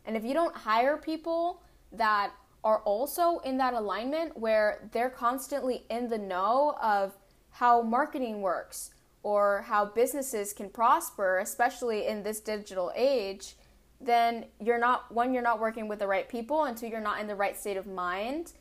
And 0.08 0.16
if 0.16 0.24
you 0.24 0.34
don't 0.34 0.56
hire 0.56 0.98
people 0.98 1.62
that 1.92 2.32
are 2.64 2.80
also 2.80 3.40
in 3.40 3.58
that 3.58 3.74
alignment 3.74 4.38
where 4.38 4.90
they're 4.92 5.10
constantly 5.10 5.84
in 5.90 6.10
the 6.10 6.18
know 6.18 6.76
of 6.82 7.16
how 7.52 7.82
marketing 7.82 8.42
works 8.42 8.92
or 9.22 9.64
how 9.68 9.86
businesses 9.86 10.54
can 10.54 10.70
prosper, 10.70 11.40
especially 11.40 12.08
in 12.08 12.24
this 12.24 12.40
digital 12.40 12.92
age, 12.96 13.56
then 14.00 14.46
you're 14.60 14.80
not 14.80 15.12
one 15.12 15.34
you're 15.34 15.44
not 15.44 15.60
working 15.60 15.88
with 15.88 16.00
the 16.00 16.08
right 16.08 16.30
people 16.30 16.64
and 16.64 16.78
two 16.78 16.88
you're 16.88 17.02
not 17.02 17.20
in 17.20 17.28
the 17.28 17.36
right 17.36 17.58
state 17.58 17.78
of 17.78 17.88
mind 17.88 18.54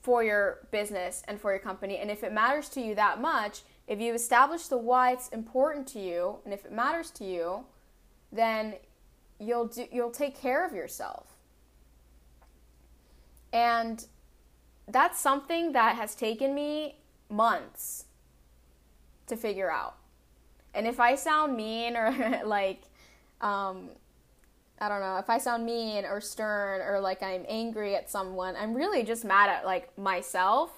for 0.00 0.24
your 0.24 0.66
business 0.70 1.22
and 1.28 1.40
for 1.40 1.50
your 1.50 1.60
company. 1.60 1.98
And 1.98 2.10
if 2.10 2.24
it 2.24 2.32
matters 2.32 2.68
to 2.70 2.80
you 2.80 2.94
that 2.94 3.20
much, 3.20 3.62
if 3.86 4.00
you 4.00 4.14
establish 4.14 4.68
the 4.68 4.78
why 4.78 5.12
it's 5.12 5.28
important 5.28 5.86
to 5.88 6.00
you 6.00 6.38
and 6.44 6.54
if 6.54 6.64
it 6.64 6.72
matters 6.72 7.10
to 7.12 7.24
you, 7.24 7.64
then 8.30 8.74
you'll 9.38 9.66
do 9.66 9.86
you'll 9.90 10.10
take 10.10 10.36
care 10.36 10.66
of 10.66 10.72
yourself. 10.72 11.26
And 13.52 14.04
that's 14.88 15.20
something 15.20 15.72
that 15.72 15.96
has 15.96 16.14
taken 16.14 16.54
me 16.54 16.96
months 17.28 18.06
to 19.26 19.36
figure 19.36 19.70
out. 19.70 19.96
And 20.74 20.86
if 20.86 21.00
I 21.00 21.14
sound 21.14 21.56
mean 21.56 21.96
or 21.96 22.42
like, 22.44 22.82
um, 23.40 23.90
I 24.78 24.88
don't 24.88 25.00
know, 25.00 25.18
if 25.18 25.28
I 25.28 25.38
sound 25.38 25.64
mean 25.64 26.04
or 26.04 26.20
stern 26.20 26.80
or 26.80 27.00
like 27.00 27.22
I'm 27.22 27.44
angry 27.48 27.94
at 27.94 28.10
someone, 28.10 28.56
I'm 28.56 28.74
really 28.74 29.02
just 29.02 29.24
mad 29.24 29.50
at 29.50 29.64
like 29.64 29.96
myself 29.98 30.70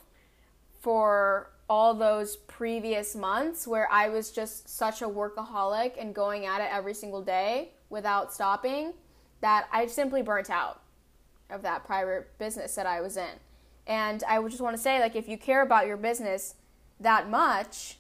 for 0.81 1.51
all 1.69 1.95
those 1.95 2.37
previous 2.37 3.17
months 3.17 3.67
where 3.67 3.91
I 3.91 4.09
was 4.09 4.31
just 4.31 4.69
such 4.69 5.01
a 5.01 5.07
workaholic 5.07 5.93
and 5.99 6.15
going 6.15 6.45
at 6.45 6.61
it 6.61 6.69
every 6.71 6.93
single 6.93 7.23
day 7.23 7.71
without 7.95 8.35
stopping 8.35 8.93
that 9.41 9.69
I 9.73 9.87
simply 9.87 10.21
burnt 10.21 10.51
out 10.51 10.83
of 11.49 11.63
that 11.63 11.85
private 11.85 12.37
business 12.39 12.75
that 12.75 12.87
I 12.87 13.01
was 13.01 13.17
in. 13.17 13.39
And 13.87 14.25
I 14.29 14.39
would 14.39 14.51
just 14.51 14.63
want 14.63 14.77
to 14.77 14.83
say, 14.83 14.99
like, 15.01 15.15
if 15.15 15.29
you 15.29 15.39
care 15.39 15.63
about 15.63 15.87
your 15.87 15.97
business 15.97 16.57
that 16.99 17.31
much, 17.31 17.99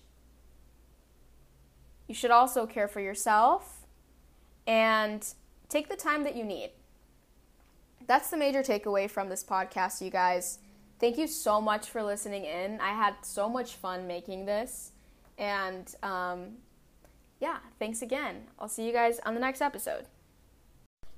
you 2.09 2.14
should 2.14 2.32
also 2.32 2.66
care 2.66 2.88
for 2.88 3.01
yourself 3.01 3.86
and 4.66 5.26
take 5.68 5.88
the 5.88 5.97
time 5.97 6.24
that 6.24 6.34
you 6.36 6.45
need. 6.45 6.72
That's 8.07 8.28
the 8.30 8.36
major 8.36 8.62
takeaway 8.62 9.09
from 9.09 9.28
this 9.28 9.45
podcast, 9.45 10.03
you 10.03 10.11
guys. 10.11 10.59
Thank 10.99 11.18
you 11.18 11.26
so 11.26 11.61
much 11.61 11.88
for 11.88 12.03
listening 12.03 12.45
in. 12.45 12.80
I 12.80 12.90
had 12.90 13.14
so 13.22 13.49
much 13.49 13.74
fun 13.74 14.07
making 14.07 14.47
this. 14.47 14.92
And 15.38 15.95
um, 16.03 16.57
yeah, 17.45 17.59
thanks 17.78 18.01
again. 18.01 18.45
I'll 18.59 18.70
see 18.70 18.86
you 18.86 18.92
guys 18.95 19.20
on 19.26 19.34
the 19.34 19.40
next 19.40 19.61
episode. 19.61 20.07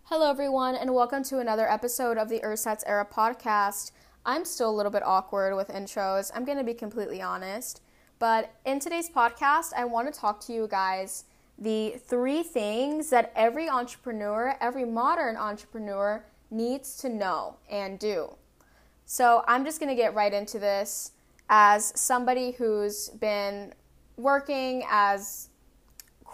Hello, 0.06 0.28
everyone, 0.28 0.74
and 0.74 0.92
welcome 0.92 1.22
to 1.22 1.38
another 1.38 1.70
episode 1.70 2.18
of 2.18 2.28
the 2.28 2.40
Ersatz 2.40 2.82
Era 2.84 3.06
podcast. 3.06 3.92
I'm 4.24 4.44
still 4.44 4.68
a 4.68 4.74
little 4.74 4.90
bit 4.90 5.04
awkward 5.06 5.54
with 5.54 5.68
intros. 5.68 6.32
I'm 6.34 6.44
going 6.44 6.58
to 6.58 6.64
be 6.64 6.74
completely 6.74 7.22
honest. 7.22 7.80
But 8.18 8.52
in 8.64 8.80
today's 8.80 9.08
podcast, 9.08 9.72
I 9.76 9.84
want 9.84 10.12
to 10.12 10.20
talk 10.20 10.40
to 10.46 10.52
you 10.52 10.66
guys 10.68 11.26
the 11.58 11.94
three 12.04 12.42
things 12.42 13.08
that 13.10 13.30
every 13.36 13.68
entrepreneur, 13.68 14.56
every 14.60 14.84
modern 14.84 15.36
entrepreneur 15.36 16.24
needs 16.50 16.96
to 16.96 17.08
know 17.08 17.58
and 17.70 18.00
do. 18.00 18.34
So 19.04 19.44
I'm 19.46 19.64
just 19.64 19.78
going 19.78 19.90
to 19.90 20.02
get 20.02 20.12
right 20.12 20.34
into 20.34 20.58
this 20.58 21.12
as 21.48 21.92
somebody 21.94 22.50
who's 22.50 23.10
been 23.10 23.74
working 24.16 24.82
as, 24.90 25.50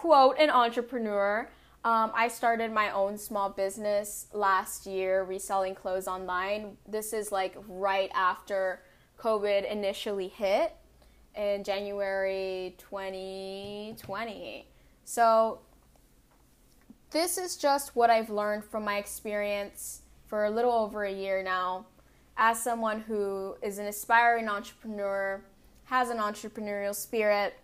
quote, 0.03 0.37
an 0.37 0.49
entrepreneur 0.49 1.47
um, 1.85 2.11
I 2.13 2.29
started 2.29 2.71
my 2.71 2.91
own 2.91 3.17
small 3.17 3.49
business 3.49 4.27
last 4.33 4.85
year 4.85 5.23
reselling 5.23 5.75
clothes 5.75 6.07
online. 6.07 6.77
This 6.87 7.11
is 7.11 7.31
like 7.31 7.57
right 7.67 8.09
after 8.15 8.81
COVID 9.19 9.69
initially 9.69 10.29
hit 10.29 10.73
in 11.35 11.63
January 11.63 12.75
2020. 12.77 14.67
So, 15.03 15.59
this 17.11 17.37
is 17.37 17.57
just 17.57 17.95
what 17.95 18.09
I've 18.09 18.29
learned 18.29 18.63
from 18.63 18.85
my 18.85 18.97
experience 18.97 20.01
for 20.27 20.45
a 20.45 20.49
little 20.49 20.71
over 20.71 21.03
a 21.03 21.11
year 21.11 21.43
now 21.43 21.85
as 22.37 22.61
someone 22.61 23.01
who 23.01 23.55
is 23.61 23.77
an 23.77 23.87
aspiring 23.87 24.47
entrepreneur, 24.47 25.41
has 25.85 26.09
an 26.09 26.17
entrepreneurial 26.17 26.95
spirit, 26.95 27.55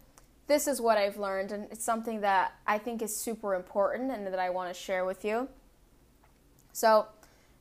this 0.49 0.67
is 0.67 0.81
what 0.81 0.97
I've 0.97 1.17
learned, 1.17 1.51
and 1.51 1.67
it's 1.71 1.85
something 1.85 2.21
that 2.21 2.53
I 2.65 2.79
think 2.79 3.03
is 3.03 3.15
super 3.15 3.53
important 3.53 4.11
and 4.11 4.25
that 4.25 4.39
I 4.39 4.49
want 4.49 4.73
to 4.73 4.79
share 4.79 5.05
with 5.05 5.23
you. 5.23 5.47
So, 6.73 7.05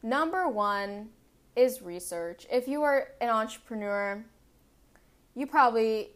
number 0.03 0.49
one 0.49 1.11
is 1.55 1.83
research. 1.83 2.47
If 2.51 2.67
you 2.67 2.83
are 2.83 3.09
an 3.21 3.29
entrepreneur, 3.29 4.25
you 5.35 5.47
probably, 5.47 6.13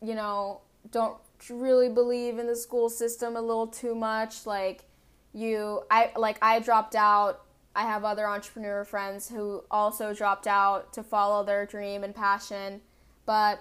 you 0.00 0.14
know, 0.14 0.60
don't 0.92 1.16
really 1.50 1.88
believe 1.88 2.38
in 2.38 2.46
the 2.46 2.54
school 2.54 2.88
system 2.88 3.34
a 3.34 3.40
little 3.40 3.66
too 3.66 3.96
much. 3.96 4.46
Like, 4.46 4.84
you, 5.32 5.82
I, 5.90 6.12
like, 6.16 6.38
I 6.40 6.60
dropped 6.60 6.94
out. 6.94 7.40
I 7.74 7.82
have 7.82 8.04
other 8.04 8.28
entrepreneur 8.28 8.84
friends 8.84 9.28
who 9.28 9.64
also 9.68 10.14
dropped 10.14 10.46
out 10.46 10.92
to 10.92 11.02
follow 11.02 11.42
their 11.42 11.66
dream 11.66 12.04
and 12.04 12.14
passion. 12.14 12.82
But 13.26 13.58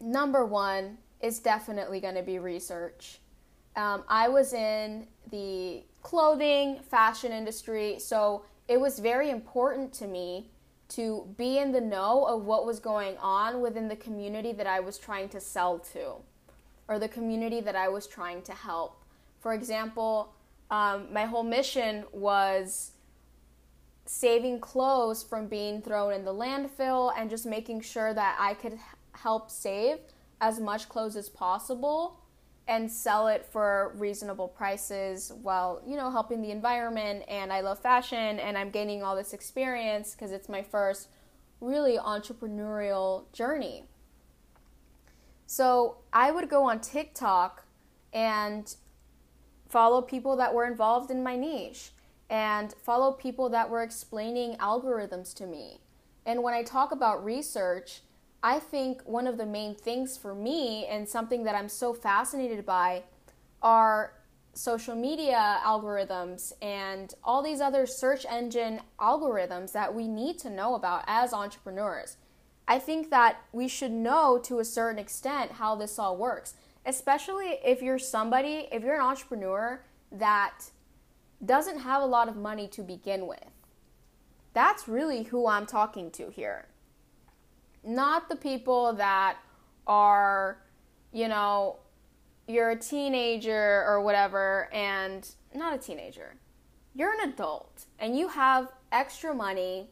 number 0.00 0.44
one 0.44 0.98
is 1.20 1.38
definitely 1.38 2.00
going 2.00 2.14
to 2.14 2.22
be 2.22 2.38
research. 2.38 3.18
Um, 3.76 4.04
I 4.08 4.28
was 4.28 4.52
in 4.52 5.06
the 5.30 5.82
clothing, 6.02 6.80
fashion 6.90 7.32
industry, 7.32 7.98
so 7.98 8.44
it 8.66 8.80
was 8.80 8.98
very 8.98 9.30
important 9.30 9.92
to 9.94 10.06
me 10.06 10.50
to 10.90 11.26
be 11.36 11.58
in 11.58 11.72
the 11.72 11.80
know 11.80 12.24
of 12.24 12.44
what 12.44 12.64
was 12.64 12.80
going 12.80 13.16
on 13.18 13.60
within 13.60 13.88
the 13.88 13.96
community 13.96 14.52
that 14.52 14.66
I 14.66 14.80
was 14.80 14.98
trying 14.98 15.28
to 15.30 15.40
sell 15.40 15.78
to 15.92 16.14
or 16.88 16.98
the 16.98 17.08
community 17.08 17.60
that 17.60 17.76
I 17.76 17.88
was 17.88 18.06
trying 18.06 18.42
to 18.42 18.52
help. 18.52 19.04
For 19.40 19.52
example, 19.52 20.32
um, 20.70 21.12
my 21.12 21.26
whole 21.26 21.44
mission 21.44 22.04
was 22.12 22.92
saving 24.06 24.60
clothes 24.60 25.22
from 25.22 25.46
being 25.46 25.82
thrown 25.82 26.14
in 26.14 26.24
the 26.24 26.32
landfill 26.32 27.12
and 27.16 27.28
just 27.28 27.44
making 27.44 27.82
sure 27.82 28.14
that 28.14 28.36
I 28.40 28.54
could 28.54 28.78
help 29.22 29.50
save 29.50 29.98
as 30.40 30.60
much 30.60 30.88
clothes 30.88 31.16
as 31.16 31.28
possible 31.28 32.20
and 32.66 32.90
sell 32.90 33.28
it 33.28 33.46
for 33.50 33.94
reasonable 33.96 34.46
prices 34.46 35.32
while 35.42 35.82
you 35.86 35.96
know 35.96 36.10
helping 36.10 36.42
the 36.42 36.50
environment 36.50 37.24
and 37.28 37.52
I 37.52 37.60
love 37.60 37.80
fashion 37.80 38.38
and 38.38 38.58
I'm 38.58 38.70
gaining 38.70 39.02
all 39.02 39.16
this 39.16 39.32
experience 39.32 40.12
because 40.12 40.32
it's 40.32 40.48
my 40.48 40.62
first 40.62 41.08
really 41.60 41.96
entrepreneurial 41.96 43.32
journey. 43.32 43.84
So, 45.46 45.96
I 46.12 46.30
would 46.30 46.50
go 46.50 46.64
on 46.64 46.80
TikTok 46.80 47.64
and 48.12 48.74
follow 49.68 50.02
people 50.02 50.36
that 50.36 50.52
were 50.52 50.66
involved 50.66 51.10
in 51.10 51.22
my 51.22 51.36
niche 51.36 51.90
and 52.30 52.74
follow 52.82 53.12
people 53.12 53.48
that 53.48 53.70
were 53.70 53.82
explaining 53.82 54.56
algorithms 54.56 55.34
to 55.36 55.46
me. 55.46 55.80
And 56.26 56.42
when 56.42 56.52
I 56.52 56.62
talk 56.62 56.92
about 56.92 57.24
research, 57.24 58.02
I 58.42 58.60
think 58.60 59.02
one 59.02 59.26
of 59.26 59.36
the 59.36 59.46
main 59.46 59.74
things 59.74 60.16
for 60.16 60.34
me 60.34 60.86
and 60.86 61.08
something 61.08 61.42
that 61.44 61.56
I'm 61.56 61.68
so 61.68 61.92
fascinated 61.92 62.64
by 62.64 63.02
are 63.62 64.12
social 64.54 64.94
media 64.94 65.60
algorithms 65.64 66.52
and 66.62 67.14
all 67.24 67.42
these 67.42 67.60
other 67.60 67.86
search 67.86 68.24
engine 68.28 68.80
algorithms 69.00 69.72
that 69.72 69.92
we 69.94 70.06
need 70.06 70.38
to 70.38 70.50
know 70.50 70.74
about 70.74 71.04
as 71.06 71.32
entrepreneurs. 71.32 72.16
I 72.68 72.78
think 72.78 73.10
that 73.10 73.42
we 73.52 73.66
should 73.66 73.92
know 73.92 74.38
to 74.44 74.60
a 74.60 74.64
certain 74.64 74.98
extent 74.98 75.52
how 75.52 75.74
this 75.74 75.98
all 75.98 76.16
works, 76.16 76.54
especially 76.86 77.58
if 77.64 77.82
you're 77.82 77.98
somebody, 77.98 78.68
if 78.70 78.84
you're 78.84 78.96
an 78.96 79.00
entrepreneur 79.00 79.84
that 80.12 80.70
doesn't 81.44 81.80
have 81.80 82.02
a 82.02 82.06
lot 82.06 82.28
of 82.28 82.36
money 82.36 82.68
to 82.68 82.82
begin 82.82 83.26
with. 83.26 83.50
That's 84.52 84.86
really 84.86 85.24
who 85.24 85.48
I'm 85.48 85.66
talking 85.66 86.10
to 86.12 86.30
here 86.30 86.66
not 87.84 88.28
the 88.28 88.36
people 88.36 88.92
that 88.94 89.36
are, 89.86 90.58
you 91.12 91.28
know, 91.28 91.78
you're 92.46 92.70
a 92.70 92.76
teenager 92.76 93.84
or 93.86 94.00
whatever, 94.02 94.68
and 94.72 95.28
not 95.54 95.74
a 95.74 95.78
teenager. 95.78 96.36
You're 96.94 97.12
an 97.20 97.30
adult 97.30 97.86
and 97.98 98.16
you 98.16 98.28
have 98.28 98.72
extra 98.90 99.34
money 99.34 99.90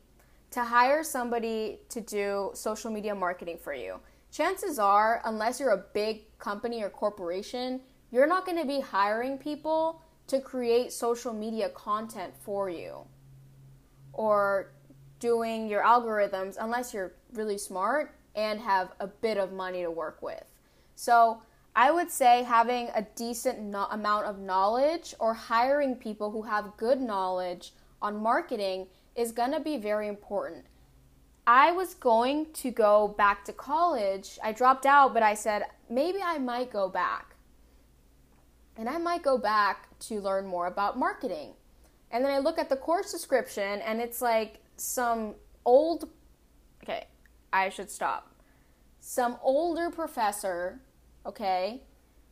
to 0.50 0.64
hire 0.64 1.04
somebody 1.04 1.80
to 1.90 2.00
do 2.00 2.50
social 2.54 2.90
media 2.90 3.14
marketing 3.14 3.58
for 3.62 3.74
you. 3.74 4.00
Chances 4.30 4.78
are, 4.78 5.20
unless 5.24 5.60
you're 5.60 5.70
a 5.70 5.84
big 5.92 6.38
company 6.38 6.82
or 6.82 6.90
corporation, 6.90 7.80
you're 8.10 8.26
not 8.26 8.44
going 8.44 8.58
to 8.58 8.66
be 8.66 8.80
hiring 8.80 9.38
people 9.38 10.02
to 10.28 10.40
create 10.40 10.92
social 10.92 11.32
media 11.32 11.68
content 11.70 12.32
for 12.40 12.68
you 12.68 13.06
or 14.12 14.72
doing 15.20 15.68
your 15.68 15.82
algorithms 15.82 16.56
unless 16.60 16.92
you're 16.92 17.12
really 17.36 17.58
smart 17.58 18.14
and 18.34 18.60
have 18.60 18.92
a 19.00 19.06
bit 19.06 19.38
of 19.38 19.52
money 19.52 19.82
to 19.82 19.90
work 19.90 20.20
with. 20.22 20.44
So, 20.94 21.42
I 21.74 21.90
would 21.90 22.10
say 22.10 22.42
having 22.42 22.88
a 22.94 23.06
decent 23.16 23.60
no- 23.60 23.86
amount 23.90 24.24
of 24.24 24.38
knowledge 24.38 25.14
or 25.18 25.34
hiring 25.34 25.94
people 25.94 26.30
who 26.30 26.42
have 26.42 26.76
good 26.78 27.02
knowledge 27.02 27.74
on 28.00 28.16
marketing 28.16 28.86
is 29.14 29.30
going 29.30 29.52
to 29.52 29.60
be 29.60 29.76
very 29.76 30.08
important. 30.08 30.64
I 31.46 31.72
was 31.72 31.94
going 31.94 32.46
to 32.54 32.70
go 32.70 33.14
back 33.16 33.44
to 33.44 33.52
college. 33.52 34.38
I 34.42 34.52
dropped 34.52 34.86
out, 34.86 35.14
but 35.14 35.22
I 35.22 35.34
said 35.34 35.64
maybe 35.88 36.18
I 36.24 36.38
might 36.38 36.72
go 36.72 36.88
back. 36.88 37.36
And 38.78 38.88
I 38.88 38.98
might 38.98 39.22
go 39.22 39.38
back 39.38 39.98
to 40.00 40.20
learn 40.20 40.46
more 40.46 40.66
about 40.66 40.98
marketing. 40.98 41.52
And 42.10 42.24
then 42.24 42.32
I 42.32 42.38
look 42.38 42.58
at 42.58 42.68
the 42.68 42.76
course 42.76 43.12
description 43.12 43.80
and 43.80 44.00
it's 44.00 44.20
like 44.20 44.60
some 44.76 45.34
old 45.64 46.08
I 47.64 47.68
should 47.68 47.90
stop. 47.90 48.34
Some 49.00 49.38
older 49.42 49.90
professor, 49.90 50.80
okay, 51.24 51.82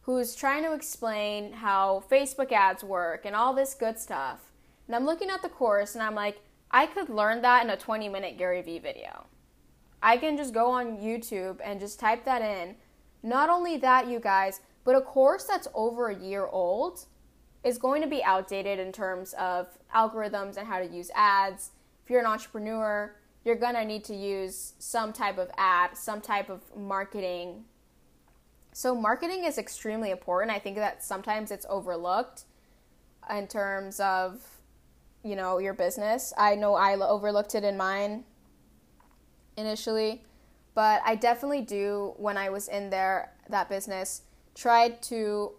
who's 0.03 0.35
trying 0.35 0.63
to 0.65 0.75
explain 0.75 1.53
how 1.53 2.05
Facebook 2.11 2.53
ads 2.53 2.85
work 2.85 3.25
and 3.25 3.35
all 3.35 3.55
this 3.55 3.75
good 3.75 3.99
stuff. 3.99 4.53
And 4.87 4.95
I'm 4.95 5.07
looking 5.07 5.31
at 5.31 5.41
the 5.41 5.49
course 5.49 5.95
and 5.95 6.03
I'm 6.03 6.15
like, 6.15 6.41
I 6.71 6.87
could 6.87 7.09
learn 7.09 7.41
that 7.43 7.65
in 7.65 7.71
a 7.71 7.77
20 7.77 8.09
minute 8.09 8.37
Gary 8.37 8.61
Vee 8.61 8.79
video. 8.79 9.27
I 10.03 10.19
can 10.19 10.37
just 10.37 10.53
go 10.53 10.71
on 10.71 10.99
YouTube 10.99 11.61
and 11.65 11.81
just 11.81 11.99
type 11.99 12.25
that 12.27 12.43
in. 12.43 12.77
Not 13.23 13.49
only 13.49 13.79
that, 13.79 14.09
you 14.09 14.21
guys, 14.21 14.61
but 14.85 14.95
a 14.95 15.01
course 15.01 15.45
that's 15.45 15.69
over 15.75 16.09
a 16.09 16.19
year 16.19 16.47
old 16.47 17.07
is 17.63 17.79
going 17.79 18.03
to 18.03 18.09
be 18.09 18.23
outdated 18.23 18.79
in 18.79 18.93
terms 18.93 19.33
of 19.39 19.69
algorithms 19.95 20.59
and 20.59 20.67
how 20.67 20.79
to 20.79 20.87
use 20.87 21.11
ads. 21.15 21.71
If 22.05 22.11
you're 22.11 22.21
an 22.21 22.27
entrepreneur, 22.27 23.17
you're 23.45 23.57
going 23.57 23.75
to 23.75 23.85
need 23.85 24.05
to 24.05 24.15
use 24.15 24.73
some 24.79 25.13
type 25.13 25.39
of 25.39 25.51
ad, 25.57 25.97
some 25.97 26.21
type 26.21 26.49
of 26.49 26.63
marketing. 26.77 27.65
So, 28.73 28.95
marketing 28.95 29.45
is 29.45 29.59
extremely 29.59 30.11
important. 30.11 30.51
I 30.51 30.59
think 30.59 30.77
that 30.77 31.05
sometimes 31.05 31.51
it's 31.51 31.67
overlooked 31.69 32.45
in 33.31 33.47
terms 33.47 34.01
of, 34.01 34.43
you 35.23 35.37
know, 35.37 35.59
your 35.59 35.75
business. 35.75 36.33
I 36.37 36.55
know 36.55 36.75
I 36.75 36.95
overlooked 36.97 37.55
it 37.55 37.65
in 37.65 37.77
mine 37.77 38.25
initially, 39.57 40.25
but 40.75 41.03
I 41.05 41.15
definitely 41.15 41.63
do 41.63 42.15
when 42.17 42.37
I 42.37 42.49
was 42.49 42.69
in 42.69 42.91
there, 42.91 43.33
that 43.49 43.69
business, 43.69 44.23
tried 44.55 45.03
to 45.03 45.53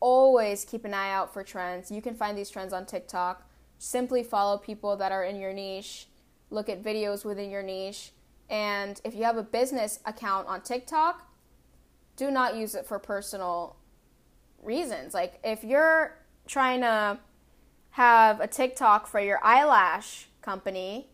always 0.00 0.64
keep 0.64 0.84
an 0.84 0.94
eye 0.94 1.12
out 1.12 1.32
for 1.32 1.42
trends. 1.44 1.90
You 1.90 2.02
can 2.02 2.14
find 2.14 2.36
these 2.36 2.50
trends 2.50 2.72
on 2.72 2.86
TikTok. 2.86 3.48
Simply 3.78 4.22
follow 4.22 4.58
people 4.58 4.96
that 4.96 5.12
are 5.12 5.24
in 5.24 5.36
your 5.40 5.52
niche 5.52 6.08
look 6.52 6.68
at 6.68 6.82
videos 6.82 7.24
within 7.24 7.50
your 7.50 7.62
niche. 7.62 8.12
And 8.48 9.00
if 9.04 9.14
you 9.14 9.24
have 9.24 9.36
a 9.36 9.42
business 9.42 10.00
account 10.04 10.46
on 10.46 10.60
TikTok, 10.60 11.26
do 12.16 12.30
not 12.30 12.54
use 12.56 12.74
it 12.74 12.86
for 12.86 12.98
personal 12.98 13.76
reasons. 14.62 15.14
Like 15.14 15.40
if 15.42 15.64
you're 15.64 16.18
trying 16.46 16.82
to 16.82 17.18
have 17.90 18.40
a 18.40 18.46
TikTok 18.46 19.06
for 19.06 19.20
your 19.20 19.40
eyelash 19.42 20.28
company, 20.42 21.08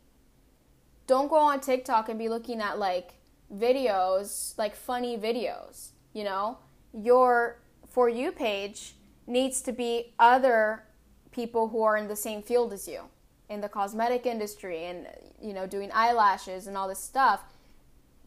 don't 1.07 1.28
go 1.28 1.36
on 1.36 1.61
TikTok 1.61 2.09
and 2.09 2.18
be 2.18 2.28
looking 2.28 2.61
at 2.61 2.78
like 2.78 3.14
videos, 3.55 4.59
like 4.59 4.74
funny 4.74 5.16
videos, 5.16 5.91
you 6.12 6.24
know? 6.24 6.59
Your 6.93 7.61
for 7.89 8.09
you 8.09 8.32
page 8.32 8.97
needs 9.26 9.62
to 9.62 9.72
be 9.72 10.14
other 10.18 10.84
people 11.30 11.68
who 11.68 11.82
are 11.82 11.97
in 11.97 12.09
the 12.09 12.16
same 12.16 12.43
field 12.43 12.72
as 12.72 12.89
you 12.89 13.03
in 13.49 13.61
the 13.61 13.68
cosmetic 13.68 14.26
industry 14.26 14.84
and 14.84 15.07
you 15.40 15.53
know 15.53 15.66
doing 15.66 15.90
eyelashes 15.92 16.66
and 16.66 16.76
all 16.76 16.88
this 16.88 16.99
stuff 16.99 17.44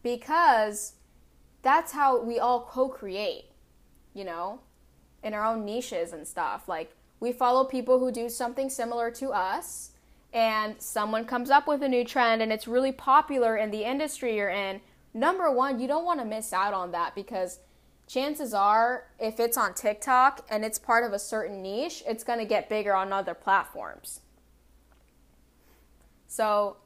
because 0.02 0.94
that's 1.62 1.92
how 1.92 2.20
we 2.20 2.38
all 2.38 2.62
co-create 2.62 3.44
you 4.14 4.24
know 4.24 4.60
in 5.22 5.34
our 5.34 5.44
own 5.44 5.64
niches 5.64 6.12
and 6.12 6.26
stuff. 6.26 6.68
Like 6.68 6.94
we 7.20 7.32
follow 7.32 7.64
people 7.64 7.98
who 7.98 8.10
do 8.10 8.28
something 8.28 8.68
similar 8.68 9.10
to 9.12 9.30
us 9.30 9.92
and 10.32 10.80
someone 10.80 11.24
comes 11.24 11.50
up 11.50 11.66
with 11.66 11.82
a 11.82 11.88
new 11.88 12.04
trend 12.04 12.42
and 12.42 12.52
it's 12.52 12.66
really 12.66 12.92
popular 12.92 13.56
in 13.56 13.70
the 13.70 13.84
industry 13.84 14.36
you're 14.36 14.48
in. 14.48 14.80
Number 15.14 15.50
one 15.50 15.78
you 15.78 15.86
don't 15.86 16.04
want 16.04 16.20
to 16.20 16.26
miss 16.26 16.52
out 16.52 16.74
on 16.74 16.92
that 16.92 17.14
because 17.14 17.60
chances 18.08 18.52
are 18.52 19.04
if 19.20 19.38
it's 19.38 19.56
on 19.56 19.72
tiktok 19.74 20.44
and 20.50 20.64
it's 20.64 20.78
part 20.78 21.04
of 21.04 21.12
a 21.12 21.18
certain 21.18 21.62
niche 21.62 22.02
it's 22.06 22.24
going 22.24 22.38
to 22.38 22.44
get 22.44 22.68
bigger 22.68 22.94
on 22.94 23.12
other 23.12 23.32
platforms 23.32 24.20
so, 26.32 26.78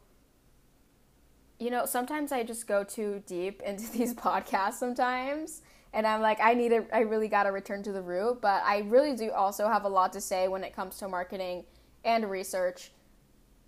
you 1.60 1.70
know, 1.70 1.86
sometimes 1.86 2.32
I 2.32 2.42
just 2.42 2.66
go 2.66 2.82
too 2.82 3.22
deep 3.26 3.62
into 3.62 3.88
these 3.96 4.12
podcasts 4.12 4.74
sometimes. 4.74 5.62
And 5.92 6.04
I'm 6.04 6.20
like, 6.20 6.38
I 6.42 6.54
need 6.54 6.70
to, 6.70 6.84
I 6.92 7.02
really 7.02 7.28
got 7.28 7.44
to 7.44 7.50
return 7.50 7.84
to 7.84 7.92
the 7.92 8.02
root. 8.02 8.40
But 8.40 8.64
I 8.64 8.78
really 8.78 9.14
do 9.14 9.30
also 9.30 9.68
have 9.68 9.84
a 9.84 9.88
lot 9.88 10.12
to 10.14 10.20
say 10.20 10.48
when 10.48 10.64
it 10.64 10.74
comes 10.74 10.98
to 10.98 11.06
marketing 11.06 11.64
and 12.04 12.28
research. 12.28 12.90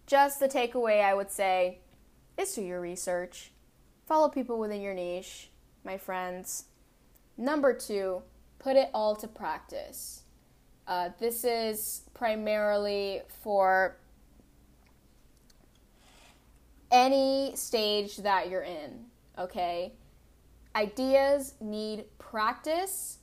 Just 0.09 0.41
the 0.41 0.49
takeaway 0.49 1.01
I 1.01 1.14
would 1.14 1.31
say 1.31 1.79
is 2.37 2.53
do 2.55 2.62
your 2.62 2.81
research. 2.81 3.53
Follow 4.05 4.29
people 4.29 4.59
within 4.59 4.81
your 4.81 4.95
niche, 4.95 5.49
my 5.85 5.97
friends. 5.97 6.64
Number 7.37 7.72
two, 7.72 8.22
put 8.59 8.74
it 8.74 8.91
all 8.93 9.14
to 9.14 9.29
practice. 9.29 10.22
Uh, 10.89 11.11
this 11.20 11.45
is 11.45 12.03
primarily 12.14 13.22
for 13.29 13.99
any 16.91 17.53
stage 17.55 18.18
that 18.18 18.49
you're 18.49 18.62
in, 18.62 19.05
okay? 19.39 19.93
Ideas 20.74 21.55
need 21.61 22.05
practice 22.18 23.18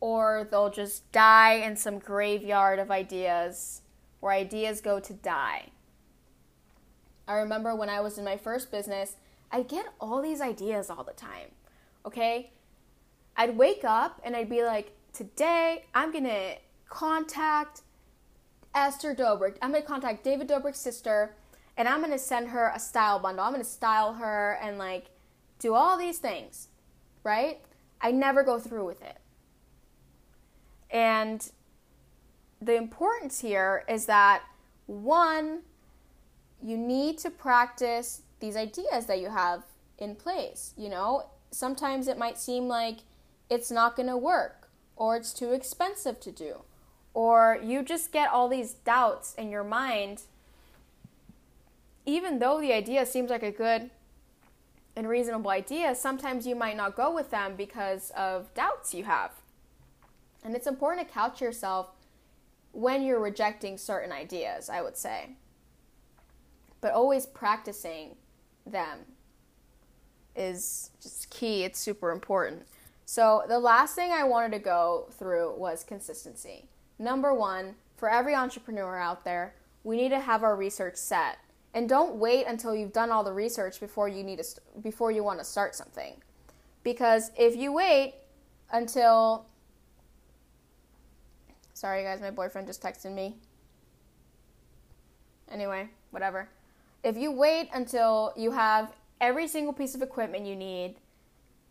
or 0.00 0.46
they'll 0.50 0.70
just 0.70 1.10
die 1.10 1.54
in 1.54 1.76
some 1.76 1.98
graveyard 1.98 2.78
of 2.78 2.90
ideas 2.90 3.82
where 4.20 4.32
ideas 4.32 4.80
go 4.80 5.00
to 5.00 5.12
die. 5.12 5.70
I 7.26 7.34
remember 7.34 7.74
when 7.74 7.88
I 7.88 8.00
was 8.00 8.18
in 8.18 8.24
my 8.24 8.36
first 8.36 8.70
business, 8.70 9.16
I'd 9.50 9.68
get 9.68 9.86
all 10.00 10.22
these 10.22 10.40
ideas 10.40 10.90
all 10.90 11.04
the 11.04 11.12
time, 11.12 11.50
okay? 12.04 12.52
I'd 13.36 13.56
wake 13.56 13.84
up 13.84 14.20
and 14.24 14.34
I'd 14.34 14.48
be 14.48 14.64
like, 14.64 14.96
today 15.12 15.84
I'm 15.94 16.12
gonna 16.12 16.56
contact 16.88 17.82
Esther 18.74 19.14
Dobrik. 19.14 19.56
I'm 19.62 19.72
gonna 19.72 19.84
contact 19.84 20.24
David 20.24 20.48
Dobrik's 20.48 20.78
sister 20.78 21.34
and 21.78 21.88
I'm 21.88 22.02
gonna 22.02 22.18
send 22.18 22.48
her 22.48 22.72
a 22.74 22.80
style 22.80 23.20
bundle. 23.20 23.44
I'm 23.44 23.52
gonna 23.52 23.64
style 23.64 24.14
her 24.14 24.58
and 24.60 24.76
like 24.76 25.06
do 25.60 25.74
all 25.74 25.96
these 25.96 26.18
things, 26.18 26.68
right? 27.22 27.60
I 28.00 28.10
never 28.10 28.42
go 28.42 28.58
through 28.58 28.84
with 28.84 29.00
it. 29.00 29.18
And 30.90 31.50
the 32.60 32.74
importance 32.74 33.40
here 33.40 33.84
is 33.88 34.06
that 34.06 34.42
one, 34.86 35.60
you 36.60 36.76
need 36.76 37.18
to 37.18 37.30
practice 37.30 38.22
these 38.40 38.56
ideas 38.56 39.06
that 39.06 39.20
you 39.20 39.30
have 39.30 39.62
in 39.98 40.16
place. 40.16 40.74
You 40.76 40.88
know, 40.88 41.26
sometimes 41.50 42.08
it 42.08 42.18
might 42.18 42.38
seem 42.38 42.66
like 42.66 42.98
it's 43.48 43.70
not 43.70 43.96
going 43.96 44.08
to 44.08 44.16
work 44.16 44.68
or 44.96 45.16
it's 45.16 45.32
too 45.32 45.52
expensive 45.52 46.18
to 46.20 46.32
do 46.32 46.62
or 47.14 47.58
you 47.62 47.82
just 47.82 48.12
get 48.12 48.30
all 48.30 48.48
these 48.48 48.74
doubts 48.74 49.34
in 49.34 49.50
your 49.50 49.64
mind 49.64 50.22
even 52.08 52.38
though 52.38 52.60
the 52.60 52.72
idea 52.72 53.04
seems 53.04 53.30
like 53.30 53.42
a 53.42 53.50
good 53.50 53.90
and 54.96 55.08
reasonable 55.08 55.50
idea 55.50 55.94
sometimes 55.94 56.46
you 56.46 56.54
might 56.54 56.76
not 56.76 56.96
go 56.96 57.14
with 57.14 57.30
them 57.30 57.54
because 57.56 58.10
of 58.16 58.52
doubts 58.54 58.94
you 58.94 59.04
have 59.04 59.32
and 60.42 60.54
it's 60.56 60.66
important 60.66 61.06
to 61.06 61.14
couch 61.14 61.40
yourself 61.40 61.90
when 62.72 63.02
you're 63.02 63.20
rejecting 63.20 63.78
certain 63.78 64.12
ideas 64.12 64.68
i 64.68 64.82
would 64.82 64.96
say 64.96 65.30
but 66.80 66.92
always 66.92 67.26
practicing 67.26 68.16
them 68.66 68.98
is 70.34 70.90
just 71.00 71.30
key 71.30 71.64
it's 71.64 71.78
super 71.78 72.10
important 72.10 72.62
so, 73.10 73.44
the 73.48 73.58
last 73.58 73.94
thing 73.94 74.12
I 74.12 74.24
wanted 74.24 74.52
to 74.52 74.58
go 74.58 75.06
through 75.12 75.54
was 75.56 75.82
consistency. 75.82 76.68
Number 76.98 77.32
one, 77.32 77.76
for 77.96 78.10
every 78.10 78.34
entrepreneur 78.34 78.98
out 78.98 79.24
there, 79.24 79.54
we 79.82 79.96
need 79.96 80.10
to 80.10 80.20
have 80.20 80.42
our 80.42 80.54
research 80.54 80.96
set. 80.96 81.38
And 81.78 81.88
don't 81.88 82.16
wait 82.16 82.46
until 82.48 82.74
you've 82.74 82.92
done 82.92 83.12
all 83.12 83.22
the 83.22 83.32
research 83.32 83.78
before 83.78 84.08
you 84.08 84.24
need 84.24 84.40
to 84.40 84.60
before 84.82 85.12
you 85.12 85.22
want 85.22 85.38
to 85.38 85.44
start 85.44 85.76
something. 85.76 86.20
Because 86.82 87.30
if 87.38 87.54
you 87.54 87.72
wait 87.72 88.14
until 88.72 89.46
Sorry 91.74 92.02
guys, 92.02 92.20
my 92.20 92.32
boyfriend 92.32 92.66
just 92.66 92.82
texted 92.82 93.12
me. 93.14 93.36
Anyway, 95.52 95.88
whatever. 96.10 96.48
If 97.04 97.16
you 97.16 97.30
wait 97.30 97.68
until 97.72 98.32
you 98.36 98.50
have 98.50 98.92
every 99.20 99.46
single 99.46 99.72
piece 99.72 99.94
of 99.94 100.02
equipment 100.02 100.46
you 100.46 100.56
need, 100.56 100.96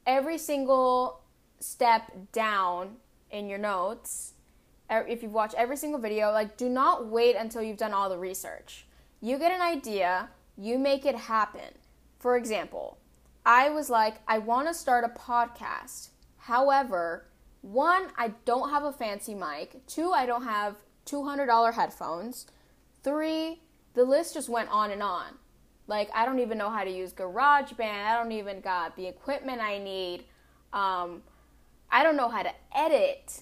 every 0.05 0.37
single 0.37 1.19
step 1.59 2.13
down 2.31 2.95
in 3.29 3.49
your 3.49 3.59
notes 3.59 4.35
if 4.89 5.21
you've 5.21 5.33
watched 5.33 5.55
every 5.55 5.75
single 5.75 5.99
video 5.99 6.31
like 6.31 6.55
do 6.55 6.69
not 6.69 7.07
wait 7.07 7.35
until 7.35 7.61
you've 7.61 7.75
done 7.75 7.93
all 7.93 8.07
the 8.09 8.17
research 8.17 8.86
you 9.21 9.37
get 9.37 9.51
an 9.51 9.61
idea 9.61 10.29
you 10.57 10.77
make 10.79 11.05
it 11.05 11.15
happen. 11.15 11.73
For 12.19 12.37
example 12.37 12.97
i 13.45 13.69
was 13.69 13.89
like 13.89 14.15
i 14.27 14.37
want 14.37 14.67
to 14.67 14.73
start 14.73 15.03
a 15.05 15.19
podcast. 15.19 16.09
However 16.37 17.27
one 17.61 18.07
i 18.17 18.33
don't 18.45 18.69
have 18.69 18.83
a 18.83 18.91
fancy 18.91 19.35
mic. 19.35 19.85
Two 19.87 20.11
i 20.11 20.25
don't 20.25 20.43
have 20.43 20.75
$200 21.05 21.73
headphones. 21.73 22.47
Three 23.03 23.61
the 23.93 24.03
list 24.03 24.33
just 24.33 24.49
went 24.49 24.69
on 24.69 24.91
and 24.91 25.01
on. 25.01 25.35
Like 25.87 26.09
i 26.13 26.25
don't 26.25 26.39
even 26.39 26.57
know 26.57 26.69
how 26.69 26.83
to 26.83 26.91
use 26.91 27.13
garageband. 27.13 28.05
I 28.05 28.17
don't 28.17 28.31
even 28.31 28.61
got 28.61 28.95
the 28.95 29.07
equipment 29.07 29.61
i 29.61 29.77
need. 29.77 30.25
Um, 30.73 31.23
I 31.89 32.03
don't 32.03 32.17
know 32.17 32.29
how 32.29 32.43
to 32.43 32.51
edit. 32.75 33.41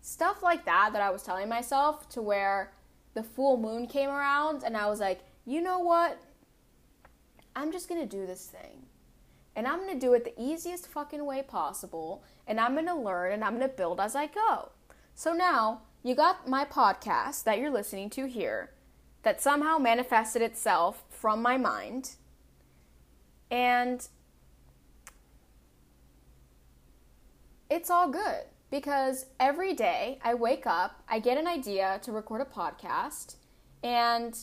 Stuff 0.00 0.42
like 0.42 0.64
that 0.64 0.92
that 0.92 1.02
I 1.02 1.10
was 1.10 1.22
telling 1.22 1.48
myself 1.48 2.08
to 2.10 2.22
where 2.22 2.72
the 3.14 3.22
full 3.22 3.56
moon 3.56 3.86
came 3.86 4.10
around 4.10 4.62
and 4.62 4.76
I 4.76 4.88
was 4.88 5.00
like, 5.00 5.20
you 5.44 5.60
know 5.60 5.78
what? 5.78 6.18
I'm 7.54 7.72
just 7.72 7.88
gonna 7.88 8.06
do 8.06 8.26
this 8.26 8.46
thing. 8.46 8.86
And 9.54 9.66
I'm 9.66 9.80
gonna 9.80 9.98
do 9.98 10.14
it 10.14 10.24
the 10.24 10.40
easiest 10.40 10.86
fucking 10.86 11.24
way 11.24 11.42
possible. 11.42 12.24
And 12.46 12.58
I'm 12.58 12.74
gonna 12.74 12.98
learn 12.98 13.32
and 13.32 13.44
I'm 13.44 13.52
gonna 13.54 13.68
build 13.68 14.00
as 14.00 14.16
I 14.16 14.26
go. 14.26 14.70
So 15.14 15.32
now 15.32 15.82
you 16.02 16.14
got 16.14 16.48
my 16.48 16.64
podcast 16.64 17.44
that 17.44 17.58
you're 17.58 17.70
listening 17.70 18.10
to 18.10 18.26
here 18.26 18.70
that 19.22 19.40
somehow 19.40 19.78
manifested 19.78 20.42
itself 20.42 21.04
from 21.10 21.42
my 21.42 21.56
mind. 21.56 22.16
And 23.50 24.06
it's 27.68 27.90
all 27.90 28.08
good 28.08 28.46
because 28.72 29.26
every 29.38 29.74
day 29.74 30.18
I 30.24 30.32
wake 30.32 30.66
up, 30.66 31.02
I 31.06 31.18
get 31.18 31.36
an 31.36 31.46
idea 31.46 32.00
to 32.04 32.10
record 32.10 32.40
a 32.40 32.46
podcast, 32.46 33.36
and 33.84 34.34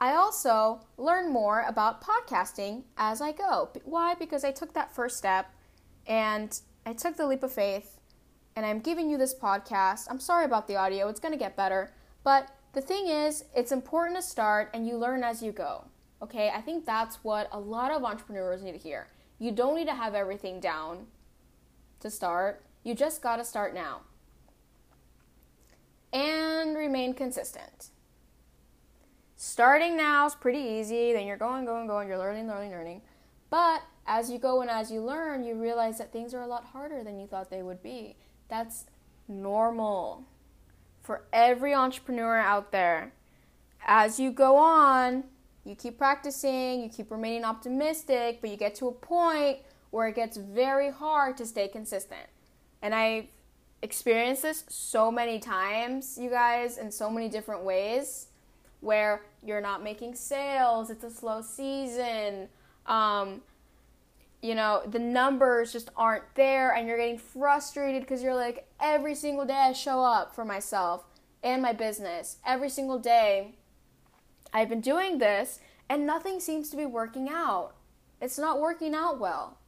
I 0.00 0.16
also 0.16 0.80
learn 0.96 1.32
more 1.32 1.64
about 1.68 2.02
podcasting 2.02 2.82
as 2.96 3.22
I 3.22 3.30
go. 3.30 3.70
Why? 3.84 4.14
Because 4.14 4.42
I 4.44 4.50
took 4.50 4.74
that 4.74 4.92
first 4.92 5.16
step 5.18 5.54
and 6.06 6.58
I 6.84 6.94
took 6.94 7.16
the 7.16 7.26
leap 7.26 7.42
of 7.42 7.52
faith 7.52 8.00
and 8.56 8.66
I'm 8.66 8.80
giving 8.80 9.08
you 9.08 9.18
this 9.18 9.34
podcast. 9.34 10.06
I'm 10.08 10.18
sorry 10.18 10.46
about 10.46 10.66
the 10.66 10.76
audio, 10.76 11.08
it's 11.08 11.20
going 11.20 11.34
to 11.34 11.38
get 11.38 11.56
better. 11.56 11.92
But 12.24 12.48
the 12.72 12.80
thing 12.80 13.08
is, 13.08 13.44
it's 13.54 13.72
important 13.72 14.16
to 14.16 14.22
start 14.22 14.70
and 14.72 14.86
you 14.88 14.96
learn 14.96 15.22
as 15.22 15.42
you 15.42 15.52
go. 15.52 15.84
Okay? 16.22 16.48
I 16.48 16.62
think 16.62 16.86
that's 16.86 17.22
what 17.22 17.48
a 17.52 17.60
lot 17.60 17.92
of 17.92 18.02
entrepreneurs 18.02 18.62
need 18.62 18.72
to 18.72 18.78
hear. 18.78 19.08
You 19.38 19.52
don't 19.52 19.76
need 19.76 19.86
to 19.86 19.94
have 19.94 20.14
everything 20.14 20.60
down 20.60 21.06
to 22.00 22.10
start. 22.10 22.64
You 22.82 22.94
just 22.94 23.22
got 23.22 23.36
to 23.36 23.44
start 23.44 23.74
now. 23.74 24.00
And 26.12 26.76
remain 26.76 27.14
consistent. 27.14 27.90
Starting 29.36 29.96
now 29.96 30.26
is 30.26 30.34
pretty 30.34 30.58
easy, 30.58 31.12
then 31.12 31.26
you're 31.26 31.36
going, 31.36 31.64
going, 31.64 31.86
going, 31.86 32.08
you're 32.08 32.18
learning, 32.18 32.46
learning, 32.46 32.70
learning. 32.70 33.02
But 33.48 33.82
as 34.06 34.30
you 34.30 34.38
go 34.38 34.60
and 34.60 34.70
as 34.70 34.90
you 34.90 35.00
learn, 35.00 35.44
you 35.44 35.54
realize 35.54 35.98
that 35.98 36.12
things 36.12 36.34
are 36.34 36.42
a 36.42 36.46
lot 36.46 36.64
harder 36.64 37.02
than 37.02 37.18
you 37.18 37.26
thought 37.26 37.50
they 37.50 37.62
would 37.62 37.82
be. 37.82 38.16
That's 38.48 38.86
normal 39.28 40.26
for 41.02 41.24
every 41.32 41.72
entrepreneur 41.74 42.38
out 42.38 42.72
there. 42.72 43.12
As 43.86 44.20
you 44.20 44.30
go 44.30 44.56
on, 44.56 45.24
you 45.64 45.74
keep 45.74 45.98
practicing, 45.98 46.82
you 46.82 46.88
keep 46.88 47.10
remaining 47.10 47.44
optimistic, 47.44 48.40
but 48.40 48.50
you 48.50 48.56
get 48.56 48.74
to 48.76 48.88
a 48.88 48.92
point 48.92 49.58
where 49.90 50.08
it 50.08 50.14
gets 50.14 50.36
very 50.36 50.90
hard 50.90 51.36
to 51.38 51.46
stay 51.46 51.68
consistent. 51.68 52.26
And 52.82 52.94
I've 52.94 53.26
experienced 53.82 54.42
this 54.42 54.64
so 54.68 55.10
many 55.10 55.38
times, 55.38 56.18
you 56.20 56.30
guys, 56.30 56.78
in 56.78 56.90
so 56.90 57.10
many 57.10 57.28
different 57.28 57.62
ways 57.62 58.26
where 58.80 59.22
you're 59.44 59.60
not 59.60 59.82
making 59.82 60.14
sales, 60.14 60.90
it's 60.90 61.04
a 61.04 61.10
slow 61.10 61.42
season. 61.42 62.48
Um, 62.86 63.42
you 64.42 64.54
know, 64.54 64.82
the 64.86 64.98
numbers 64.98 65.72
just 65.72 65.90
aren't 65.96 66.24
there, 66.34 66.74
and 66.74 66.88
you're 66.88 66.96
getting 66.96 67.18
frustrated 67.18 68.02
because 68.02 68.22
you're 68.22 68.34
like, 68.34 68.66
every 68.80 69.14
single 69.14 69.44
day 69.44 69.68
I 69.68 69.72
show 69.72 70.02
up 70.02 70.34
for 70.34 70.46
myself 70.46 71.04
and 71.42 71.60
my 71.60 71.74
business. 71.74 72.38
Every 72.46 72.70
single 72.70 72.98
day 72.98 73.54
I've 74.52 74.70
been 74.70 74.80
doing 74.80 75.18
this, 75.18 75.60
and 75.90 76.06
nothing 76.06 76.40
seems 76.40 76.70
to 76.70 76.76
be 76.76 76.86
working 76.86 77.28
out. 77.28 77.74
It's 78.20 78.38
not 78.38 78.60
working 78.60 78.94
out 78.94 79.20
well 79.20 79.59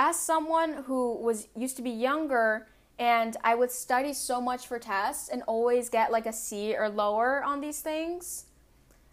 as 0.00 0.18
someone 0.18 0.84
who 0.86 1.14
was 1.18 1.46
used 1.54 1.76
to 1.76 1.82
be 1.82 1.90
younger 1.90 2.66
and 2.98 3.36
I 3.44 3.54
would 3.54 3.70
study 3.70 4.14
so 4.14 4.40
much 4.40 4.66
for 4.66 4.78
tests 4.78 5.28
and 5.28 5.42
always 5.46 5.90
get 5.90 6.10
like 6.10 6.24
a 6.24 6.32
C 6.32 6.74
or 6.74 6.88
lower 6.88 7.44
on 7.44 7.60
these 7.60 7.80
things, 7.82 8.46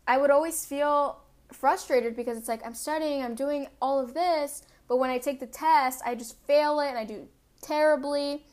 I 0.08 0.18
would 0.18 0.32
always 0.32 0.66
feel 0.66 1.20
frustrated 1.52 2.16
because 2.16 2.38
it's 2.38 2.48
like 2.48 2.66
I'm 2.66 2.74
studying, 2.74 3.22
I'm 3.22 3.36
doing 3.36 3.68
all 3.82 4.00
of 4.00 4.14
this, 4.14 4.64
but 4.88 4.98
when 4.98 5.10
I 5.10 5.18
take 5.18 5.42
the 5.42 5.48
test, 5.48 6.02
I 6.06 6.16
just 6.16 6.38
fail 6.46 6.80
it 6.80 6.88
and 6.88 6.98
I 6.98 7.04
do 7.04 7.28
terribly. 7.62 8.46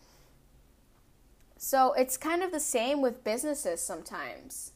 So 1.56 1.92
it's 1.92 2.16
kind 2.16 2.42
of 2.42 2.50
the 2.50 2.60
same 2.60 3.00
with 3.00 3.22
businesses 3.22 3.80
sometimes. 3.80 4.72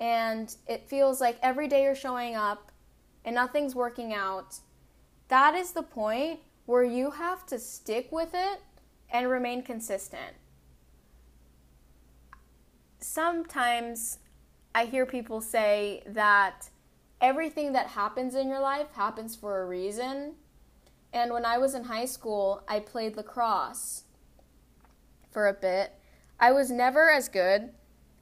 and 0.00 0.56
it 0.66 0.88
feels 0.88 1.20
like 1.20 1.38
every 1.42 1.68
day 1.68 1.84
you're 1.84 1.94
showing 1.94 2.34
up 2.34 2.72
and 3.24 3.34
nothing's 3.34 3.74
working 3.74 4.12
out, 4.12 4.58
that 5.34 5.56
is 5.56 5.72
the 5.72 5.82
point 5.82 6.38
where 6.64 6.84
you 6.84 7.10
have 7.10 7.44
to 7.44 7.58
stick 7.58 8.12
with 8.12 8.30
it 8.34 8.60
and 9.10 9.28
remain 9.28 9.64
consistent. 9.64 10.36
Sometimes 13.00 14.18
I 14.76 14.84
hear 14.84 15.04
people 15.04 15.40
say 15.40 16.04
that 16.06 16.70
everything 17.20 17.72
that 17.72 17.88
happens 17.88 18.36
in 18.36 18.46
your 18.48 18.60
life 18.60 18.86
happens 18.92 19.34
for 19.34 19.60
a 19.60 19.66
reason. 19.66 20.34
And 21.12 21.32
when 21.32 21.44
I 21.44 21.58
was 21.58 21.74
in 21.74 21.82
high 21.82 22.06
school, 22.06 22.62
I 22.68 22.78
played 22.78 23.16
lacrosse 23.16 24.04
for 25.32 25.48
a 25.48 25.52
bit. 25.52 25.94
I 26.38 26.52
was 26.52 26.70
never 26.70 27.10
as 27.10 27.28
good 27.28 27.70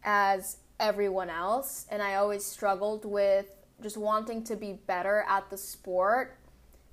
as 0.02 0.56
everyone 0.80 1.28
else, 1.28 1.84
and 1.90 2.00
I 2.00 2.14
always 2.14 2.42
struggled 2.42 3.04
with 3.04 3.54
just 3.82 3.98
wanting 3.98 4.44
to 4.44 4.56
be 4.56 4.72
better 4.72 5.26
at 5.28 5.50
the 5.50 5.58
sport. 5.58 6.38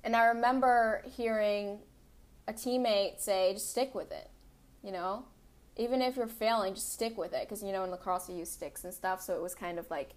And 0.02 0.16
I 0.16 0.26
remember 0.26 1.02
hearing 1.16 1.78
a 2.48 2.52
teammate 2.52 3.20
say, 3.20 3.52
just 3.52 3.70
stick 3.70 3.94
with 3.94 4.10
it, 4.12 4.30
you 4.82 4.92
know? 4.92 5.24
Even 5.76 6.02
if 6.02 6.16
you're 6.16 6.26
failing, 6.26 6.74
just 6.74 6.92
stick 6.92 7.16
with 7.16 7.32
it. 7.32 7.42
Because, 7.42 7.62
you 7.62 7.72
know, 7.72 7.84
in 7.84 7.90
lacrosse, 7.90 8.28
you 8.28 8.36
use 8.36 8.50
sticks 8.50 8.84
and 8.84 8.92
stuff, 8.92 9.20
so 9.20 9.34
it 9.34 9.42
was 9.42 9.54
kind 9.54 9.78
of 9.78 9.90
like 9.90 10.14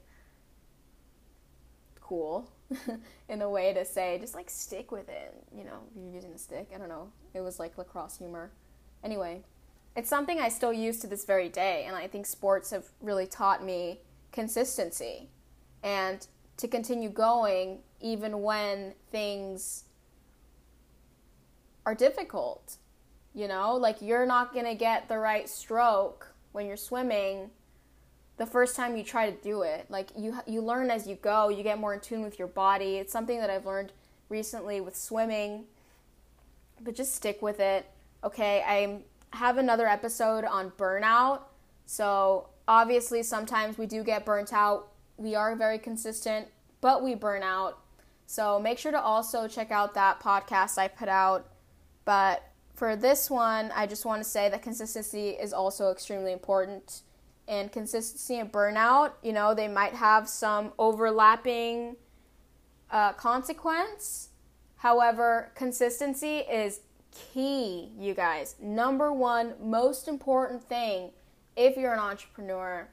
cool 2.02 2.52
in 3.30 3.42
a 3.42 3.50
way 3.50 3.74
to 3.74 3.86
say, 3.86 4.18
just 4.20 4.36
like 4.36 4.50
stick 4.50 4.92
with 4.92 5.10
it. 5.10 5.34
You 5.56 5.64
know, 5.64 5.80
you're 5.96 6.14
using 6.14 6.34
a 6.34 6.38
stick. 6.38 6.70
I 6.74 6.78
don't 6.78 6.90
know. 6.90 7.12
It 7.34 7.42
was 7.42 7.60
like 7.60 7.78
lacrosse 7.78 8.18
humor. 8.18 8.52
Anyway, 9.04 9.42
it's 9.96 10.10
something 10.10 10.40
I 10.40 10.50
still 10.50 10.74
use 10.74 11.00
to 11.00 11.08
this 11.08 11.26
very 11.26 11.50
day, 11.50 11.86
and 11.88 11.96
I 11.96 12.08
think 12.08 12.26
sports 12.26 12.72
have 12.72 12.86
really 13.02 13.28
taught 13.28 13.64
me 13.64 14.00
consistency 14.32 15.30
and 15.84 16.26
to 16.58 16.68
continue 16.68 17.10
going 17.10 17.80
even 18.04 18.44
when 18.44 18.94
things 19.12 19.86
are 21.88 21.96
difficult. 21.96 22.78
You 23.34 23.48
know, 23.48 23.76
like 23.76 24.00
you're 24.00 24.28
not 24.28 24.54
going 24.54 24.66
to 24.66 24.76
get 24.76 25.08
the 25.08 25.18
right 25.18 25.50
stroke 25.50 26.28
when 26.52 26.68
you're 26.68 26.78
swimming 26.78 27.50
the 28.38 28.46
first 28.46 28.76
time 28.76 28.96
you 28.96 29.04
try 29.04 29.30
to 29.30 29.42
do 29.42 29.64
it. 29.64 29.88
Like 29.90 30.10
you 30.18 30.38
you 30.46 30.62
learn 30.62 30.92
as 30.92 31.08
you 31.08 31.16
go, 31.16 31.50
you 31.50 31.64
get 31.64 31.80
more 31.80 31.94
in 31.94 32.00
tune 32.00 32.22
with 32.22 32.38
your 32.38 32.48
body. 32.48 32.98
It's 32.98 33.12
something 33.12 33.40
that 33.40 33.50
I've 33.50 33.66
learned 33.66 33.92
recently 34.30 34.82
with 34.82 34.96
swimming. 34.96 35.66
But 36.82 36.96
just 36.96 37.16
stick 37.16 37.42
with 37.42 37.60
it. 37.60 37.86
Okay, 38.24 38.64
I 38.66 39.02
have 39.36 39.58
another 39.58 39.88
episode 39.88 40.44
on 40.44 40.72
burnout. 40.72 41.42
So, 41.86 42.50
obviously 42.68 43.24
sometimes 43.24 43.78
we 43.78 43.86
do 43.86 44.04
get 44.04 44.26
burnt 44.26 44.54
out. 44.54 44.90
We 45.18 45.36
are 45.36 45.56
very 45.56 45.78
consistent, 45.78 46.48
but 46.82 47.04
we 47.04 47.16
burn 47.16 47.44
out. 47.44 47.83
So, 48.26 48.60
make 48.60 48.80
sure 48.80 48.92
to 48.92 49.02
also 49.02 49.48
check 49.48 49.72
out 49.72 49.94
that 49.96 50.20
podcast 50.20 50.78
I 50.78 50.88
put 50.88 51.10
out. 51.10 51.48
But 52.06 52.44
for 52.74 52.96
this 52.96 53.30
one, 53.30 53.72
I 53.76 53.86
just 53.86 54.06
want 54.06 54.24
to 54.24 54.30
say 54.30 54.50
that 54.50 54.62
consistency 54.62 55.30
is 55.30 55.54
also 55.54 55.92
extremely 55.92 56.32
important 56.32 57.02
and 57.48 57.72
consistency 57.72 58.40
and 58.40 58.52
burnout, 58.52 59.14
you 59.22 59.34
know, 59.34 59.54
they 59.54 59.68
might 59.68 59.94
have 59.94 60.30
some 60.30 60.72
overlapping 60.80 61.96
uh, 62.90 63.14
consequence. 63.14 64.30
However, 64.78 65.52
consistency 65.56 66.38
is 66.40 66.82
key, 67.12 67.92
you 67.98 68.14
guys. 68.14 68.56
Number 68.62 69.12
one, 69.12 69.54
most 69.62 70.08
important 70.08 70.64
thing 70.64 71.12
if 71.56 71.78
you're 71.78 71.94
an 71.94 72.00
entrepreneur. 72.00 72.88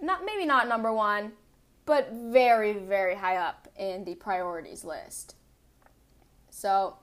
Not 0.00 0.24
maybe 0.24 0.46
not 0.46 0.66
number 0.66 0.92
one, 0.92 1.32
but 1.84 2.12
very, 2.12 2.74
very 2.74 3.14
high 3.14 3.36
up 3.36 3.68
in 3.76 4.04
the 4.04 4.14
priorities 4.14 4.84
list. 4.84 5.34
So 6.50 6.96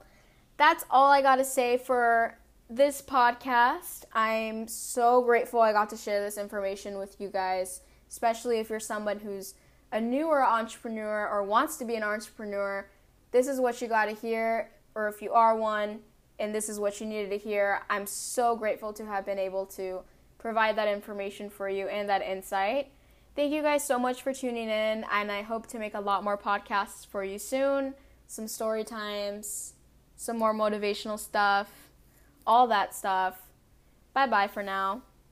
that's 0.56 0.84
all 0.90 1.10
I 1.10 1.22
got 1.22 1.36
to 1.36 1.44
say 1.44 1.76
for 1.76 2.38
this 2.68 3.02
podcast. 3.02 4.04
I'm 4.12 4.68
so 4.68 5.22
grateful 5.22 5.60
I 5.60 5.72
got 5.72 5.90
to 5.90 5.96
share 5.96 6.22
this 6.22 6.38
information 6.38 6.98
with 6.98 7.20
you 7.20 7.28
guys, 7.28 7.80
especially 8.08 8.58
if 8.58 8.70
you're 8.70 8.80
someone 8.80 9.18
who's 9.18 9.54
a 9.92 10.00
newer 10.00 10.44
entrepreneur 10.46 11.28
or 11.28 11.42
wants 11.42 11.76
to 11.78 11.84
be 11.84 11.96
an 11.96 12.02
entrepreneur. 12.02 12.88
This 13.32 13.48
is 13.48 13.60
what 13.60 13.82
you 13.82 13.88
got 13.88 14.06
to 14.06 14.14
hear, 14.14 14.70
or 14.94 15.08
if 15.08 15.20
you 15.20 15.32
are 15.32 15.56
one 15.56 16.00
and 16.38 16.54
this 16.54 16.68
is 16.68 16.80
what 16.80 17.00
you 17.00 17.06
needed 17.06 17.30
to 17.30 17.36
hear, 17.36 17.82
I'm 17.90 18.06
so 18.06 18.56
grateful 18.56 18.92
to 18.94 19.04
have 19.04 19.26
been 19.26 19.38
able 19.38 19.66
to 19.66 20.00
provide 20.38 20.76
that 20.76 20.88
information 20.88 21.50
for 21.50 21.68
you 21.68 21.86
and 21.88 22.08
that 22.08 22.22
insight. 22.22 22.90
Thank 23.36 23.52
you 23.52 23.62
guys 23.62 23.84
so 23.84 23.98
much 23.98 24.22
for 24.22 24.32
tuning 24.34 24.68
in, 24.68 25.04
and 25.10 25.32
I 25.32 25.42
hope 25.42 25.66
to 25.68 25.78
make 25.78 25.94
a 25.94 26.00
lot 26.00 26.24
more 26.24 26.36
podcasts 26.36 27.06
for 27.06 27.24
you 27.24 27.38
soon. 27.38 27.94
Some 28.26 28.48
story 28.48 28.84
times, 28.84 29.74
some 30.16 30.38
more 30.38 30.54
motivational 30.54 31.18
stuff 31.18 31.70
all 32.46 32.66
that 32.68 32.94
stuff. 32.94 33.40
Bye 34.12 34.26
bye 34.26 34.48
for 34.48 34.62
now. 34.62 35.02